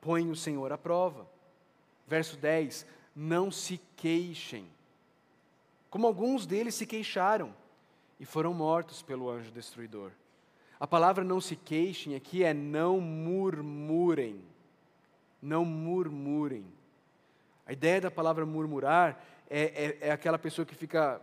Põe 0.00 0.30
o 0.30 0.34
Senhor 0.34 0.72
à 0.72 0.78
prova. 0.78 1.28
Verso 2.06 2.34
10: 2.38 2.86
Não 3.14 3.50
se 3.50 3.78
queixem, 3.94 4.66
como 5.90 6.06
alguns 6.06 6.46
deles 6.46 6.74
se 6.74 6.86
queixaram 6.86 7.54
e 8.18 8.24
foram 8.24 8.54
mortos 8.54 9.02
pelo 9.02 9.28
anjo 9.28 9.50
destruidor. 9.50 10.12
A 10.80 10.86
palavra 10.86 11.22
não 11.22 11.42
se 11.42 11.54
queixem 11.54 12.14
aqui 12.14 12.42
é 12.42 12.54
não 12.54 13.02
murmurem. 13.02 14.42
Não 15.42 15.62
murmurem. 15.62 16.64
A 17.66 17.74
ideia 17.74 18.00
da 18.00 18.10
palavra 18.10 18.46
murmurar 18.46 19.22
é, 19.50 19.98
é, 20.00 20.08
é 20.08 20.10
aquela 20.10 20.38
pessoa 20.38 20.64
que 20.64 20.74
fica. 20.74 21.20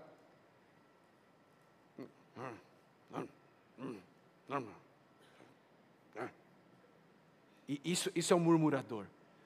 E 7.68 7.82
isso, 7.84 8.12
isso 8.16 8.34
é 8.34 8.36
um 8.36 8.40
murmurador. 8.40 9.06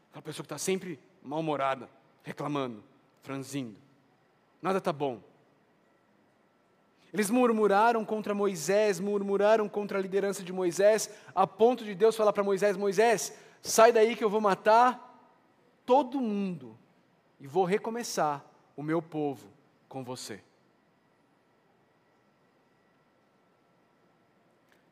Aquela 0.10 0.22
pessoa 0.22 0.44
que 0.44 0.48
está 0.48 0.58
sempre 0.58 1.00
mal-humorada, 1.24 1.90
reclamando, 2.24 2.84
franzindo. 3.22 3.78
Nada 4.62 4.80
está 4.80 4.92
bom. 4.92 5.22
Eles 7.14 7.30
murmuraram 7.30 8.06
contra 8.06 8.36
Moisés, 8.36 9.00
murmuraram 9.00 9.68
contra 9.68 9.98
a 9.98 10.02
liderança 10.02 10.44
de 10.44 10.54
Moisés, 10.54 11.10
a 11.34 11.48
ponto 11.48 11.84
de 11.84 11.96
Deus 11.96 12.16
falar 12.16 12.34
para 12.34 12.44
Moisés: 12.44 12.78
Moisés, 12.78 13.38
sai 13.62 13.92
daí 13.92 14.16
que 14.16 14.24
eu 14.24 14.30
vou 14.30 14.42
matar 14.42 15.08
todo 15.86 16.22
mundo 16.22 16.78
e 17.40 17.48
vou 17.48 17.66
recomeçar 17.66 18.46
o 18.76 18.84
meu 18.84 19.02
povo 19.02 19.48
com 19.88 20.04
você. 20.04 20.44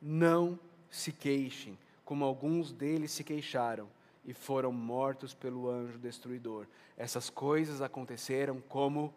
Não 0.02 0.60
se 0.90 1.12
queixem, 1.12 1.78
como 2.06 2.24
alguns 2.24 2.72
deles 2.72 3.12
se 3.12 3.24
queixaram 3.24 3.90
e 4.26 4.34
foram 4.34 4.72
mortos 4.72 5.34
pelo 5.34 5.70
anjo 5.70 5.98
destruidor. 5.98 6.68
Essas 6.98 7.30
coisas 7.30 7.82
aconteceram 7.82 8.62
como 8.68 9.14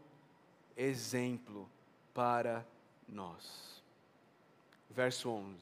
exemplo 0.77 1.69
para 2.15 2.65
nós. 3.09 3.83
Verso 4.89 5.29
11: 5.29 5.57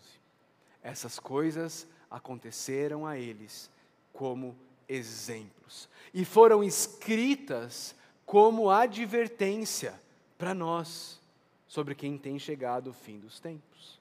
Essas 0.83 1.18
coisas 1.18 1.87
aconteceram 2.11 3.07
a 3.07 3.18
eles 3.18 3.70
como 4.12 4.57
exemplos 4.88 5.88
e 6.14 6.24
foram 6.24 6.64
escritas 6.64 7.94
como 8.24 8.70
advertência 8.70 10.00
para 10.38 10.54
nós 10.54 11.20
sobre 11.66 11.94
quem 11.94 12.16
tem 12.16 12.38
chegado 12.38 12.90
o 12.90 12.94
fim 12.94 13.18
dos 13.18 13.38
tempos. 13.38 13.97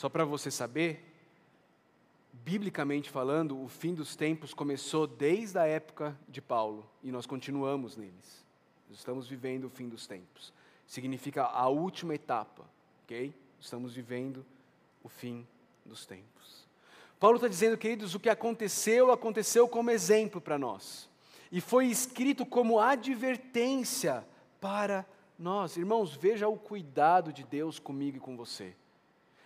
Só 0.00 0.08
para 0.08 0.24
você 0.24 0.50
saber, 0.50 1.04
biblicamente 2.32 3.10
falando, 3.10 3.62
o 3.62 3.68
fim 3.68 3.92
dos 3.92 4.16
tempos 4.16 4.54
começou 4.54 5.06
desde 5.06 5.58
a 5.58 5.66
época 5.66 6.18
de 6.26 6.40
Paulo 6.40 6.88
e 7.02 7.12
nós 7.12 7.26
continuamos 7.26 7.98
neles. 7.98 8.42
Nós 8.88 8.96
estamos 8.96 9.28
vivendo 9.28 9.66
o 9.66 9.68
fim 9.68 9.90
dos 9.90 10.06
tempos 10.06 10.54
significa 10.86 11.44
a 11.44 11.68
última 11.68 12.14
etapa, 12.14 12.64
ok? 13.04 13.34
Estamos 13.60 13.92
vivendo 13.92 14.42
o 15.04 15.08
fim 15.10 15.46
dos 15.84 16.06
tempos. 16.06 16.66
Paulo 17.18 17.36
está 17.36 17.46
dizendo, 17.46 17.76
queridos, 17.76 18.14
o 18.14 18.20
que 18.20 18.30
aconteceu, 18.30 19.12
aconteceu 19.12 19.68
como 19.68 19.90
exemplo 19.90 20.40
para 20.40 20.58
nós. 20.58 21.10
E 21.52 21.60
foi 21.60 21.88
escrito 21.88 22.46
como 22.46 22.80
advertência 22.80 24.26
para 24.62 25.04
nós. 25.38 25.76
Irmãos, 25.76 26.16
veja 26.16 26.48
o 26.48 26.56
cuidado 26.56 27.34
de 27.34 27.44
Deus 27.44 27.78
comigo 27.78 28.16
e 28.16 28.20
com 28.20 28.34
você. 28.34 28.74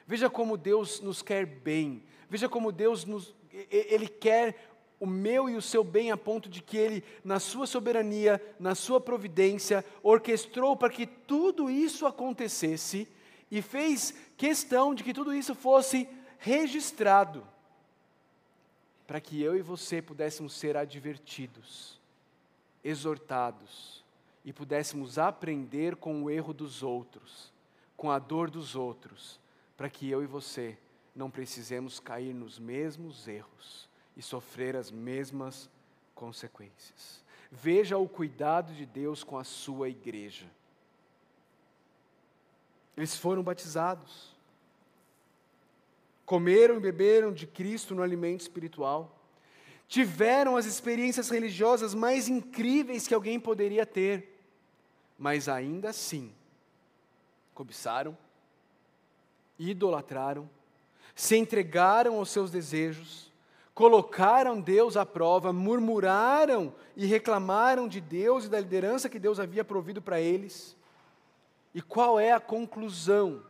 Veja 0.06 0.28
como 0.28 0.56
Deus 0.56 1.00
nos 1.00 1.22
quer 1.22 1.46
bem. 1.46 2.02
Veja 2.28 2.48
como 2.48 2.72
Deus 2.72 3.04
nos, 3.04 3.34
ele 3.70 4.08
quer 4.08 4.74
o 5.00 5.06
meu 5.06 5.50
e 5.50 5.56
o 5.56 5.62
seu 5.62 5.84
bem 5.84 6.10
a 6.10 6.16
ponto 6.16 6.48
de 6.48 6.62
que 6.62 6.76
Ele, 6.76 7.04
na 7.22 7.38
sua 7.38 7.66
soberania, 7.66 8.40
na 8.58 8.74
sua 8.74 9.00
providência, 9.00 9.84
orquestrou 10.02 10.76
para 10.76 10.88
que 10.90 11.06
tudo 11.06 11.70
isso 11.70 12.06
acontecesse 12.06 13.06
e 13.50 13.60
fez 13.60 14.14
questão 14.36 14.94
de 14.94 15.04
que 15.04 15.12
tudo 15.12 15.34
isso 15.34 15.54
fosse 15.54 16.08
registrado, 16.38 17.46
para 19.06 19.20
que 19.20 19.42
eu 19.42 19.56
e 19.56 19.62
você 19.62 20.00
pudéssemos 20.00 20.54
ser 20.54 20.76
advertidos, 20.76 22.00
exortados 22.82 24.02
e 24.44 24.52
pudéssemos 24.52 25.18
aprender 25.18 25.96
com 25.96 26.22
o 26.22 26.30
erro 26.30 26.52
dos 26.52 26.82
outros, 26.82 27.52
com 27.96 28.10
a 28.10 28.18
dor 28.18 28.50
dos 28.50 28.74
outros, 28.74 29.38
para 29.76 29.88
que 29.88 30.08
eu 30.08 30.22
e 30.22 30.26
você 30.26 30.78
não 31.14 31.30
precisemos 31.30 32.00
cair 32.00 32.34
nos 32.34 32.58
mesmos 32.58 33.28
erros 33.28 33.88
e 34.16 34.22
sofrer 34.22 34.76
as 34.76 34.90
mesmas 34.90 35.70
consequências. 36.14 37.22
Veja 37.50 37.96
o 37.96 38.08
cuidado 38.08 38.72
de 38.74 38.84
Deus 38.84 39.22
com 39.22 39.38
a 39.38 39.44
sua 39.44 39.88
igreja. 39.88 40.46
Eles 42.96 43.16
foram 43.16 43.42
batizados, 43.42 44.34
comeram 46.24 46.76
e 46.76 46.80
beberam 46.80 47.32
de 47.32 47.46
Cristo 47.46 47.94
no 47.94 48.02
alimento 48.02 48.40
espiritual, 48.40 49.16
tiveram 49.88 50.56
as 50.56 50.64
experiências 50.64 51.28
religiosas 51.28 51.94
mais 51.94 52.28
incríveis 52.28 53.06
que 53.06 53.14
alguém 53.14 53.38
poderia 53.38 53.84
ter, 53.84 54.40
mas 55.18 55.48
ainda 55.48 55.90
assim 55.90 56.32
cobiçaram, 57.52 58.16
idolatraram, 59.58 60.48
se 61.14 61.36
entregaram 61.36 62.16
aos 62.16 62.30
seus 62.30 62.50
desejos, 62.50 63.32
colocaram 63.74 64.60
Deus 64.60 64.96
à 64.96 65.04
prova, 65.04 65.52
murmuraram 65.52 66.74
e 66.96 67.06
reclamaram 67.06 67.88
de 67.88 68.00
Deus 68.00 68.44
e 68.44 68.48
da 68.48 68.60
liderança 68.60 69.08
que 69.08 69.18
Deus 69.18 69.40
havia 69.40 69.64
provido 69.64 70.00
para 70.00 70.20
eles. 70.20 70.76
E 71.74 71.82
qual 71.82 72.20
é 72.20 72.32
a 72.32 72.40
conclusão 72.40 73.42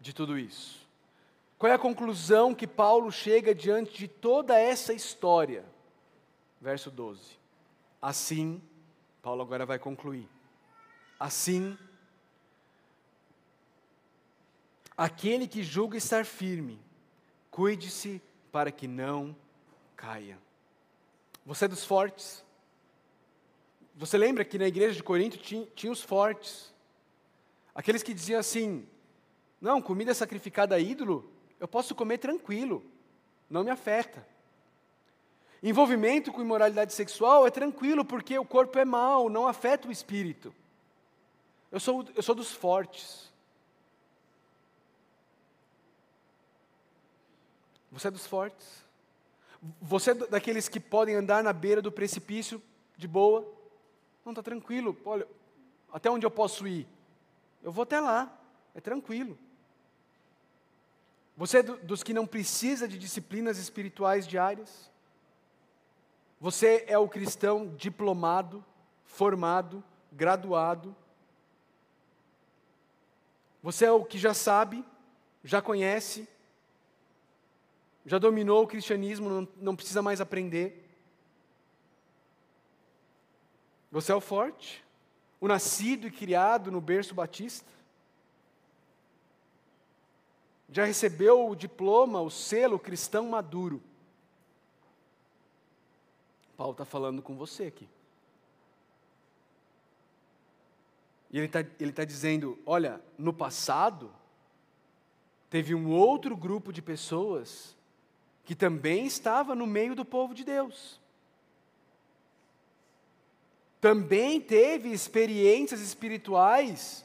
de 0.00 0.12
tudo 0.12 0.38
isso? 0.38 0.86
Qual 1.58 1.72
é 1.72 1.74
a 1.74 1.78
conclusão 1.78 2.54
que 2.54 2.66
Paulo 2.66 3.10
chega 3.10 3.54
diante 3.54 3.96
de 3.96 4.06
toda 4.06 4.58
essa 4.58 4.92
história? 4.92 5.64
Verso 6.60 6.90
12. 6.90 7.38
Assim, 8.00 8.60
Paulo 9.22 9.40
agora 9.42 9.64
vai 9.64 9.78
concluir. 9.78 10.28
Assim, 11.18 11.76
aquele 14.96 15.46
que 15.46 15.62
julga 15.62 15.98
estar 15.98 16.24
firme, 16.24 16.80
cuide-se 17.50 18.22
para 18.50 18.70
que 18.70 18.88
não 18.88 19.36
caia. 19.96 20.38
Você 21.44 21.66
é 21.66 21.68
dos 21.68 21.84
fortes. 21.84 22.44
Você 23.94 24.18
lembra 24.18 24.44
que 24.44 24.58
na 24.58 24.66
igreja 24.66 24.94
de 24.94 25.02
Corinto 25.02 25.38
tinha, 25.38 25.66
tinha 25.74 25.92
os 25.92 26.02
fortes. 26.02 26.74
Aqueles 27.74 28.02
que 28.02 28.14
diziam 28.14 28.40
assim: 28.40 28.86
não, 29.60 29.80
comida 29.80 30.14
sacrificada 30.14 30.74
a 30.74 30.78
ídolo, 30.78 31.30
eu 31.60 31.68
posso 31.68 31.94
comer 31.94 32.18
tranquilo, 32.18 32.84
não 33.48 33.64
me 33.64 33.70
afeta. 33.70 34.26
Envolvimento 35.62 36.30
com 36.30 36.42
imoralidade 36.42 36.92
sexual 36.92 37.46
é 37.46 37.50
tranquilo, 37.50 38.04
porque 38.04 38.38
o 38.38 38.44
corpo 38.44 38.78
é 38.78 38.84
mau, 38.84 39.28
não 39.28 39.48
afeta 39.48 39.88
o 39.88 39.92
espírito. 39.92 40.54
Eu 41.72 41.80
sou, 41.80 42.04
eu 42.14 42.22
sou 42.22 42.34
dos 42.34 42.52
fortes. 42.52 43.32
Você 47.96 48.08
é 48.08 48.10
dos 48.10 48.26
fortes. 48.26 48.84
Você 49.80 50.10
é 50.10 50.14
daqueles 50.14 50.68
que 50.68 50.78
podem 50.78 51.14
andar 51.14 51.42
na 51.42 51.50
beira 51.50 51.80
do 51.80 51.90
precipício 51.90 52.62
de 52.94 53.08
boa. 53.08 53.40
Não 54.22 54.32
está 54.32 54.42
tranquilo. 54.42 54.94
Olha, 55.02 55.26
até 55.90 56.10
onde 56.10 56.26
eu 56.26 56.30
posso 56.30 56.68
ir? 56.68 56.86
Eu 57.62 57.72
vou 57.72 57.84
até 57.84 57.98
lá. 57.98 58.38
É 58.74 58.82
tranquilo. 58.82 59.38
Você 61.38 61.60
é 61.60 61.62
do, 61.62 61.78
dos 61.78 62.02
que 62.02 62.12
não 62.12 62.26
precisa 62.26 62.86
de 62.86 62.98
disciplinas 62.98 63.56
espirituais 63.56 64.26
diárias? 64.26 64.90
Você 66.38 66.84
é 66.86 66.98
o 66.98 67.08
cristão 67.08 67.74
diplomado, 67.76 68.62
formado, 69.04 69.82
graduado. 70.12 70.94
Você 73.62 73.86
é 73.86 73.90
o 73.90 74.04
que 74.04 74.18
já 74.18 74.34
sabe, 74.34 74.84
já 75.42 75.62
conhece, 75.62 76.28
já 78.06 78.18
dominou 78.18 78.62
o 78.62 78.68
cristianismo, 78.68 79.28
não, 79.28 79.48
não 79.56 79.76
precisa 79.76 80.00
mais 80.00 80.20
aprender. 80.20 80.88
Você 83.90 84.12
é 84.12 84.14
o 84.14 84.20
forte, 84.20 84.84
o 85.40 85.48
nascido 85.48 86.06
e 86.06 86.10
criado 86.10 86.70
no 86.70 86.80
berço 86.80 87.14
batista. 87.14 87.68
Já 90.68 90.84
recebeu 90.84 91.48
o 91.48 91.56
diploma, 91.56 92.20
o 92.20 92.30
selo 92.30 92.78
cristão 92.78 93.28
maduro. 93.28 93.82
Paulo 96.56 96.72
está 96.72 96.84
falando 96.84 97.20
com 97.20 97.36
você 97.36 97.64
aqui. 97.64 97.88
E 101.30 101.38
ele 101.38 101.46
está 101.46 101.60
ele 101.80 101.92
tá 101.92 102.04
dizendo: 102.04 102.58
olha, 102.64 103.00
no 103.18 103.32
passado, 103.32 104.12
teve 105.50 105.74
um 105.74 105.90
outro 105.90 106.36
grupo 106.36 106.72
de 106.72 106.80
pessoas 106.80 107.75
que 108.46 108.54
também 108.54 109.04
estava 109.04 109.56
no 109.56 109.66
meio 109.66 109.96
do 109.96 110.04
povo 110.04 110.32
de 110.32 110.44
Deus. 110.44 111.00
Também 113.80 114.40
teve 114.40 114.92
experiências 114.92 115.80
espirituais 115.80 117.04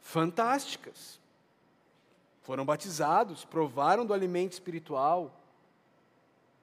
fantásticas. 0.00 1.20
Foram 2.42 2.64
batizados, 2.64 3.44
provaram 3.44 4.06
do 4.06 4.14
alimento 4.14 4.52
espiritual, 4.52 5.38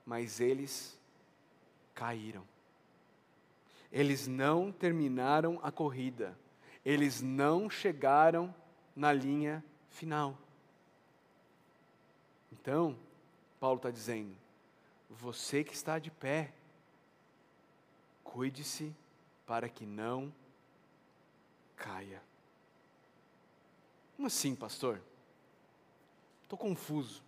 mas 0.03 0.39
eles 0.39 0.99
caíram. 1.93 2.43
Eles 3.91 4.27
não 4.27 4.71
terminaram 4.71 5.59
a 5.61 5.71
corrida. 5.71 6.35
Eles 6.83 7.21
não 7.21 7.69
chegaram 7.69 8.53
na 8.95 9.13
linha 9.13 9.63
final. 9.91 10.35
Então, 12.51 12.97
Paulo 13.63 13.77
está 13.77 13.89
dizendo: 13.89 14.35
você 15.09 15.63
que 15.63 15.73
está 15.73 15.97
de 15.97 16.11
pé, 16.11 16.51
cuide-se 18.21 18.93
para 19.45 19.69
que 19.69 19.85
não 19.85 20.33
caia. 21.77 22.21
Como 24.17 24.27
assim, 24.27 24.53
pastor? 24.53 25.01
Estou 26.41 26.59
confuso. 26.59 27.23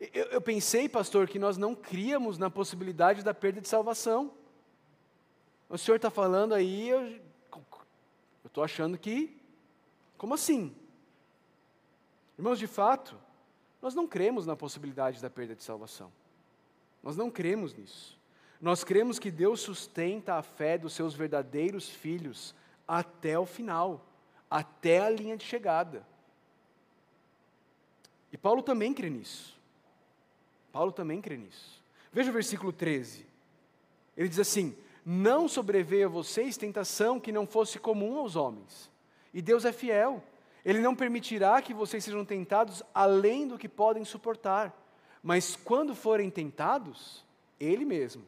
Eu, 0.00 0.24
eu, 0.28 0.40
pensei, 0.40 0.88
pastor, 0.88 1.28
que 1.28 1.38
nós 1.38 1.58
não 1.58 1.74
criamos 1.74 2.38
na 2.38 2.48
possibilidade 2.48 3.22
da 3.22 3.34
perda 3.34 3.60
de 3.60 3.68
salvação. 3.68 4.32
O 5.68 5.76
senhor 5.76 5.96
está 5.96 6.08
falando 6.08 6.54
aí, 6.54 6.88
eu 6.88 7.20
estou 8.46 8.64
achando 8.64 8.96
que. 8.96 9.38
Como 10.16 10.32
assim? 10.32 10.74
Irmãos, 12.38 12.58
de 12.58 12.66
fato, 12.66 13.14
nós 13.80 13.94
não 13.94 14.06
cremos 14.06 14.46
na 14.46 14.54
possibilidade 14.54 15.20
da 15.22 15.30
perda 15.30 15.54
de 15.54 15.62
salvação. 15.62 16.12
Nós 17.02 17.16
não 17.16 17.30
cremos 17.30 17.74
nisso. 17.74 18.18
Nós 18.60 18.84
cremos 18.84 19.18
que 19.18 19.30
Deus 19.30 19.60
sustenta 19.60 20.34
a 20.34 20.42
fé 20.42 20.76
dos 20.76 20.92
seus 20.92 21.14
verdadeiros 21.14 21.88
filhos 21.88 22.54
até 22.86 23.38
o 23.38 23.46
final, 23.46 24.04
até 24.50 24.98
a 24.98 25.08
linha 25.08 25.36
de 25.36 25.44
chegada. 25.44 26.06
E 28.30 28.36
Paulo 28.36 28.62
também 28.62 28.92
crê 28.92 29.08
nisso. 29.08 29.58
Paulo 30.70 30.92
também 30.92 31.20
crê 31.20 31.36
nisso. 31.36 31.82
Veja 32.12 32.30
o 32.30 32.34
versículo 32.34 32.72
13. 32.72 33.26
Ele 34.16 34.28
diz 34.28 34.38
assim: 34.38 34.76
Não 35.04 35.48
sobreveio 35.48 36.06
a 36.06 36.10
vocês 36.10 36.56
tentação 36.56 37.18
que 37.18 37.32
não 37.32 37.46
fosse 37.46 37.78
comum 37.78 38.18
aos 38.18 38.36
homens. 38.36 38.90
E 39.32 39.40
Deus 39.40 39.64
é 39.64 39.72
fiel 39.72 40.22
ele 40.64 40.80
não 40.80 40.94
permitirá 40.94 41.60
que 41.62 41.72
vocês 41.72 42.04
sejam 42.04 42.24
tentados 42.24 42.82
além 42.94 43.46
do 43.48 43.58
que 43.58 43.68
podem 43.68 44.04
suportar. 44.04 44.76
Mas 45.22 45.56
quando 45.56 45.94
forem 45.94 46.30
tentados, 46.30 47.24
Ele 47.58 47.84
mesmo 47.84 48.24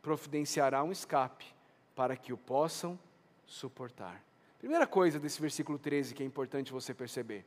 providenciará 0.00 0.82
um 0.82 0.92
escape 0.92 1.46
para 1.94 2.16
que 2.16 2.32
o 2.32 2.36
possam 2.36 2.98
suportar. 3.46 4.22
Primeira 4.58 4.86
coisa 4.86 5.18
desse 5.18 5.40
versículo 5.40 5.78
13 5.78 6.14
que 6.14 6.22
é 6.22 6.26
importante 6.26 6.72
você 6.72 6.92
perceber: 6.94 7.44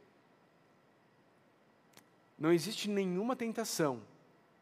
não 2.37 2.51
existe 2.51 2.89
nenhuma 2.89 3.35
tentação 3.35 4.01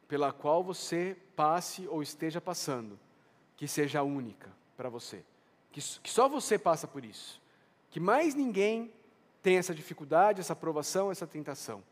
pela 0.08 0.32
qual 0.32 0.64
você 0.64 1.18
passe 1.36 1.88
ou 1.88 2.02
esteja 2.02 2.40
passando 2.40 3.00
que 3.58 3.68
seja 3.68 4.04
única 4.04 4.52
para 4.76 4.90
você, 4.90 5.24
que, 5.72 5.82
só 5.82 6.28
você 6.28 6.58
passa 6.58 6.88
por 6.88 7.06
isso, 7.06 7.42
que 7.90 8.00
mais 8.00 8.36
ninguém 8.36 8.92
tem 9.44 9.58
essa 9.58 9.76
dificuldade, 9.76 10.40
essa 10.40 10.56
provação, 10.56 11.12
essa 11.12 11.28
tentação. 11.28 11.84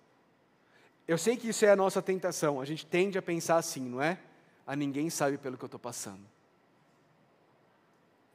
Eu 1.06 1.18
sei 1.18 1.36
que 1.36 1.50
isso 1.50 1.66
é 1.66 1.70
a 1.70 1.76
nossa 1.76 2.02
tentação, 2.02 2.62
a 2.62 2.66
gente 2.66 2.86
tende 2.86 3.18
a 3.18 3.22
pensar 3.22 3.58
assim, 3.58 3.82
não 3.82 4.02
é? 4.02 4.18
A 4.66 4.76
ninguém 4.76 5.10
sabe 5.10 5.38
pelo 5.38 5.58
que 5.58 5.64
eu 5.64 5.68
estou 5.68 5.80
passando. 5.80 6.22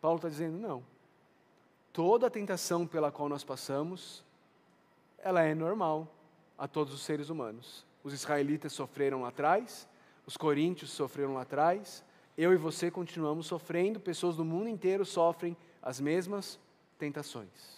Paulo 0.00 0.18
está 0.18 0.28
dizendo, 0.28 0.58
não. 0.58 0.84
Toda 1.92 2.26
a 2.26 2.30
tentação 2.30 2.86
pela 2.86 3.10
qual 3.10 3.28
nós 3.28 3.42
passamos, 3.42 4.22
ela 5.18 5.42
é 5.42 5.54
normal 5.54 6.06
a 6.58 6.68
todos 6.68 6.92
os 6.92 7.00
seres 7.00 7.30
humanos. 7.30 7.86
Os 8.04 8.12
israelitas 8.12 8.74
sofreram 8.74 9.22
lá 9.22 9.28
atrás, 9.28 9.88
os 10.26 10.36
coríntios 10.36 10.90
sofreram 10.90 11.32
lá 11.34 11.42
atrás, 11.42 12.04
eu 12.36 12.52
e 12.52 12.56
você 12.56 12.90
continuamos 12.90 13.46
sofrendo, 13.46 13.98
pessoas 13.98 14.36
do 14.36 14.44
mundo 14.44 14.68
inteiro 14.68 15.06
sofrem 15.06 15.56
as 15.80 15.98
mesmas 15.98 16.58
tentações. 16.98 17.76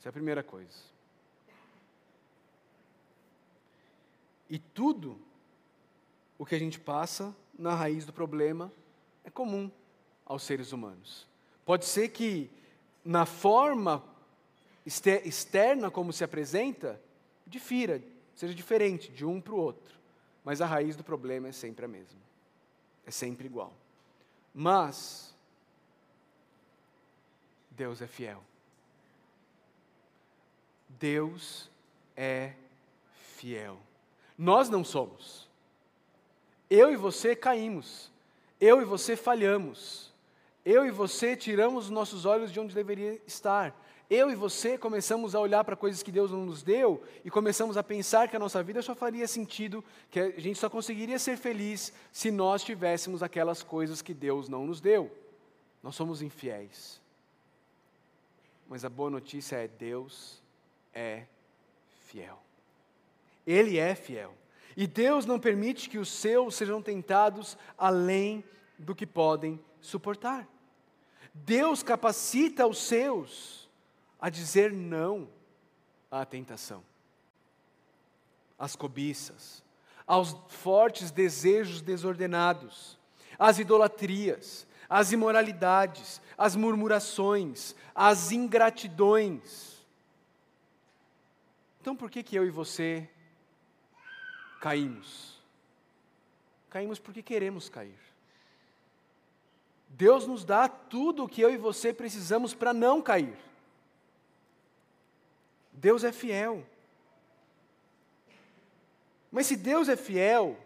Essa 0.00 0.08
é 0.08 0.10
a 0.10 0.12
primeira 0.14 0.42
coisa. 0.42 0.78
E 4.48 4.58
tudo 4.58 5.20
o 6.38 6.46
que 6.46 6.54
a 6.54 6.58
gente 6.58 6.80
passa 6.80 7.36
na 7.58 7.74
raiz 7.74 8.06
do 8.06 8.12
problema 8.12 8.72
é 9.24 9.30
comum 9.30 9.70
aos 10.24 10.42
seres 10.42 10.72
humanos. 10.72 11.28
Pode 11.66 11.84
ser 11.84 12.08
que 12.08 12.50
na 13.04 13.26
forma 13.26 14.02
externa 14.86 15.90
como 15.90 16.14
se 16.14 16.24
apresenta, 16.24 16.98
difira, 17.46 18.02
seja 18.34 18.54
diferente 18.54 19.12
de 19.12 19.26
um 19.26 19.38
para 19.38 19.52
o 19.52 19.58
outro, 19.58 19.98
mas 20.42 20.62
a 20.62 20.66
raiz 20.66 20.96
do 20.96 21.04
problema 21.04 21.48
é 21.48 21.52
sempre 21.52 21.84
a 21.84 21.88
mesma. 21.88 22.18
É 23.04 23.10
sempre 23.10 23.44
igual. 23.44 23.74
Mas 24.54 25.34
Deus 27.70 28.00
é 28.00 28.06
fiel. 28.06 28.42
Deus 31.00 31.70
é 32.14 32.52
fiel. 33.36 33.78
Nós 34.36 34.68
não 34.68 34.84
somos. 34.84 35.48
Eu 36.68 36.92
e 36.92 36.96
você 36.96 37.34
caímos. 37.34 38.12
Eu 38.60 38.82
e 38.82 38.84
você 38.84 39.16
falhamos. 39.16 40.12
Eu 40.64 40.84
e 40.84 40.90
você 40.90 41.34
tiramos 41.34 41.86
os 41.86 41.90
nossos 41.90 42.26
olhos 42.26 42.52
de 42.52 42.60
onde 42.60 42.74
deveria 42.74 43.20
estar. 43.26 43.74
Eu 44.10 44.30
e 44.30 44.34
você 44.34 44.76
começamos 44.76 45.34
a 45.34 45.40
olhar 45.40 45.64
para 45.64 45.74
coisas 45.74 46.02
que 46.02 46.12
Deus 46.12 46.30
não 46.30 46.44
nos 46.44 46.62
deu 46.62 47.02
e 47.24 47.30
começamos 47.30 47.76
a 47.76 47.82
pensar 47.82 48.28
que 48.28 48.36
a 48.36 48.40
nossa 48.40 48.62
vida 48.62 48.82
só 48.82 48.94
faria 48.94 49.26
sentido, 49.26 49.84
que 50.10 50.20
a 50.20 50.40
gente 50.40 50.58
só 50.58 50.68
conseguiria 50.68 51.18
ser 51.18 51.38
feliz 51.38 51.92
se 52.12 52.30
nós 52.30 52.62
tivéssemos 52.62 53.22
aquelas 53.22 53.62
coisas 53.62 54.02
que 54.02 54.12
Deus 54.12 54.48
não 54.48 54.66
nos 54.66 54.80
deu. 54.80 55.10
Nós 55.82 55.94
somos 55.94 56.20
infiéis. 56.20 57.00
Mas 58.68 58.84
a 58.84 58.88
boa 58.90 59.10
notícia 59.10 59.56
é: 59.56 59.68
Deus 59.68 60.42
é 60.94 61.24
fiel. 62.06 62.40
Ele 63.46 63.78
é 63.78 63.94
fiel. 63.94 64.34
E 64.76 64.86
Deus 64.86 65.26
não 65.26 65.38
permite 65.38 65.88
que 65.88 65.98
os 65.98 66.08
seus 66.08 66.54
sejam 66.54 66.80
tentados 66.80 67.56
além 67.76 68.44
do 68.78 68.94
que 68.94 69.06
podem 69.06 69.60
suportar. 69.80 70.48
Deus 71.32 71.82
capacita 71.82 72.66
os 72.66 72.78
seus 72.78 73.68
a 74.20 74.28
dizer 74.28 74.72
não 74.72 75.28
à 76.10 76.24
tentação, 76.24 76.84
às 78.58 78.76
cobiças, 78.76 79.62
aos 80.06 80.36
fortes 80.48 81.10
desejos 81.10 81.80
desordenados, 81.80 82.98
às 83.38 83.58
idolatrias, 83.58 84.66
às 84.88 85.12
imoralidades, 85.12 86.20
às 86.36 86.56
murmurações, 86.56 87.74
às 87.94 88.32
ingratidões 88.32 89.69
então 91.80 91.96
por 91.96 92.10
que, 92.10 92.22
que 92.22 92.36
eu 92.36 92.46
e 92.46 92.50
você 92.50 93.08
caímos? 94.60 95.40
Caímos 96.68 96.98
porque 96.98 97.22
queremos 97.22 97.68
cair. 97.68 97.98
Deus 99.88 100.26
nos 100.26 100.44
dá 100.44 100.68
tudo 100.68 101.24
o 101.24 101.28
que 101.28 101.40
eu 101.40 101.50
e 101.50 101.56
você 101.56 101.92
precisamos 101.92 102.54
para 102.54 102.72
não 102.72 103.02
cair. 103.02 103.36
Deus 105.72 106.04
é 106.04 106.12
fiel. 106.12 106.64
Mas 109.32 109.46
se 109.46 109.56
Deus 109.56 109.88
é 109.88 109.96
fiel, 109.96 110.56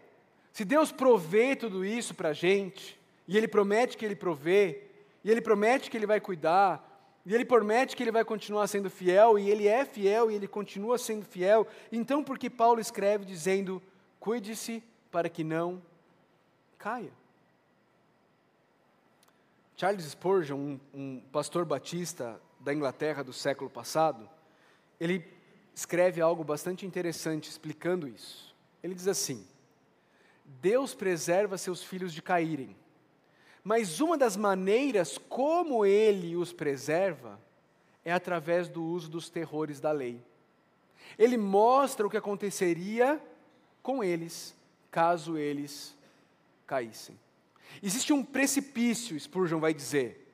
se 0.51 0.63
Deus 0.63 0.91
provê 0.91 1.55
tudo 1.55 1.85
isso 1.85 2.13
para 2.13 2.29
a 2.29 2.33
gente, 2.33 2.99
e 3.27 3.37
Ele 3.37 3.47
promete 3.47 3.97
que 3.97 4.05
Ele 4.05 4.15
provê, 4.15 4.83
e 5.23 5.31
Ele 5.31 5.41
promete 5.41 5.89
que 5.89 5.97
Ele 5.97 6.05
vai 6.05 6.19
cuidar, 6.19 6.84
e 7.25 7.33
Ele 7.33 7.43
promete 7.43 7.95
que 7.95 8.03
Ele 8.03 8.11
vai 8.11 8.23
continuar 8.23 8.67
sendo 8.67 8.89
fiel, 8.89 9.39
e 9.39 9.49
Ele 9.49 9.67
é 9.67 9.83
fiel 9.83 10.29
e 10.29 10.35
Ele 10.35 10.47
continua 10.47 10.97
sendo 10.97 11.25
fiel, 11.25 11.67
então 11.91 12.23
por 12.23 12.37
que 12.37 12.49
Paulo 12.49 12.79
escreve 12.79 13.25
dizendo: 13.25 13.81
cuide-se 14.19 14.83
para 15.11 15.29
que 15.29 15.43
não 15.43 15.81
caia? 16.77 17.11
Charles 19.75 20.05
Spurgeon, 20.05 20.55
um, 20.55 20.79
um 20.93 21.19
pastor 21.31 21.65
batista 21.65 22.39
da 22.59 22.73
Inglaterra 22.73 23.23
do 23.23 23.33
século 23.33 23.69
passado, 23.69 24.29
ele 24.99 25.25
escreve 25.73 26.21
algo 26.21 26.43
bastante 26.43 26.85
interessante 26.85 27.49
explicando 27.49 28.07
isso. 28.07 28.55
Ele 28.81 28.95
diz 28.95 29.07
assim: 29.07 29.45
Deus 30.45 30.95
preserva 30.95 31.57
seus 31.57 31.83
filhos 31.83 32.13
de 32.13 32.21
caírem, 32.21 32.75
mas 33.65 33.99
uma 33.99 34.15
das 34.15 34.37
maneiras 34.37 35.17
como 35.17 35.83
ele 35.83 36.35
os 36.35 36.53
preserva 36.53 37.41
é 38.05 38.13
através 38.13 38.69
do 38.69 38.83
uso 38.83 39.09
dos 39.09 39.27
terrores 39.27 39.79
da 39.79 39.91
lei. 39.91 40.21
Ele 41.17 41.35
mostra 41.35 42.05
o 42.05 42.09
que 42.09 42.15
aconteceria 42.15 43.19
com 43.81 44.03
eles 44.03 44.55
caso 44.91 45.35
eles 45.35 45.97
caíssem. 46.67 47.19
Existe 47.81 48.13
um 48.13 48.23
precipício, 48.23 49.19
Spurgeon 49.19 49.59
vai 49.59 49.73
dizer, 49.73 50.31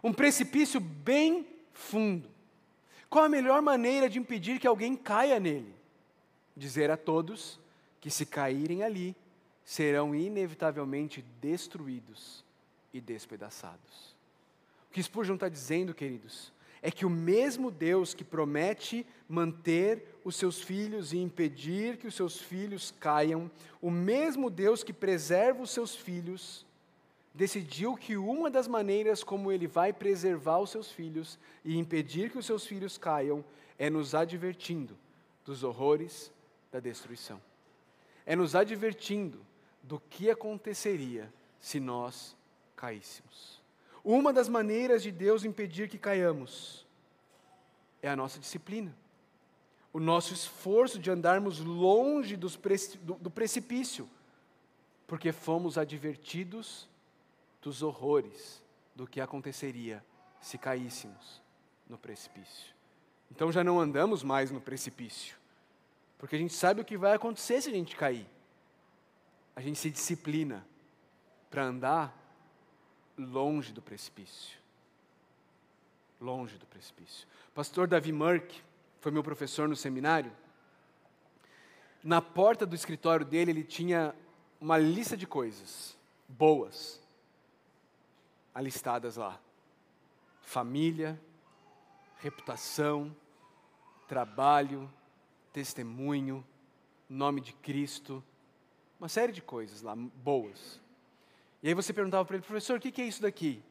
um 0.00 0.12
precipício 0.12 0.78
bem 0.78 1.48
fundo. 1.72 2.30
Qual 3.08 3.24
a 3.24 3.28
melhor 3.28 3.60
maneira 3.60 4.08
de 4.08 4.20
impedir 4.20 4.60
que 4.60 4.66
alguém 4.68 4.94
caia 4.94 5.40
nele? 5.40 5.74
Dizer 6.56 6.88
a 6.88 6.96
todos 6.96 7.58
que, 8.00 8.10
se 8.10 8.24
caírem 8.24 8.84
ali, 8.84 9.16
serão 9.64 10.14
inevitavelmente 10.14 11.20
destruídos 11.40 12.48
e 12.92 13.00
despedaçados. 13.00 14.16
O 14.88 14.92
que 14.92 15.02
Spurgeon 15.02 15.34
está 15.34 15.48
dizendo, 15.48 15.94
queridos, 15.94 16.52
é 16.82 16.90
que 16.90 17.04
o 17.04 17.10
mesmo 17.10 17.70
Deus 17.70 18.14
que 18.14 18.24
promete 18.24 19.06
manter 19.28 20.04
os 20.24 20.36
seus 20.36 20.60
filhos 20.60 21.12
e 21.12 21.18
impedir 21.18 21.96
que 21.96 22.06
os 22.06 22.14
seus 22.14 22.40
filhos 22.40 22.92
caiam, 22.98 23.50
o 23.80 23.90
mesmo 23.90 24.50
Deus 24.50 24.82
que 24.82 24.92
preserva 24.92 25.62
os 25.62 25.70
seus 25.70 25.94
filhos, 25.94 26.66
decidiu 27.34 27.96
que 27.96 28.16
uma 28.16 28.50
das 28.50 28.66
maneiras 28.66 29.22
como 29.22 29.52
ele 29.52 29.66
vai 29.66 29.92
preservar 29.92 30.58
os 30.58 30.70
seus 30.70 30.90
filhos 30.90 31.38
e 31.64 31.78
impedir 31.78 32.30
que 32.30 32.38
os 32.38 32.46
seus 32.46 32.66
filhos 32.66 32.98
caiam 32.98 33.44
é 33.78 33.88
nos 33.88 34.14
advertindo 34.14 34.96
dos 35.44 35.62
horrores 35.62 36.32
da 36.72 36.80
destruição. 36.80 37.40
É 38.26 38.34
nos 38.34 38.54
advertindo 38.54 39.40
do 39.82 40.00
que 40.10 40.30
aconteceria 40.30 41.32
se 41.60 41.78
nós 41.78 42.36
caíssemos. 42.80 43.60
Uma 44.02 44.32
das 44.32 44.48
maneiras 44.48 45.02
de 45.02 45.12
Deus 45.12 45.44
impedir 45.44 45.86
que 45.88 45.98
caiamos 45.98 46.86
é 48.00 48.08
a 48.08 48.16
nossa 48.16 48.40
disciplina. 48.40 48.96
O 49.92 50.00
nosso 50.00 50.32
esforço 50.32 50.98
de 50.98 51.10
andarmos 51.10 51.60
longe 51.60 52.36
do, 52.36 52.48
do 53.20 53.30
precipício, 53.30 54.08
porque 55.06 55.30
fomos 55.30 55.76
advertidos 55.76 56.88
dos 57.60 57.82
horrores 57.82 58.62
do 58.94 59.06
que 59.06 59.20
aconteceria 59.20 60.02
se 60.40 60.56
caíssemos 60.56 61.42
no 61.86 61.98
precipício. 61.98 62.74
Então 63.30 63.52
já 63.52 63.62
não 63.62 63.78
andamos 63.78 64.22
mais 64.22 64.50
no 64.50 64.60
precipício, 64.60 65.36
porque 66.16 66.36
a 66.36 66.38
gente 66.38 66.54
sabe 66.54 66.80
o 66.80 66.84
que 66.84 66.96
vai 66.96 67.12
acontecer 67.12 67.60
se 67.60 67.68
a 67.68 67.72
gente 67.72 67.94
cair. 67.94 68.26
A 69.54 69.60
gente 69.60 69.78
se 69.78 69.90
disciplina 69.90 70.64
para 71.50 71.64
andar 71.64 72.19
longe 73.24 73.72
do 73.72 73.82
precipício. 73.82 74.58
Longe 76.20 76.56
do 76.58 76.66
precipício. 76.66 77.26
pastor 77.54 77.88
Davi 77.88 78.12
Merck 78.12 78.62
foi 79.00 79.10
meu 79.10 79.22
professor 79.22 79.68
no 79.68 79.76
seminário. 79.76 80.32
Na 82.02 82.20
porta 82.20 82.66
do 82.66 82.74
escritório 82.74 83.24
dele, 83.24 83.50
ele 83.50 83.64
tinha 83.64 84.14
uma 84.60 84.76
lista 84.76 85.16
de 85.16 85.26
coisas 85.26 85.96
boas 86.28 87.00
alistadas 88.54 89.16
lá: 89.16 89.40
família, 90.42 91.20
reputação, 92.18 93.14
trabalho, 94.06 94.90
testemunho, 95.52 96.44
nome 97.08 97.40
de 97.40 97.52
Cristo, 97.52 98.22
uma 98.98 99.08
série 99.08 99.32
de 99.32 99.40
coisas 99.40 99.82
lá 99.82 99.94
boas. 99.96 100.80
E 101.62 101.68
aí 101.68 101.74
você 101.74 101.92
perguntava 101.92 102.24
para 102.24 102.36
ele, 102.36 102.44
professor, 102.44 102.78
o 102.78 102.80
que 102.80 103.00
é 103.00 103.04
isso 103.04 103.22
daqui? 103.22 103.62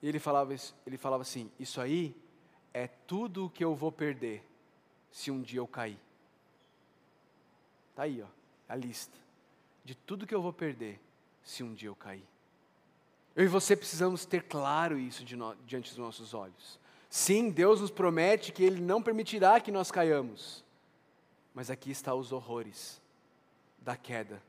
E 0.00 0.08
ele 0.08 0.18
falava, 0.18 0.54
ele 0.86 0.96
falava 0.96 1.22
assim: 1.22 1.50
Isso 1.58 1.80
aí 1.80 2.14
é 2.72 2.86
tudo 2.86 3.46
o 3.46 3.50
que 3.50 3.64
eu 3.64 3.74
vou 3.74 3.92
perder 3.92 4.44
se 5.10 5.30
um 5.30 5.40
dia 5.40 5.60
eu 5.60 5.66
cair. 5.66 5.98
Está 7.90 8.04
aí, 8.04 8.22
ó, 8.22 8.26
a 8.68 8.74
lista 8.74 9.22
de 9.84 9.94
tudo 9.94 10.26
que 10.26 10.34
eu 10.34 10.42
vou 10.42 10.52
perder 10.52 11.00
se 11.42 11.62
um 11.62 11.74
dia 11.74 11.88
eu 11.88 11.96
cair. 11.96 12.24
Eu 13.34 13.44
e 13.44 13.48
você 13.48 13.76
precisamos 13.76 14.24
ter 14.24 14.42
claro 14.42 14.98
isso 14.98 15.24
no, 15.36 15.54
diante 15.66 15.90
dos 15.90 15.98
nossos 15.98 16.34
olhos. 16.34 16.78
Sim, 17.08 17.50
Deus 17.50 17.80
nos 17.80 17.90
promete 17.90 18.52
que 18.52 18.62
Ele 18.62 18.80
não 18.80 19.02
permitirá 19.02 19.60
que 19.60 19.70
nós 19.70 19.90
caiamos, 19.90 20.64
mas 21.54 21.70
aqui 21.70 21.90
está 21.90 22.14
os 22.14 22.32
horrores 22.32 23.00
da 23.78 23.96
queda. 23.96 24.42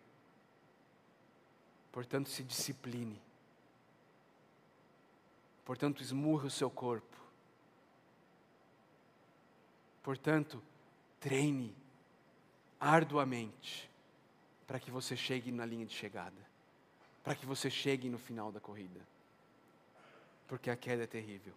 Portanto, 1.93 2.29
se 2.29 2.43
discipline. 2.43 3.21
Portanto, 5.63 6.03
esmurre 6.03 6.47
o 6.47 6.51
seu 6.51 6.69
corpo. 6.69 7.15
Portanto, 10.03 10.61
treine 11.21 11.73
arduamente 12.77 13.89
para 14.67 14.77
que 14.77 14.91
você 14.91 15.15
chegue 15.15 15.49
na 15.49 15.65
linha 15.65 15.85
de 15.85 15.93
chegada 15.93 16.53
para 17.23 17.33
que 17.33 17.45
você 17.45 17.69
chegue 17.69 18.09
no 18.09 18.17
final 18.17 18.51
da 18.51 18.59
corrida. 18.59 18.99
Porque 20.47 20.69
a 20.69 20.75
queda 20.75 21.03
é 21.03 21.07
terrível. 21.07 21.53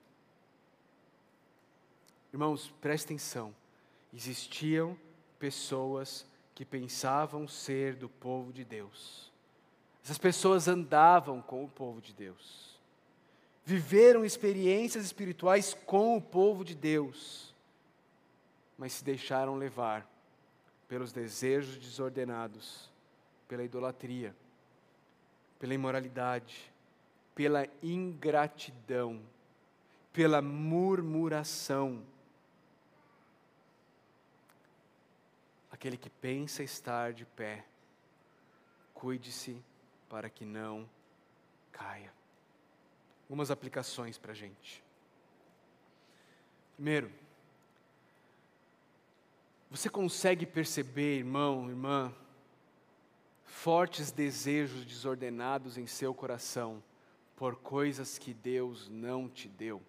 Irmãos, 2.32 2.72
preste 2.80 3.07
atenção. 3.07 3.55
Existiam 4.14 4.97
pessoas 5.39 6.24
que 6.55 6.64
pensavam 6.64 7.49
ser 7.49 7.97
do 7.97 8.09
povo 8.09 8.53
de 8.53 8.64
Deus. 8.64 9.26
Essas 10.07 10.18
pessoas 10.18 10.68
andavam 10.68 11.42
com 11.42 11.64
o 11.64 11.68
povo 11.68 12.00
de 12.00 12.14
Deus. 12.14 12.78
Viveram 13.64 14.24
experiências 14.24 15.04
espirituais 15.04 15.74
com 15.84 16.16
o 16.16 16.22
povo 16.22 16.64
de 16.64 16.76
Deus. 16.76 17.52
Mas 18.78 18.92
se 18.92 19.02
deixaram 19.02 19.57
levar 19.57 20.09
pelos 20.86 21.12
desejos 21.12 21.76
desordenados, 21.76 22.88
pela 23.48 23.64
idolatria 23.64 24.32
pela 25.59 25.74
imoralidade, 25.74 26.72
pela 27.34 27.66
ingratidão, 27.82 29.20
pela 30.12 30.40
murmuração. 30.42 32.02
Aquele 35.70 35.96
que 35.96 36.09
pensa 36.09 36.62
estar 36.62 37.12
de 37.12 37.24
pé, 37.24 37.64
cuide-se 38.94 39.62
para 40.09 40.30
que 40.30 40.44
não 40.44 40.88
caia. 41.72 42.12
Algumas 43.24 43.50
aplicações 43.50 44.16
para 44.16 44.32
a 44.32 44.34
gente. 44.34 44.82
Primeiro, 46.74 47.11
você 49.70 49.88
consegue 49.88 50.46
perceber, 50.46 51.18
irmão, 51.18 51.68
irmã, 51.68 52.14
fortes 53.44 54.12
desejos 54.12 54.84
desordenados 54.84 55.76
em 55.76 55.86
seu 55.86 56.14
coração 56.14 56.82
por 57.34 57.57
coisas 57.57 58.18
que 58.18 58.32
Deus 58.32 58.88
não 58.88 59.28
te 59.28 59.48
deu. 59.48 59.82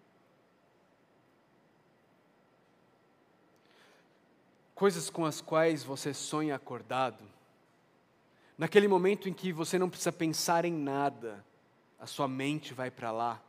Coisas 4.73 5.09
com 5.09 5.25
as 5.25 5.41
quais 5.41 5.83
você 5.83 6.13
sonha 6.13 6.55
acordado. 6.55 7.23
Naquele 8.57 8.87
momento 8.87 9.29
em 9.29 9.33
que 9.33 9.53
você 9.53 9.77
não 9.77 9.89
precisa 9.89 10.11
pensar 10.11 10.65
em 10.65 10.73
nada, 10.73 11.45
a 11.99 12.07
sua 12.07 12.27
mente 12.27 12.73
vai 12.73 12.89
para 12.89 13.11
lá. 13.11 13.41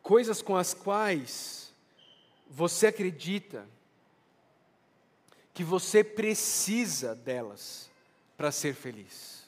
Coisas 0.00 0.40
com 0.40 0.56
as 0.56 0.72
quais 0.72 1.74
você 2.48 2.86
acredita 2.86 3.66
que 5.52 5.62
você 5.62 6.02
precisa 6.02 7.14
delas 7.14 7.90
para 8.36 8.50
ser 8.50 8.74
feliz. 8.74 9.46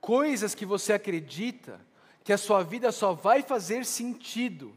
Coisas 0.00 0.54
que 0.54 0.66
você 0.66 0.92
acredita 0.92 1.80
que 2.22 2.32
a 2.32 2.38
sua 2.38 2.62
vida 2.62 2.92
só 2.92 3.14
vai 3.14 3.42
fazer 3.42 3.86
sentido 3.86 4.74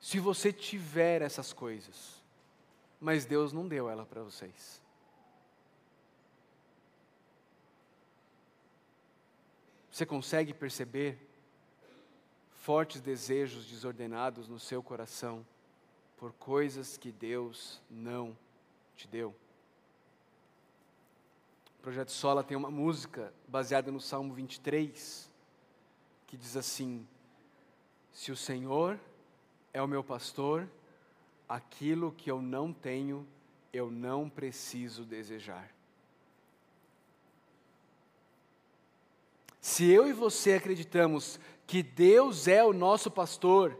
se 0.00 0.18
você 0.18 0.52
tiver 0.52 1.22
essas 1.22 1.52
coisas. 1.52 2.20
Mas 3.00 3.24
Deus 3.24 3.52
não 3.52 3.66
deu 3.66 3.88
ela 3.88 4.04
para 4.04 4.22
vocês. 4.22 4.81
Você 9.92 10.06
consegue 10.06 10.54
perceber 10.54 11.18
fortes 12.54 13.02
desejos 13.02 13.66
desordenados 13.66 14.48
no 14.48 14.58
seu 14.58 14.82
coração 14.82 15.46
por 16.16 16.32
coisas 16.32 16.96
que 16.96 17.12
Deus 17.12 17.78
não 17.90 18.34
te 18.96 19.06
deu? 19.06 19.36
O 21.78 21.82
Projeto 21.82 22.10
Sola 22.10 22.42
tem 22.42 22.56
uma 22.56 22.70
música 22.70 23.34
baseada 23.46 23.92
no 23.92 24.00
Salmo 24.00 24.32
23 24.32 25.30
que 26.26 26.38
diz 26.38 26.56
assim: 26.56 27.06
Se 28.14 28.32
o 28.32 28.36
Senhor 28.36 28.98
é 29.74 29.82
o 29.82 29.86
meu 29.86 30.02
pastor, 30.02 30.66
aquilo 31.46 32.12
que 32.12 32.30
eu 32.30 32.40
não 32.40 32.72
tenho, 32.72 33.28
eu 33.74 33.90
não 33.90 34.30
preciso 34.30 35.04
desejar. 35.04 35.70
Se 39.62 39.88
eu 39.88 40.08
e 40.08 40.12
você 40.12 40.54
acreditamos 40.54 41.38
que 41.68 41.84
Deus 41.84 42.48
é 42.48 42.64
o 42.64 42.72
nosso 42.72 43.08
pastor, 43.08 43.78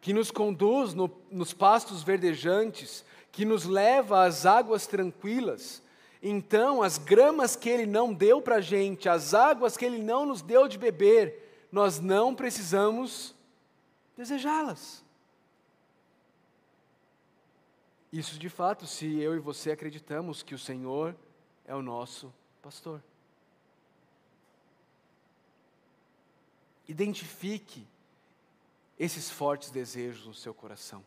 que 0.00 0.14
nos 0.14 0.30
conduz 0.30 0.94
no, 0.94 1.08
nos 1.30 1.52
pastos 1.52 2.02
verdejantes, 2.02 3.04
que 3.30 3.44
nos 3.44 3.66
leva 3.66 4.24
às 4.24 4.46
águas 4.46 4.86
tranquilas, 4.86 5.82
então 6.22 6.82
as 6.82 6.96
gramas 6.96 7.54
que 7.54 7.68
Ele 7.68 7.84
não 7.84 8.14
deu 8.14 8.40
para 8.40 8.56
a 8.56 8.60
gente, 8.62 9.06
as 9.06 9.34
águas 9.34 9.76
que 9.76 9.84
Ele 9.84 9.98
não 9.98 10.24
nos 10.24 10.40
deu 10.40 10.66
de 10.66 10.78
beber, 10.78 11.66
nós 11.70 12.00
não 12.00 12.34
precisamos 12.34 13.34
desejá-las. 14.16 15.04
Isso 18.10 18.38
de 18.38 18.48
fato, 18.48 18.86
se 18.86 19.20
eu 19.20 19.36
e 19.36 19.38
você 19.38 19.72
acreditamos 19.72 20.42
que 20.42 20.54
o 20.54 20.58
Senhor 20.58 21.14
é 21.66 21.74
o 21.74 21.82
nosso 21.82 22.32
pastor. 22.62 23.02
Identifique 26.92 27.86
esses 28.98 29.30
fortes 29.30 29.70
desejos 29.70 30.26
no 30.26 30.34
seu 30.34 30.52
coração. 30.52 31.02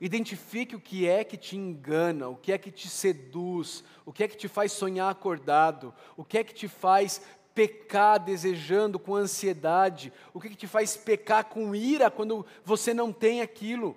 Identifique 0.00 0.74
o 0.74 0.80
que 0.80 1.06
é 1.06 1.22
que 1.22 1.36
te 1.36 1.54
engana, 1.54 2.30
o 2.30 2.36
que 2.36 2.50
é 2.50 2.56
que 2.56 2.70
te 2.70 2.88
seduz, 2.88 3.84
o 4.06 4.12
que 4.12 4.24
é 4.24 4.28
que 4.28 4.38
te 4.38 4.48
faz 4.48 4.72
sonhar 4.72 5.10
acordado, 5.10 5.94
o 6.16 6.24
que 6.24 6.38
é 6.38 6.42
que 6.42 6.54
te 6.54 6.66
faz 6.66 7.20
pecar 7.54 8.18
desejando 8.18 8.98
com 8.98 9.14
ansiedade, 9.14 10.10
o 10.32 10.40
que 10.40 10.46
é 10.46 10.50
que 10.50 10.56
te 10.56 10.66
faz 10.66 10.96
pecar 10.96 11.44
com 11.44 11.74
ira 11.74 12.10
quando 12.10 12.46
você 12.64 12.94
não 12.94 13.12
tem 13.12 13.42
aquilo. 13.42 13.94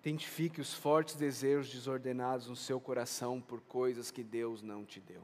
Identifique 0.00 0.58
os 0.58 0.72
fortes 0.72 1.16
desejos 1.16 1.70
desordenados 1.70 2.46
no 2.46 2.56
seu 2.56 2.80
coração 2.80 3.42
por 3.42 3.60
coisas 3.60 4.10
que 4.10 4.22
Deus 4.22 4.62
não 4.62 4.86
te 4.86 5.00
deu. 5.00 5.22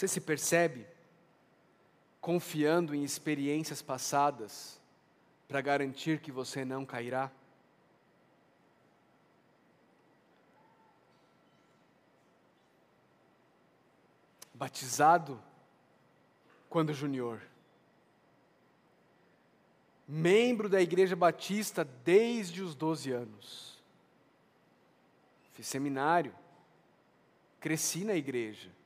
Você 0.00 0.08
se 0.08 0.20
percebe 0.22 0.86
confiando 2.22 2.94
em 2.94 3.04
experiências 3.04 3.82
passadas 3.82 4.80
para 5.46 5.60
garantir 5.60 6.20
que 6.20 6.32
você 6.32 6.64
não 6.64 6.86
cairá? 6.86 7.30
Batizado 14.54 15.38
quando 16.70 16.94
junior. 16.94 17.42
Membro 20.08 20.66
da 20.66 20.80
Igreja 20.80 21.14
Batista 21.14 21.84
desde 21.84 22.62
os 22.62 22.74
12 22.74 23.12
anos. 23.12 23.78
Fiz 25.52 25.66
seminário. 25.66 26.34
Cresci 27.60 28.02
na 28.02 28.14
igreja 28.14 28.79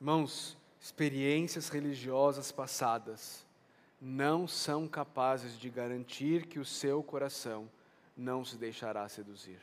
Irmãos, 0.00 0.56
experiências 0.80 1.68
religiosas 1.68 2.52
passadas 2.52 3.44
não 4.00 4.46
são 4.46 4.86
capazes 4.86 5.58
de 5.58 5.68
garantir 5.68 6.46
que 6.46 6.60
o 6.60 6.64
seu 6.64 7.02
coração 7.02 7.68
não 8.16 8.44
se 8.44 8.56
deixará 8.56 9.08
seduzir. 9.08 9.60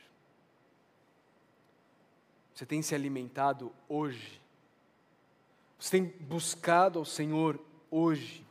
Você 2.54 2.66
tem 2.66 2.82
se 2.82 2.94
alimentado 2.94 3.72
hoje? 3.88 4.40
Você 5.78 5.90
tem 5.90 6.04
buscado 6.04 6.98
ao 6.98 7.04
Senhor 7.04 7.58
hoje? 7.90 8.46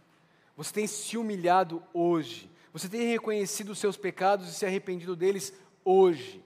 Você 0.57 0.73
tem 0.73 0.88
se 0.88 1.17
humilhado 1.17 1.83
hoje? 1.93 2.49
Você 2.73 2.89
tem 2.89 3.07
reconhecido 3.07 3.69
os 3.69 3.79
seus 3.79 3.95
pecados 3.95 4.49
e 4.49 4.53
se 4.53 4.65
arrependido 4.65 5.15
deles 5.15 5.53
hoje? 5.83 6.43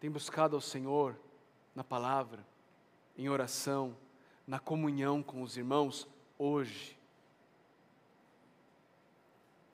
Tem 0.00 0.10
buscado 0.10 0.56
ao 0.56 0.62
Senhor 0.62 1.14
na 1.74 1.84
palavra? 1.84 2.53
Em 3.16 3.28
oração, 3.28 3.96
na 4.46 4.58
comunhão 4.58 5.22
com 5.22 5.42
os 5.42 5.56
irmãos 5.56 6.08
hoje? 6.38 6.98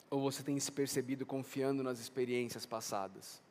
Ou 0.09 0.21
você 0.21 0.43
tem 0.43 0.59
se 0.59 0.71
percebido 0.71 1.25
confiando 1.25 1.81
nas 1.81 1.99
experiências 1.99 2.65
passadas? 2.65 3.41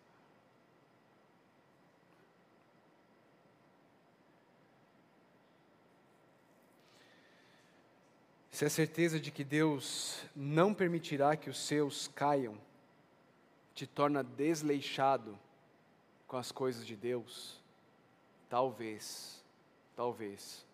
Se 8.60 8.66
a 8.66 8.68
certeza 8.68 9.18
de 9.18 9.30
que 9.30 9.42
Deus 9.42 10.22
não 10.36 10.74
permitirá 10.74 11.34
que 11.34 11.48
os 11.48 11.58
seus 11.58 12.08
caiam 12.08 12.60
te 13.74 13.86
torna 13.86 14.22
desleixado 14.22 15.38
com 16.26 16.36
as 16.36 16.52
coisas 16.52 16.86
de 16.86 16.94
Deus, 16.94 17.58
talvez 18.50 19.39
talvez 20.00 20.64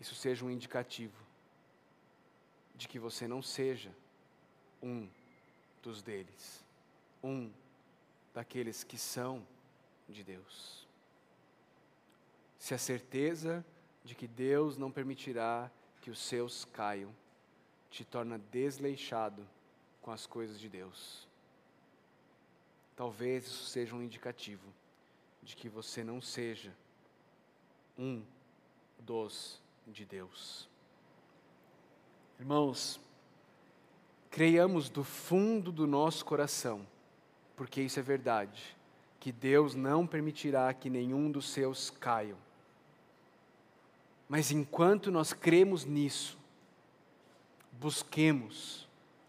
isso 0.00 0.14
seja 0.14 0.44
um 0.44 0.50
indicativo 0.50 1.20
de 2.76 2.86
que 2.86 2.96
você 2.96 3.26
não 3.26 3.42
seja 3.42 3.92
um 4.80 5.08
dos 5.82 6.02
deles, 6.02 6.64
um 7.20 7.50
daqueles 8.32 8.84
que 8.84 8.96
são 8.96 9.44
de 10.08 10.22
Deus. 10.22 10.86
Se 12.60 12.74
a 12.74 12.78
certeza 12.78 13.66
de 14.04 14.14
que 14.14 14.28
Deus 14.28 14.78
não 14.78 14.92
permitirá 14.92 15.68
que 16.00 16.08
os 16.08 16.20
seus 16.20 16.64
caiam 16.64 17.12
te 17.90 18.04
torna 18.04 18.38
desleixado 18.38 19.44
com 20.00 20.12
as 20.12 20.26
coisas 20.26 20.60
de 20.60 20.68
Deus. 20.68 21.26
Talvez 22.94 23.46
isso 23.46 23.64
seja 23.64 23.96
um 23.96 24.02
indicativo 24.02 24.72
de 25.42 25.56
que 25.56 25.68
você 25.68 26.04
não 26.04 26.20
seja 26.20 26.72
um 27.98 28.22
dos 29.00 29.60
de 29.86 30.04
Deus. 30.04 30.68
Irmãos, 32.38 33.00
creiamos 34.30 34.88
do 34.88 35.02
fundo 35.02 35.72
do 35.72 35.86
nosso 35.86 36.24
coração, 36.24 36.86
porque 37.56 37.80
isso 37.80 37.98
é 37.98 38.02
verdade, 38.02 38.76
que 39.18 39.32
Deus 39.32 39.74
não 39.74 40.06
permitirá 40.06 40.72
que 40.72 40.88
nenhum 40.88 41.30
dos 41.30 41.48
seus 41.48 41.90
caiam. 41.90 42.38
Mas 44.28 44.52
enquanto 44.52 45.10
nós 45.10 45.32
cremos 45.32 45.84
nisso, 45.84 46.38
busquemos 47.72 48.86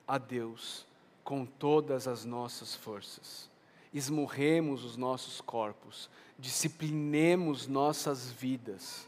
a 0.08 0.18
Deus 0.18 0.86
com 1.24 1.46
todas 1.46 2.08
as 2.08 2.26
nossas 2.26 2.76
forças 2.76 3.50
esmurremos 3.94 4.84
os 4.84 4.96
nossos 4.96 5.42
corpos, 5.42 6.10
disciplinemos 6.38 7.68
nossas 7.68 8.32
vidas. 8.32 9.08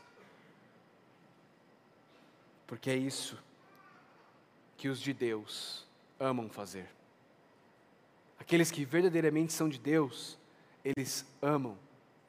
Porque 2.65 2.89
é 2.89 2.95
isso 2.95 3.37
que 4.77 4.87
os 4.87 4.99
de 4.99 5.13
Deus 5.13 5.85
amam 6.19 6.49
fazer. 6.49 6.89
Aqueles 8.39 8.71
que 8.71 8.83
verdadeiramente 8.83 9.53
são 9.53 9.69
de 9.69 9.77
Deus, 9.77 10.37
eles 10.83 11.25
amam 11.41 11.77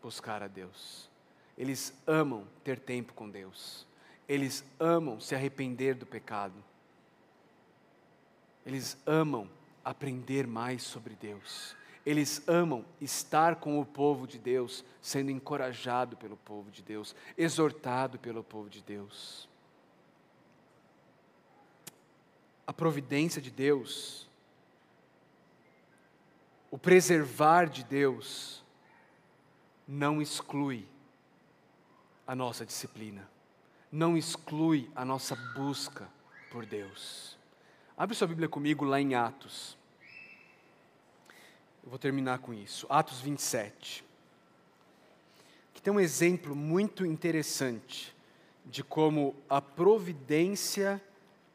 buscar 0.02 0.42
a 0.42 0.48
Deus. 0.48 1.08
Eles 1.56 1.94
amam 2.06 2.46
ter 2.64 2.78
tempo 2.78 3.14
com 3.14 3.30
Deus. 3.30 3.86
Eles 4.28 4.64
amam 4.78 5.20
se 5.20 5.34
arrepender 5.34 5.94
do 5.94 6.04
pecado. 6.04 6.54
Eles 8.64 8.96
amam 9.06 9.48
aprender 9.84 10.46
mais 10.46 10.82
sobre 10.82 11.14
Deus. 11.14 11.74
Eles 12.04 12.42
amam 12.48 12.84
estar 13.00 13.56
com 13.56 13.80
o 13.80 13.86
povo 13.86 14.26
de 14.26 14.38
Deus, 14.38 14.84
sendo 15.00 15.30
encorajado 15.30 16.16
pelo 16.16 16.36
povo 16.36 16.70
de 16.70 16.82
Deus, 16.82 17.14
exortado 17.38 18.18
pelo 18.18 18.42
povo 18.42 18.68
de 18.68 18.82
Deus. 18.82 19.48
a 22.66 22.72
providência 22.72 23.42
de 23.42 23.50
Deus, 23.50 24.26
o 26.70 26.78
preservar 26.78 27.68
de 27.68 27.84
Deus, 27.84 28.64
não 29.86 30.22
exclui 30.22 30.88
a 32.26 32.34
nossa 32.34 32.64
disciplina, 32.64 33.28
não 33.90 34.16
exclui 34.16 34.90
a 34.94 35.04
nossa 35.04 35.36
busca 35.54 36.08
por 36.50 36.64
Deus. 36.64 37.36
Abre 37.96 38.16
sua 38.16 38.26
Bíblia 38.26 38.48
comigo 38.48 38.84
lá 38.84 39.00
em 39.00 39.14
Atos. 39.14 39.76
Eu 41.82 41.90
vou 41.90 41.98
terminar 41.98 42.38
com 42.38 42.54
isso. 42.54 42.86
Atos 42.88 43.20
27. 43.20 44.04
Que 45.74 45.82
tem 45.82 45.92
um 45.92 45.98
exemplo 45.98 46.54
muito 46.54 47.04
interessante 47.04 48.14
de 48.64 48.84
como 48.84 49.34
a 49.48 49.60
providência 49.60 51.02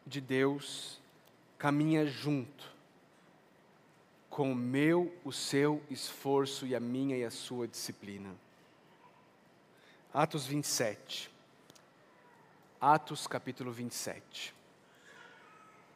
de 0.06 0.20
Deus 0.20 1.00
caminha 1.58 2.06
junto 2.06 2.76
com 4.30 4.52
o 4.52 4.56
meu, 4.56 5.12
o 5.24 5.32
seu 5.32 5.82
esforço 5.90 6.68
e 6.68 6.76
a 6.76 6.80
minha 6.80 7.18
e 7.18 7.24
a 7.24 7.32
sua 7.32 7.68
disciplina. 7.68 8.36
Atos 10.14 10.46
27. 10.46 11.32
Atos 12.80 13.26
capítulo 13.26 13.72
27. 13.72 14.54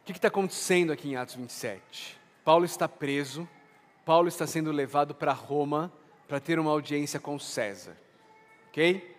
O 0.02 0.06
que 0.06 0.14
está 0.14 0.30
acontecendo 0.30 0.92
aqui 0.92 1.10
em 1.10 1.16
Atos 1.16 1.36
27? 1.36 2.20
Paulo 2.44 2.66
está 2.66 2.88
preso 2.88 3.48
Paulo 4.06 4.28
está 4.28 4.48
sendo 4.48 4.72
levado 4.72 5.14
para 5.14 5.32
Roma 5.32 5.92
para 6.28 6.40
ter 6.40 6.58
uma 6.60 6.72
audiência 6.72 7.20
com 7.20 7.38
César. 7.38 7.96
Ok? 8.70 9.16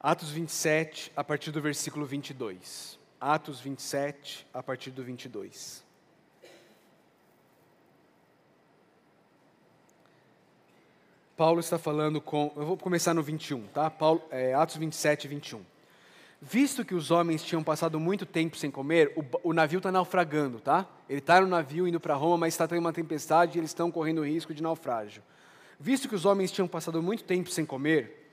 Atos 0.00 0.30
27, 0.30 1.12
a 1.16 1.22
partir 1.22 1.50
do 1.50 1.60
versículo 1.60 2.06
22. 2.06 2.98
Atos 3.20 3.60
27, 3.60 4.46
a 4.52 4.62
partir 4.62 4.90
do 4.90 5.02
22. 5.02 5.84
Paulo 11.36 11.60
está 11.60 11.78
falando 11.78 12.20
com. 12.20 12.50
Eu 12.56 12.64
vou 12.64 12.76
começar 12.78 13.12
no 13.12 13.22
21, 13.22 13.66
tá? 13.66 13.90
Paulo, 13.90 14.22
é, 14.30 14.54
Atos 14.54 14.76
27, 14.76 15.28
21. 15.28 15.75
Visto 16.40 16.84
que 16.84 16.94
os 16.94 17.10
homens 17.10 17.42
tinham 17.42 17.62
passado 17.62 17.98
muito 17.98 18.26
tempo 18.26 18.56
sem 18.56 18.70
comer, 18.70 19.12
o, 19.16 19.48
o 19.48 19.52
navio 19.52 19.78
está 19.78 19.90
naufragando, 19.90 20.60
tá? 20.60 20.86
Ele 21.08 21.18
está 21.18 21.40
no 21.40 21.46
navio 21.46 21.88
indo 21.88 21.98
para 21.98 22.14
Roma, 22.14 22.38
mas 22.38 22.54
está 22.54 22.68
tendo 22.68 22.80
uma 22.80 22.92
tempestade 22.92 23.56
e 23.56 23.60
eles 23.60 23.70
estão 23.70 23.90
correndo 23.90 24.24
risco 24.24 24.52
de 24.52 24.62
naufrágio. 24.62 25.22
Visto 25.80 26.08
que 26.08 26.14
os 26.14 26.24
homens 26.24 26.52
tinham 26.52 26.68
passado 26.68 27.02
muito 27.02 27.24
tempo 27.24 27.50
sem 27.50 27.64
comer, 27.64 28.32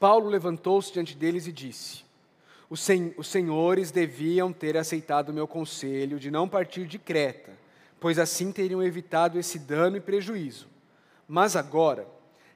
Paulo 0.00 0.28
levantou-se 0.28 0.92
diante 0.92 1.16
deles 1.16 1.46
e 1.46 1.52
disse: 1.52 2.04
os, 2.68 2.80
sen 2.80 3.14
os 3.16 3.28
senhores 3.28 3.90
deviam 3.90 4.52
ter 4.52 4.76
aceitado 4.76 5.28
o 5.28 5.32
meu 5.32 5.46
conselho 5.46 6.18
de 6.18 6.30
não 6.30 6.48
partir 6.48 6.86
de 6.86 6.98
Creta, 6.98 7.52
pois 8.00 8.18
assim 8.18 8.50
teriam 8.50 8.82
evitado 8.82 9.38
esse 9.38 9.58
dano 9.58 9.96
e 9.96 10.00
prejuízo. 10.00 10.66
Mas 11.26 11.56
agora, 11.56 12.06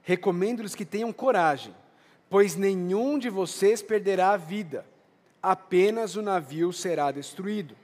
recomendo-lhes 0.03 0.75
que 0.75 0.85
tenham 0.85 1.11
coragem 1.13 1.73
pois 2.29 2.55
nenhum 2.55 3.17
de 3.17 3.29
vocês 3.29 3.81
perderá 3.81 4.31
a 4.31 4.37
vida, 4.37 4.85
apenas 5.41 6.15
o 6.15 6.21
navio 6.21 6.71
será 6.71 7.11
destruído. 7.11 7.75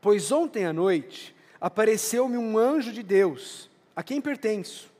Pois 0.00 0.30
ontem 0.30 0.64
à 0.64 0.72
noite 0.72 1.34
apareceu-me 1.60 2.36
um 2.36 2.56
anjo 2.56 2.92
de 2.92 3.02
Deus, 3.02 3.68
a 3.94 4.02
quem 4.02 4.20
pertenço 4.20 4.90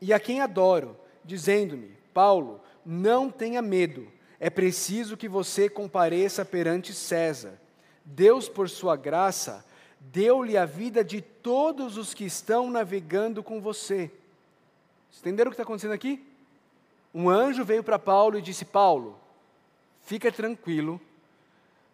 e 0.00 0.12
a 0.12 0.20
quem 0.20 0.40
adoro, 0.40 0.96
dizendo-me: 1.24 1.96
Paulo, 2.12 2.60
não 2.84 3.30
tenha 3.30 3.62
medo, 3.62 4.08
é 4.38 4.50
preciso 4.50 5.16
que 5.16 5.28
você 5.28 5.68
compareça 5.68 6.44
perante 6.44 6.92
César. 6.92 7.58
Deus, 8.04 8.48
por 8.48 8.68
sua 8.68 8.96
graça, 8.96 9.64
deu-lhe 9.98 10.56
a 10.56 10.66
vida 10.66 11.02
de 11.02 11.22
todos 11.22 11.96
os 11.96 12.12
que 12.12 12.24
estão 12.24 12.70
navegando 12.70 13.42
com 13.42 13.60
você. 13.60 14.10
Entenderam 15.18 15.48
o 15.48 15.52
que 15.52 15.54
está 15.54 15.62
acontecendo 15.62 15.94
aqui? 15.94 16.22
Um 17.14 17.28
anjo 17.28 17.64
veio 17.64 17.84
para 17.84 17.98
Paulo 17.98 18.36
e 18.36 18.42
disse: 18.42 18.64
Paulo, 18.64 19.16
fica 20.02 20.32
tranquilo, 20.32 21.00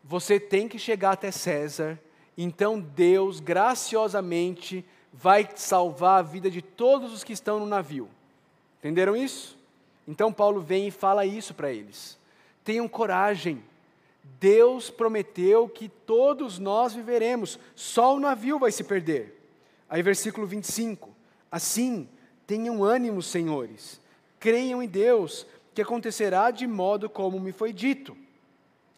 você 0.03 0.41
tem 0.41 0.67
que 0.67 0.79
chegar 0.79 1.13
até 1.13 1.31
César, 1.31 2.01
então 2.39 2.81
Deus 2.81 3.39
graciosamente 3.39 4.83
vai 5.13 5.47
salvar 5.55 6.21
a 6.21 6.23
vida 6.23 6.51
de 6.51 6.63
todos 6.63 7.13
os 7.13 7.23
que 7.23 7.35
estão 7.35 7.61
no 7.61 7.67
navio. 7.67 8.09
Entenderam 8.79 9.15
isso? 9.15 9.59
Então 10.09 10.33
Paulo 10.33 10.63
vem 10.63 10.89
e 10.89 10.91
fala 10.91 11.27
isso 11.27 11.53
para 11.53 11.71
eles. 11.71 12.19
Tenham 12.65 12.89
coragem. 12.89 13.63
Deus 14.39 14.89
prometeu 14.89 15.69
que 15.69 15.89
todos 15.89 16.59
nós 16.59 16.95
viveremos, 16.95 17.59
só 17.75 18.15
o 18.15 18.21
navio 18.21 18.59
vai 18.59 18.73
se 18.73 18.85
perder. 18.85 19.39
Aí, 19.89 20.03
versículo 20.03 20.47
25: 20.47 21.11
Assim, 21.53 22.09
tenham 22.47 22.83
ânimo, 22.83 23.21
senhores 23.21 24.00
creiam 24.41 24.83
em 24.83 24.89
Deus, 24.89 25.47
que 25.75 25.83
acontecerá 25.83 26.51
de 26.51 26.67
modo 26.67 27.09
como 27.09 27.39
me 27.39 27.53
foi 27.53 27.73
dito. 27.73 28.17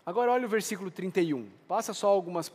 Agora 0.06 0.32
olha 0.32 0.46
o 0.46 0.48
versículo 0.48 0.90
31. 0.90 1.46
Passa 1.68 1.92
só 1.92 2.08
algumas 2.08 2.50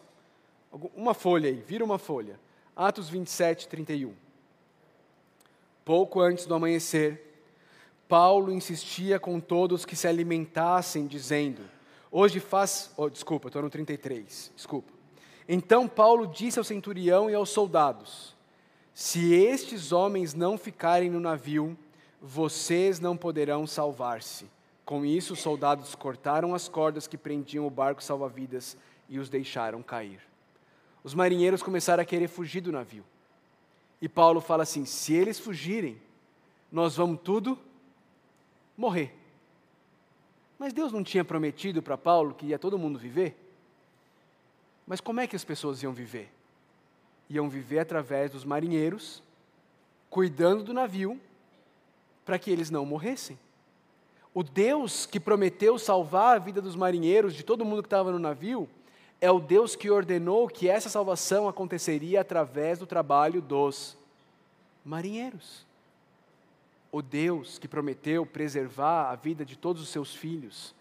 uma 0.95 1.13
folha 1.13 1.49
aí, 1.49 1.55
vira 1.55 1.83
uma 1.83 1.97
folha. 1.97 2.39
Atos 2.75 3.09
27, 3.09 3.67
31. 3.67 4.13
Pouco 5.83 6.19
antes 6.19 6.45
do 6.45 6.53
amanhecer, 6.53 7.41
Paulo 8.07 8.51
insistia 8.51 9.19
com 9.19 9.39
todos 9.39 9.85
que 9.85 9.95
se 9.95 10.07
alimentassem, 10.07 11.07
dizendo: 11.07 11.61
Hoje 12.11 12.39
faz. 12.39 12.91
Oh, 12.97 13.09
desculpa, 13.09 13.47
estou 13.47 13.61
no 13.61 13.69
33. 13.69 14.51
Desculpa. 14.55 14.91
Então 15.47 15.87
Paulo 15.87 16.27
disse 16.27 16.59
ao 16.59 16.65
centurião 16.65 17.29
e 17.29 17.35
aos 17.35 17.49
soldados: 17.49 18.35
Se 18.93 19.33
estes 19.33 19.91
homens 19.91 20.33
não 20.33 20.57
ficarem 20.57 21.09
no 21.09 21.19
navio, 21.19 21.77
vocês 22.21 22.99
não 22.99 23.15
poderão 23.15 23.67
salvar-se. 23.67 24.49
Com 24.83 25.05
isso, 25.05 25.33
os 25.33 25.39
soldados 25.39 25.95
cortaram 25.95 26.55
as 26.55 26.67
cordas 26.67 27.07
que 27.07 27.17
prendiam 27.17 27.67
o 27.67 27.69
barco 27.69 28.03
salva-vidas 28.03 28.77
e 29.09 29.19
os 29.19 29.29
deixaram 29.29 29.83
cair. 29.83 30.21
Os 31.03 31.13
marinheiros 31.13 31.61
começaram 31.61 32.01
a 32.01 32.05
querer 32.05 32.27
fugir 32.27 32.61
do 32.61 32.71
navio. 32.71 33.03
E 34.01 34.07
Paulo 34.07 34.41
fala 34.41 34.63
assim: 34.63 34.85
se 34.85 35.13
eles 35.13 35.39
fugirem, 35.39 36.01
nós 36.71 36.95
vamos 36.95 37.19
tudo 37.23 37.57
morrer. 38.77 39.13
Mas 40.57 40.73
Deus 40.73 40.91
não 40.91 41.03
tinha 41.03 41.23
prometido 41.23 41.81
para 41.81 41.97
Paulo 41.97 42.33
que 42.33 42.47
ia 42.47 42.59
todo 42.59 42.77
mundo 42.77 42.97
viver? 42.97 43.35
Mas 44.85 45.01
como 45.01 45.19
é 45.19 45.27
que 45.27 45.35
as 45.35 45.43
pessoas 45.43 45.83
iam 45.83 45.93
viver? 45.93 46.31
Iam 47.29 47.49
viver 47.49 47.79
através 47.79 48.31
dos 48.31 48.45
marinheiros, 48.45 49.21
cuidando 50.09 50.63
do 50.63 50.73
navio 50.73 51.19
para 52.27 52.37
que 52.37 52.51
eles 52.51 52.69
não 52.69 52.85
morressem. 52.85 53.39
O 54.33 54.43
Deus 54.43 55.05
que 55.05 55.17
prometeu 55.17 55.79
salvar 55.79 56.35
a 56.35 56.39
vida 56.39 56.61
dos 56.61 56.75
marinheiros, 56.75 57.33
de 57.33 57.41
todo 57.41 57.63
mundo 57.63 57.81
que 57.81 57.87
estava 57.87 58.11
no 58.11 58.19
navio, 58.19 58.69
é 59.21 59.31
o 59.31 59.39
Deus 59.39 59.77
que 59.77 59.89
ordenou 59.89 60.49
que 60.49 60.67
essa 60.67 60.89
salvação 60.89 61.47
aconteceria 61.47 62.19
através 62.19 62.79
do 62.79 62.85
trabalho 62.85 63.41
dos 63.41 63.97
marinheiros. 64.83 65.65
O 66.91 67.01
Deus 67.01 67.57
que 67.57 67.67
prometeu 67.67 68.25
preservar 68.25 69.09
a 69.09 69.15
vida 69.15 69.45
de 69.45 69.57
todos 69.57 69.81
os 69.81 69.87
seus 69.87 70.13
filhos, 70.13 70.75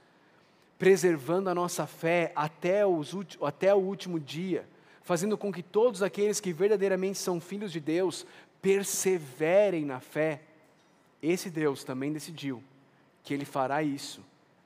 preservando 0.76 1.48
a 1.48 1.54
nossa 1.54 1.86
fé 1.86 2.32
até, 2.34 2.84
os, 2.84 3.14
até 3.40 3.72
o 3.72 3.78
último 3.78 4.18
dia, 4.18 4.66
fazendo 5.04 5.38
com 5.38 5.52
que 5.52 5.62
todos 5.62 6.02
aqueles 6.02 6.40
que 6.40 6.52
verdadeiramente 6.52 7.18
são 7.18 7.40
filhos 7.40 7.70
de 7.70 7.78
Deus 7.78 8.26
perseverem 8.60 9.84
na 9.84 10.00
fé 10.00 10.42
esse 11.22 11.50
Deus 11.50 11.84
também 11.84 12.12
decidiu 12.12 12.62
que 13.22 13.34
Ele 13.34 13.44
fará 13.44 13.82
isso 13.82 14.22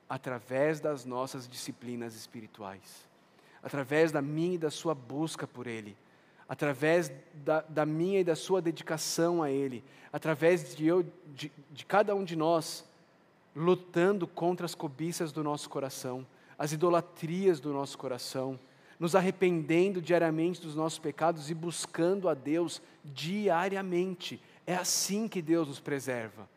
através 0.09 0.79
das 0.79 1.05
nossas 1.05 1.47
disciplinas 1.47 2.15
espirituais, 2.15 3.07
através 3.63 4.11
da 4.11 4.21
minha 4.21 4.55
e 4.55 4.57
da 4.57 4.69
sua 4.69 4.93
busca 4.93 5.47
por 5.47 5.67
Ele, 5.67 5.95
através 6.47 7.11
da, 7.33 7.61
da 7.61 7.85
minha 7.85 8.19
e 8.19 8.23
da 8.23 8.35
sua 8.35 8.61
dedicação 8.61 9.41
a 9.41 9.49
Ele, 9.49 9.83
através 10.11 10.75
de, 10.75 10.85
eu, 10.85 11.05
de, 11.33 11.51
de 11.71 11.85
cada 11.85 12.13
um 12.13 12.23
de 12.23 12.35
nós 12.35 12.85
lutando 13.55 14.27
contra 14.27 14.65
as 14.65 14.75
cobiças 14.75 15.31
do 15.31 15.43
nosso 15.43 15.69
coração, 15.69 16.25
as 16.57 16.71
idolatrias 16.71 17.59
do 17.59 17.71
nosso 17.71 17.97
coração, 17.97 18.59
nos 18.99 19.15
arrependendo 19.15 19.99
diariamente 20.01 20.61
dos 20.61 20.75
nossos 20.75 20.99
pecados 20.99 21.49
e 21.49 21.55
buscando 21.55 22.29
a 22.29 22.33
Deus 22.33 22.81
diariamente 23.03 24.39
é 24.65 24.75
assim 24.75 25.27
que 25.27 25.41
Deus 25.41 25.67
nos 25.67 25.79
preserva. 25.79 26.47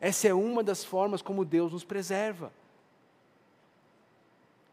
Essa 0.00 0.28
é 0.28 0.34
uma 0.34 0.62
das 0.62 0.84
formas 0.84 1.22
como 1.22 1.44
Deus 1.44 1.72
nos 1.72 1.84
preserva. 1.84 2.52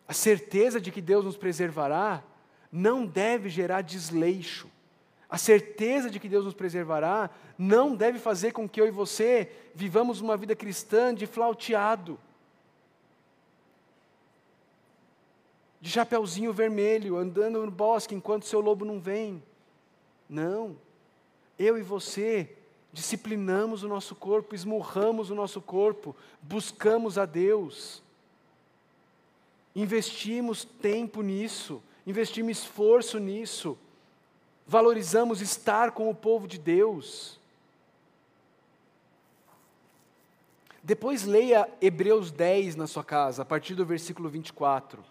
A 0.08 0.14
certeza 0.14 0.80
de 0.80 0.92
que 0.92 1.02
Deus 1.02 1.24
nos 1.24 1.38
preservará 1.38 2.24
não 2.72 3.06
deve 3.06 3.50
gerar 3.50 3.82
desleixo. 3.82 4.70
A 5.30 5.38
certeza 5.38 6.10
de 6.10 6.20
que 6.20 6.28
Deus 6.28 6.44
nos 6.44 6.54
preservará 6.54 7.30
não 7.58 7.96
deve 7.96 8.20
fazer 8.20 8.52
com 8.52 8.68
que 8.68 8.82
eu 8.82 8.88
e 8.88 8.92
você 8.92 9.50
vivamos 9.74 10.20
uma 10.20 10.36
vida 10.36 10.56
cristã 10.56 11.16
de 11.16 11.26
flauteado. 11.26 12.20
de 15.82 15.90
chapeuzinho 15.90 16.54
vermelho, 16.54 17.18
andando 17.18 17.66
no 17.66 17.72
bosque 17.72 18.14
enquanto 18.14 18.46
seu 18.46 18.62
lobo 18.62 18.86
não 18.86 19.00
vem. 19.00 19.42
Não. 20.30 20.78
Eu 21.58 21.76
e 21.76 21.82
você 21.82 22.56
disciplinamos 22.94 23.84
o 23.84 23.88
nosso 23.88 24.16
corpo, 24.16 24.54
esmurramos 24.54 25.30
o 25.30 25.36
nosso 25.36 25.62
corpo, 25.62 26.16
buscamos 26.42 27.18
a 27.18 27.26
Deus. 27.26 28.04
Investimos 29.76 30.66
tempo 30.66 31.22
nisso, 31.22 31.82
investimos 32.06 32.58
esforço 32.58 33.20
nisso, 33.20 33.78
valorizamos 34.68 35.42
estar 35.42 35.92
com 35.92 36.10
o 36.10 36.16
povo 36.16 36.48
de 36.48 36.58
Deus. 36.58 37.40
Depois 40.84 41.24
leia 41.26 41.70
Hebreus 41.80 42.32
10 42.32 42.76
na 42.76 42.88
sua 42.88 43.04
casa, 43.04 43.44
a 43.44 43.46
partir 43.46 43.76
do 43.76 43.86
versículo 43.86 44.28
24. 44.28 45.04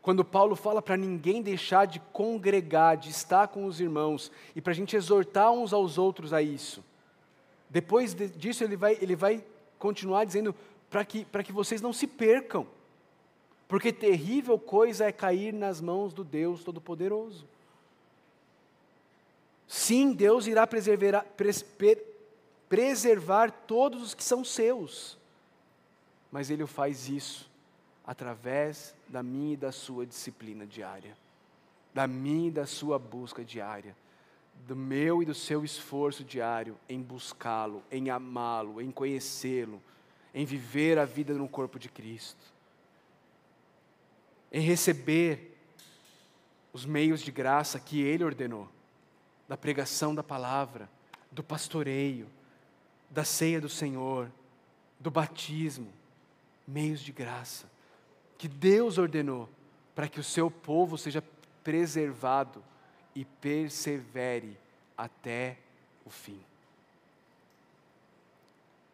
Quando 0.00 0.24
Paulo 0.24 0.54
fala 0.54 0.80
para 0.80 0.96
ninguém 0.96 1.42
deixar 1.42 1.84
de 1.84 1.98
congregar, 2.12 2.96
de 2.96 3.10
estar 3.10 3.48
com 3.48 3.66
os 3.66 3.80
irmãos, 3.80 4.30
e 4.54 4.60
para 4.60 4.70
a 4.70 4.74
gente 4.74 4.94
exortar 4.94 5.50
uns 5.50 5.72
aos 5.72 5.98
outros 5.98 6.32
a 6.32 6.40
isso. 6.40 6.82
Depois 7.68 8.14
disso, 8.14 8.64
ele 8.64 8.76
vai, 8.76 8.96
ele 9.00 9.16
vai 9.16 9.44
continuar 9.78 10.24
dizendo 10.24 10.54
para 10.88 11.04
que, 11.04 11.24
que 11.24 11.52
vocês 11.52 11.80
não 11.80 11.92
se 11.92 12.06
percam, 12.06 12.66
porque 13.68 13.92
terrível 13.92 14.58
coisa 14.58 15.06
é 15.06 15.12
cair 15.12 15.52
nas 15.52 15.80
mãos 15.80 16.14
do 16.14 16.22
Deus 16.22 16.62
Todo-Poderoso. 16.62 17.46
Sim, 19.66 20.12
Deus 20.12 20.46
irá 20.46 20.66
preservar, 20.66 21.26
preservar 22.68 23.50
todos 23.50 24.02
os 24.02 24.14
que 24.14 24.22
são 24.22 24.44
seus, 24.44 25.18
mas 26.30 26.50
Ele 26.50 26.66
faz 26.66 27.08
isso 27.08 27.50
através 28.06 28.94
da 29.08 29.22
minha 29.22 29.54
e 29.54 29.56
da 29.56 29.72
sua 29.72 30.06
disciplina 30.06 30.64
diária, 30.64 31.16
da 31.92 32.06
minha 32.06 32.48
e 32.48 32.52
da 32.52 32.64
sua 32.64 32.98
busca 32.98 33.44
diária, 33.44 33.96
do 34.66 34.76
meu 34.76 35.22
e 35.22 35.26
do 35.26 35.34
seu 35.34 35.64
esforço 35.64 36.24
diário 36.24 36.76
em 36.88 37.00
buscá-lo, 37.00 37.82
em 37.90 38.10
amá-lo, 38.10 38.80
em 38.80 38.90
conhecê-lo, 38.90 39.82
em 40.34 40.44
viver 40.44 40.98
a 40.98 41.04
vida 41.04 41.34
no 41.34 41.48
corpo 41.48 41.78
de 41.78 41.88
Cristo, 41.88 42.44
em 44.52 44.60
receber 44.60 45.56
os 46.72 46.84
meios 46.84 47.20
de 47.20 47.30
graça 47.30 47.80
que 47.80 48.00
Ele 48.02 48.24
ordenou, 48.24 48.68
da 49.48 49.56
pregação 49.56 50.14
da 50.14 50.22
palavra, 50.22 50.88
do 51.30 51.42
pastoreio, 51.42 52.28
da 53.10 53.24
ceia 53.24 53.60
do 53.60 53.68
Senhor, 53.68 54.30
do 54.98 55.10
batismo, 55.10 55.92
meios 56.66 57.00
de 57.00 57.12
graça 57.12 57.76
que 58.38 58.48
Deus 58.48 58.98
ordenou 58.98 59.48
para 59.94 60.08
que 60.08 60.20
o 60.20 60.24
seu 60.24 60.50
povo 60.50 60.98
seja 60.98 61.22
preservado 61.64 62.62
e 63.16 63.24
persevere 63.24 64.56
até 64.96 65.56
o 66.04 66.10
fim. 66.10 66.38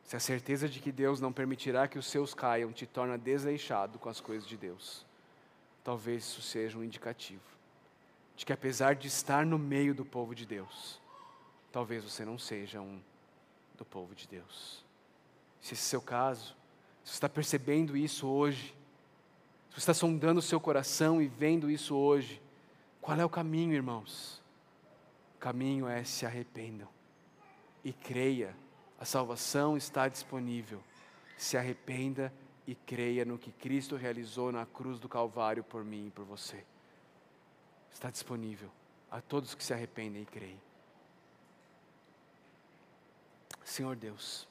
Se 0.05 0.15
a 0.15 0.21
certeza 0.21 0.69
de 0.69 0.79
que 0.79 0.93
Deus 0.93 1.21
não 1.21 1.33
permitirá 1.33 1.89
que 1.89 1.99
os 1.99 2.07
seus 2.07 2.33
caiam 2.33 2.73
te 2.73 2.87
torna 2.87 3.19
desleixado 3.19 3.99
com 3.99 4.09
as 4.09 4.21
coisas 4.21 4.49
de 4.49 4.57
Deus, 4.57 5.05
talvez 5.83 6.23
isso 6.23 6.41
seja 6.41 6.79
um 6.79 6.85
indicativo 6.85 7.43
de 8.37 8.47
que, 8.47 8.53
apesar 8.53 8.95
de 8.95 9.09
estar 9.09 9.45
no 9.45 9.59
meio 9.59 9.95
do 9.95 10.05
povo 10.05 10.35
de 10.35 10.45
Deus, 10.47 11.01
talvez 11.71 12.03
você 12.03 12.25
não 12.25 12.39
seja 12.39 12.81
um 12.81 13.01
do 13.77 13.85
povo 13.85 14.15
de 14.15 14.27
Deus. 14.29 14.85
Se 15.61 15.75
esse 15.75 15.83
é 15.83 15.87
o 15.87 15.89
seu 15.91 16.03
caso, 16.03 16.57
se 17.05 17.11
você 17.11 17.17
está 17.17 17.29
percebendo 17.29 17.97
isso 17.97 18.27
hoje, 18.27 18.75
se 19.71 19.77
você 19.77 19.81
está 19.81 19.95
sondando 19.95 20.41
o 20.41 20.43
seu 20.43 20.61
coração 20.61 21.23
e 21.23 21.27
vendo 21.27 21.71
isso 21.71 21.97
hoje, 21.97 22.42
qual 23.03 23.21
é 23.21 23.25
o 23.25 23.29
caminho, 23.29 23.75
irmãos? 23.75 24.41
O 25.35 25.39
caminho 25.39 25.89
é 25.89 26.05
se 26.05 26.25
arrependam 26.25 26.89
e 27.85 27.93
creia, 27.93 28.57
a 28.99 29.05
salvação 29.05 29.77
está 29.77 30.09
disponível. 30.09 30.83
Se 31.37 31.57
arrependa 31.57 32.33
e 32.67 32.75
creia 32.75 33.25
no 33.25 33.37
que 33.37 33.51
Cristo 33.51 33.97
realizou 33.97 34.53
na 34.53 34.65
cruz 34.65 35.01
do 35.01 35.09
Calvário 35.09 35.65
por 35.65 35.85
mim 35.85 36.07
e 36.07 36.11
por 36.11 36.25
você. 36.25 36.65
Está 37.93 38.11
disponível 38.11 38.71
a 39.11 39.21
todos 39.21 39.55
que 39.55 39.65
se 39.65 39.75
arrependem 39.75 40.23
e 40.23 40.27
creem. 40.27 40.61
Senhor 43.65 43.97
Deus, 43.97 44.47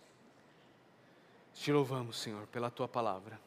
te 1.53 1.71
louvamos, 1.71 2.17
Senhor, 2.17 2.47
pela 2.47 2.69
tua 2.69 2.87
palavra. 2.87 3.39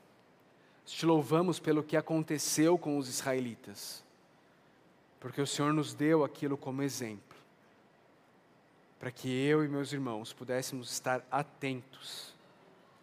Te 0.85 1.05
louvamos 1.05 1.59
pelo 1.59 1.83
que 1.83 1.97
aconteceu 1.97 2.79
com 2.79 2.97
os 2.99 3.09
israelitas, 3.09 4.04
porque 5.25 5.41
o 5.41 5.47
Senhor 5.47 5.73
nos 5.73 5.95
deu 5.95 6.23
aquilo 6.23 6.55
como 6.55 6.83
exemplo, 6.83 7.35
para 9.01 9.11
que 9.11 9.27
eu 9.27 9.65
e 9.65 9.69
meus 9.69 9.91
irmãos 9.91 10.35
pudéssemos 10.35 10.93
estar 10.93 11.27
atentos 11.31 12.35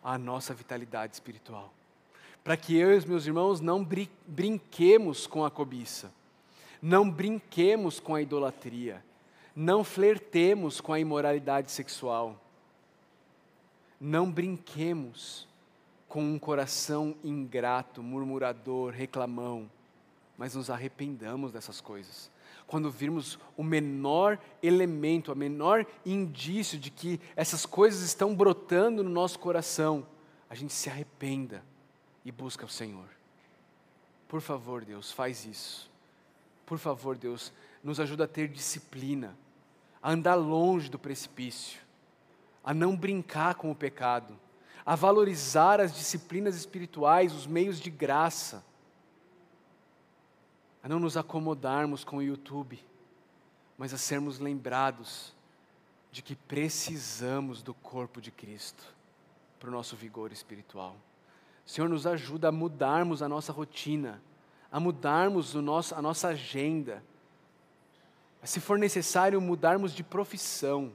à 0.03 0.19
nossa 0.19 0.53
vitalidade 0.53 1.15
espiritual, 1.15 1.73
para 2.43 2.55
que 2.55 2.77
eu 2.77 2.93
e 2.93 2.97
os 2.97 3.05
meus 3.05 3.25
irmãos 3.25 3.59
não 3.59 3.83
brinquemos 4.27 5.25
com 5.25 5.43
a 5.43 5.49
cobiça, 5.49 6.11
não 6.79 7.09
brinquemos 7.09 7.99
com 7.99 8.13
a 8.13 8.21
idolatria, 8.21 9.03
não 9.55 9.83
flertemos 9.83 10.79
com 10.79 10.93
a 10.93 10.99
imoralidade 10.99 11.71
sexual, 11.71 12.39
não 13.99 14.29
brinquemos 14.29 15.47
com 16.07 16.23
um 16.23 16.37
coração 16.37 17.15
ingrato, 17.23 18.03
murmurador, 18.03 18.91
reclamão, 18.91 19.67
mas 20.41 20.55
nos 20.55 20.71
arrependamos 20.71 21.51
dessas 21.51 21.79
coisas. 21.79 22.31
Quando 22.65 22.89
virmos 22.89 23.37
o 23.55 23.63
menor 23.63 24.39
elemento, 24.63 25.31
o 25.31 25.35
menor 25.35 25.85
indício 26.03 26.79
de 26.79 26.89
que 26.89 27.21
essas 27.35 27.63
coisas 27.63 28.01
estão 28.01 28.35
brotando 28.35 29.03
no 29.03 29.09
nosso 29.11 29.37
coração, 29.37 30.03
a 30.49 30.55
gente 30.55 30.73
se 30.73 30.89
arrependa 30.89 31.63
e 32.25 32.31
busca 32.31 32.65
o 32.65 32.67
Senhor. 32.67 33.05
Por 34.27 34.41
favor, 34.41 34.83
Deus, 34.83 35.11
faz 35.11 35.45
isso. 35.45 35.91
Por 36.65 36.79
favor, 36.79 37.15
Deus, 37.15 37.53
nos 37.83 37.99
ajuda 37.99 38.23
a 38.23 38.27
ter 38.27 38.47
disciplina, 38.47 39.37
a 40.01 40.11
andar 40.11 40.33
longe 40.33 40.89
do 40.89 40.97
precipício, 40.97 41.79
a 42.63 42.73
não 42.73 42.97
brincar 42.97 43.53
com 43.53 43.69
o 43.69 43.75
pecado 43.75 44.35
a 44.83 44.95
valorizar 44.95 45.79
as 45.79 45.93
disciplinas 45.93 46.55
espirituais, 46.55 47.33
os 47.33 47.45
meios 47.45 47.79
de 47.79 47.91
graça, 47.91 48.65
a 50.83 50.89
não 50.89 50.99
nos 50.99 51.15
acomodarmos 51.15 52.03
com 52.03 52.17
o 52.17 52.23
YouTube, 52.23 52.83
mas 53.77 53.93
a 53.93 53.97
sermos 53.97 54.39
lembrados 54.39 55.33
de 56.11 56.21
que 56.21 56.35
precisamos 56.35 57.61
do 57.61 57.73
corpo 57.73 58.19
de 58.19 58.31
Cristo 58.31 58.83
para 59.59 59.69
o 59.69 59.71
nosso 59.71 59.95
vigor 59.95 60.31
espiritual. 60.31 60.95
Senhor, 61.65 61.87
nos 61.87 62.05
ajuda 62.05 62.49
a 62.49 62.51
mudarmos 62.51 63.21
a 63.21 63.29
nossa 63.29 63.53
rotina, 63.53 64.21
a 64.71 64.79
mudarmos 64.79 65.55
o 65.55 65.61
nosso, 65.61 65.95
a 65.95 66.01
nossa 66.01 66.29
agenda, 66.29 67.03
se 68.43 68.59
for 68.59 68.79
necessário, 68.79 69.39
mudarmos 69.39 69.93
de 69.93 70.03
profissão 70.03 70.91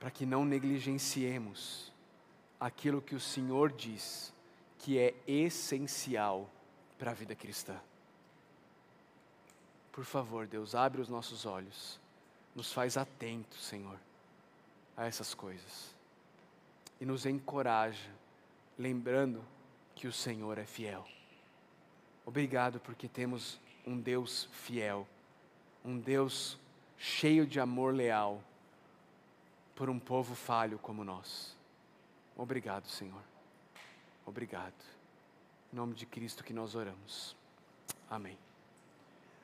para 0.00 0.10
que 0.10 0.24
não 0.24 0.44
negligenciemos 0.44 1.92
aquilo 2.58 3.02
que 3.02 3.14
o 3.14 3.20
Senhor 3.20 3.70
diz 3.70 4.32
que 4.78 4.98
é 4.98 5.14
essencial 5.26 6.48
para 6.98 7.10
a 7.10 7.14
vida 7.14 7.34
cristã. 7.34 7.78
Por 9.92 10.04
favor, 10.04 10.46
Deus, 10.46 10.74
abre 10.74 11.00
os 11.00 11.08
nossos 11.08 11.44
olhos, 11.44 11.98
nos 12.54 12.72
faz 12.72 12.96
atentos, 12.96 13.64
Senhor, 13.64 13.98
a 14.96 15.06
essas 15.06 15.34
coisas 15.34 15.98
e 17.00 17.04
nos 17.06 17.26
encoraja, 17.26 18.10
lembrando 18.78 19.44
que 19.94 20.06
o 20.06 20.12
Senhor 20.12 20.58
é 20.58 20.64
fiel. 20.64 21.06
Obrigado 22.24 22.80
porque 22.80 23.08
temos 23.08 23.60
um 23.86 23.98
Deus 23.98 24.48
fiel, 24.52 25.06
um 25.84 25.98
Deus 25.98 26.58
cheio 26.98 27.46
de 27.46 27.60
amor 27.60 27.94
leal 27.94 28.42
por 29.74 29.88
um 29.88 29.98
povo 29.98 30.34
falho 30.34 30.78
como 30.78 31.04
nós. 31.04 31.56
Obrigado, 32.36 32.86
Senhor. 32.86 33.22
Obrigado. 34.28 34.84
Em 35.72 35.76
nome 35.76 35.94
de 35.94 36.04
Cristo 36.04 36.44
que 36.44 36.52
nós 36.52 36.74
oramos. 36.74 37.34
Amém. 38.10 38.38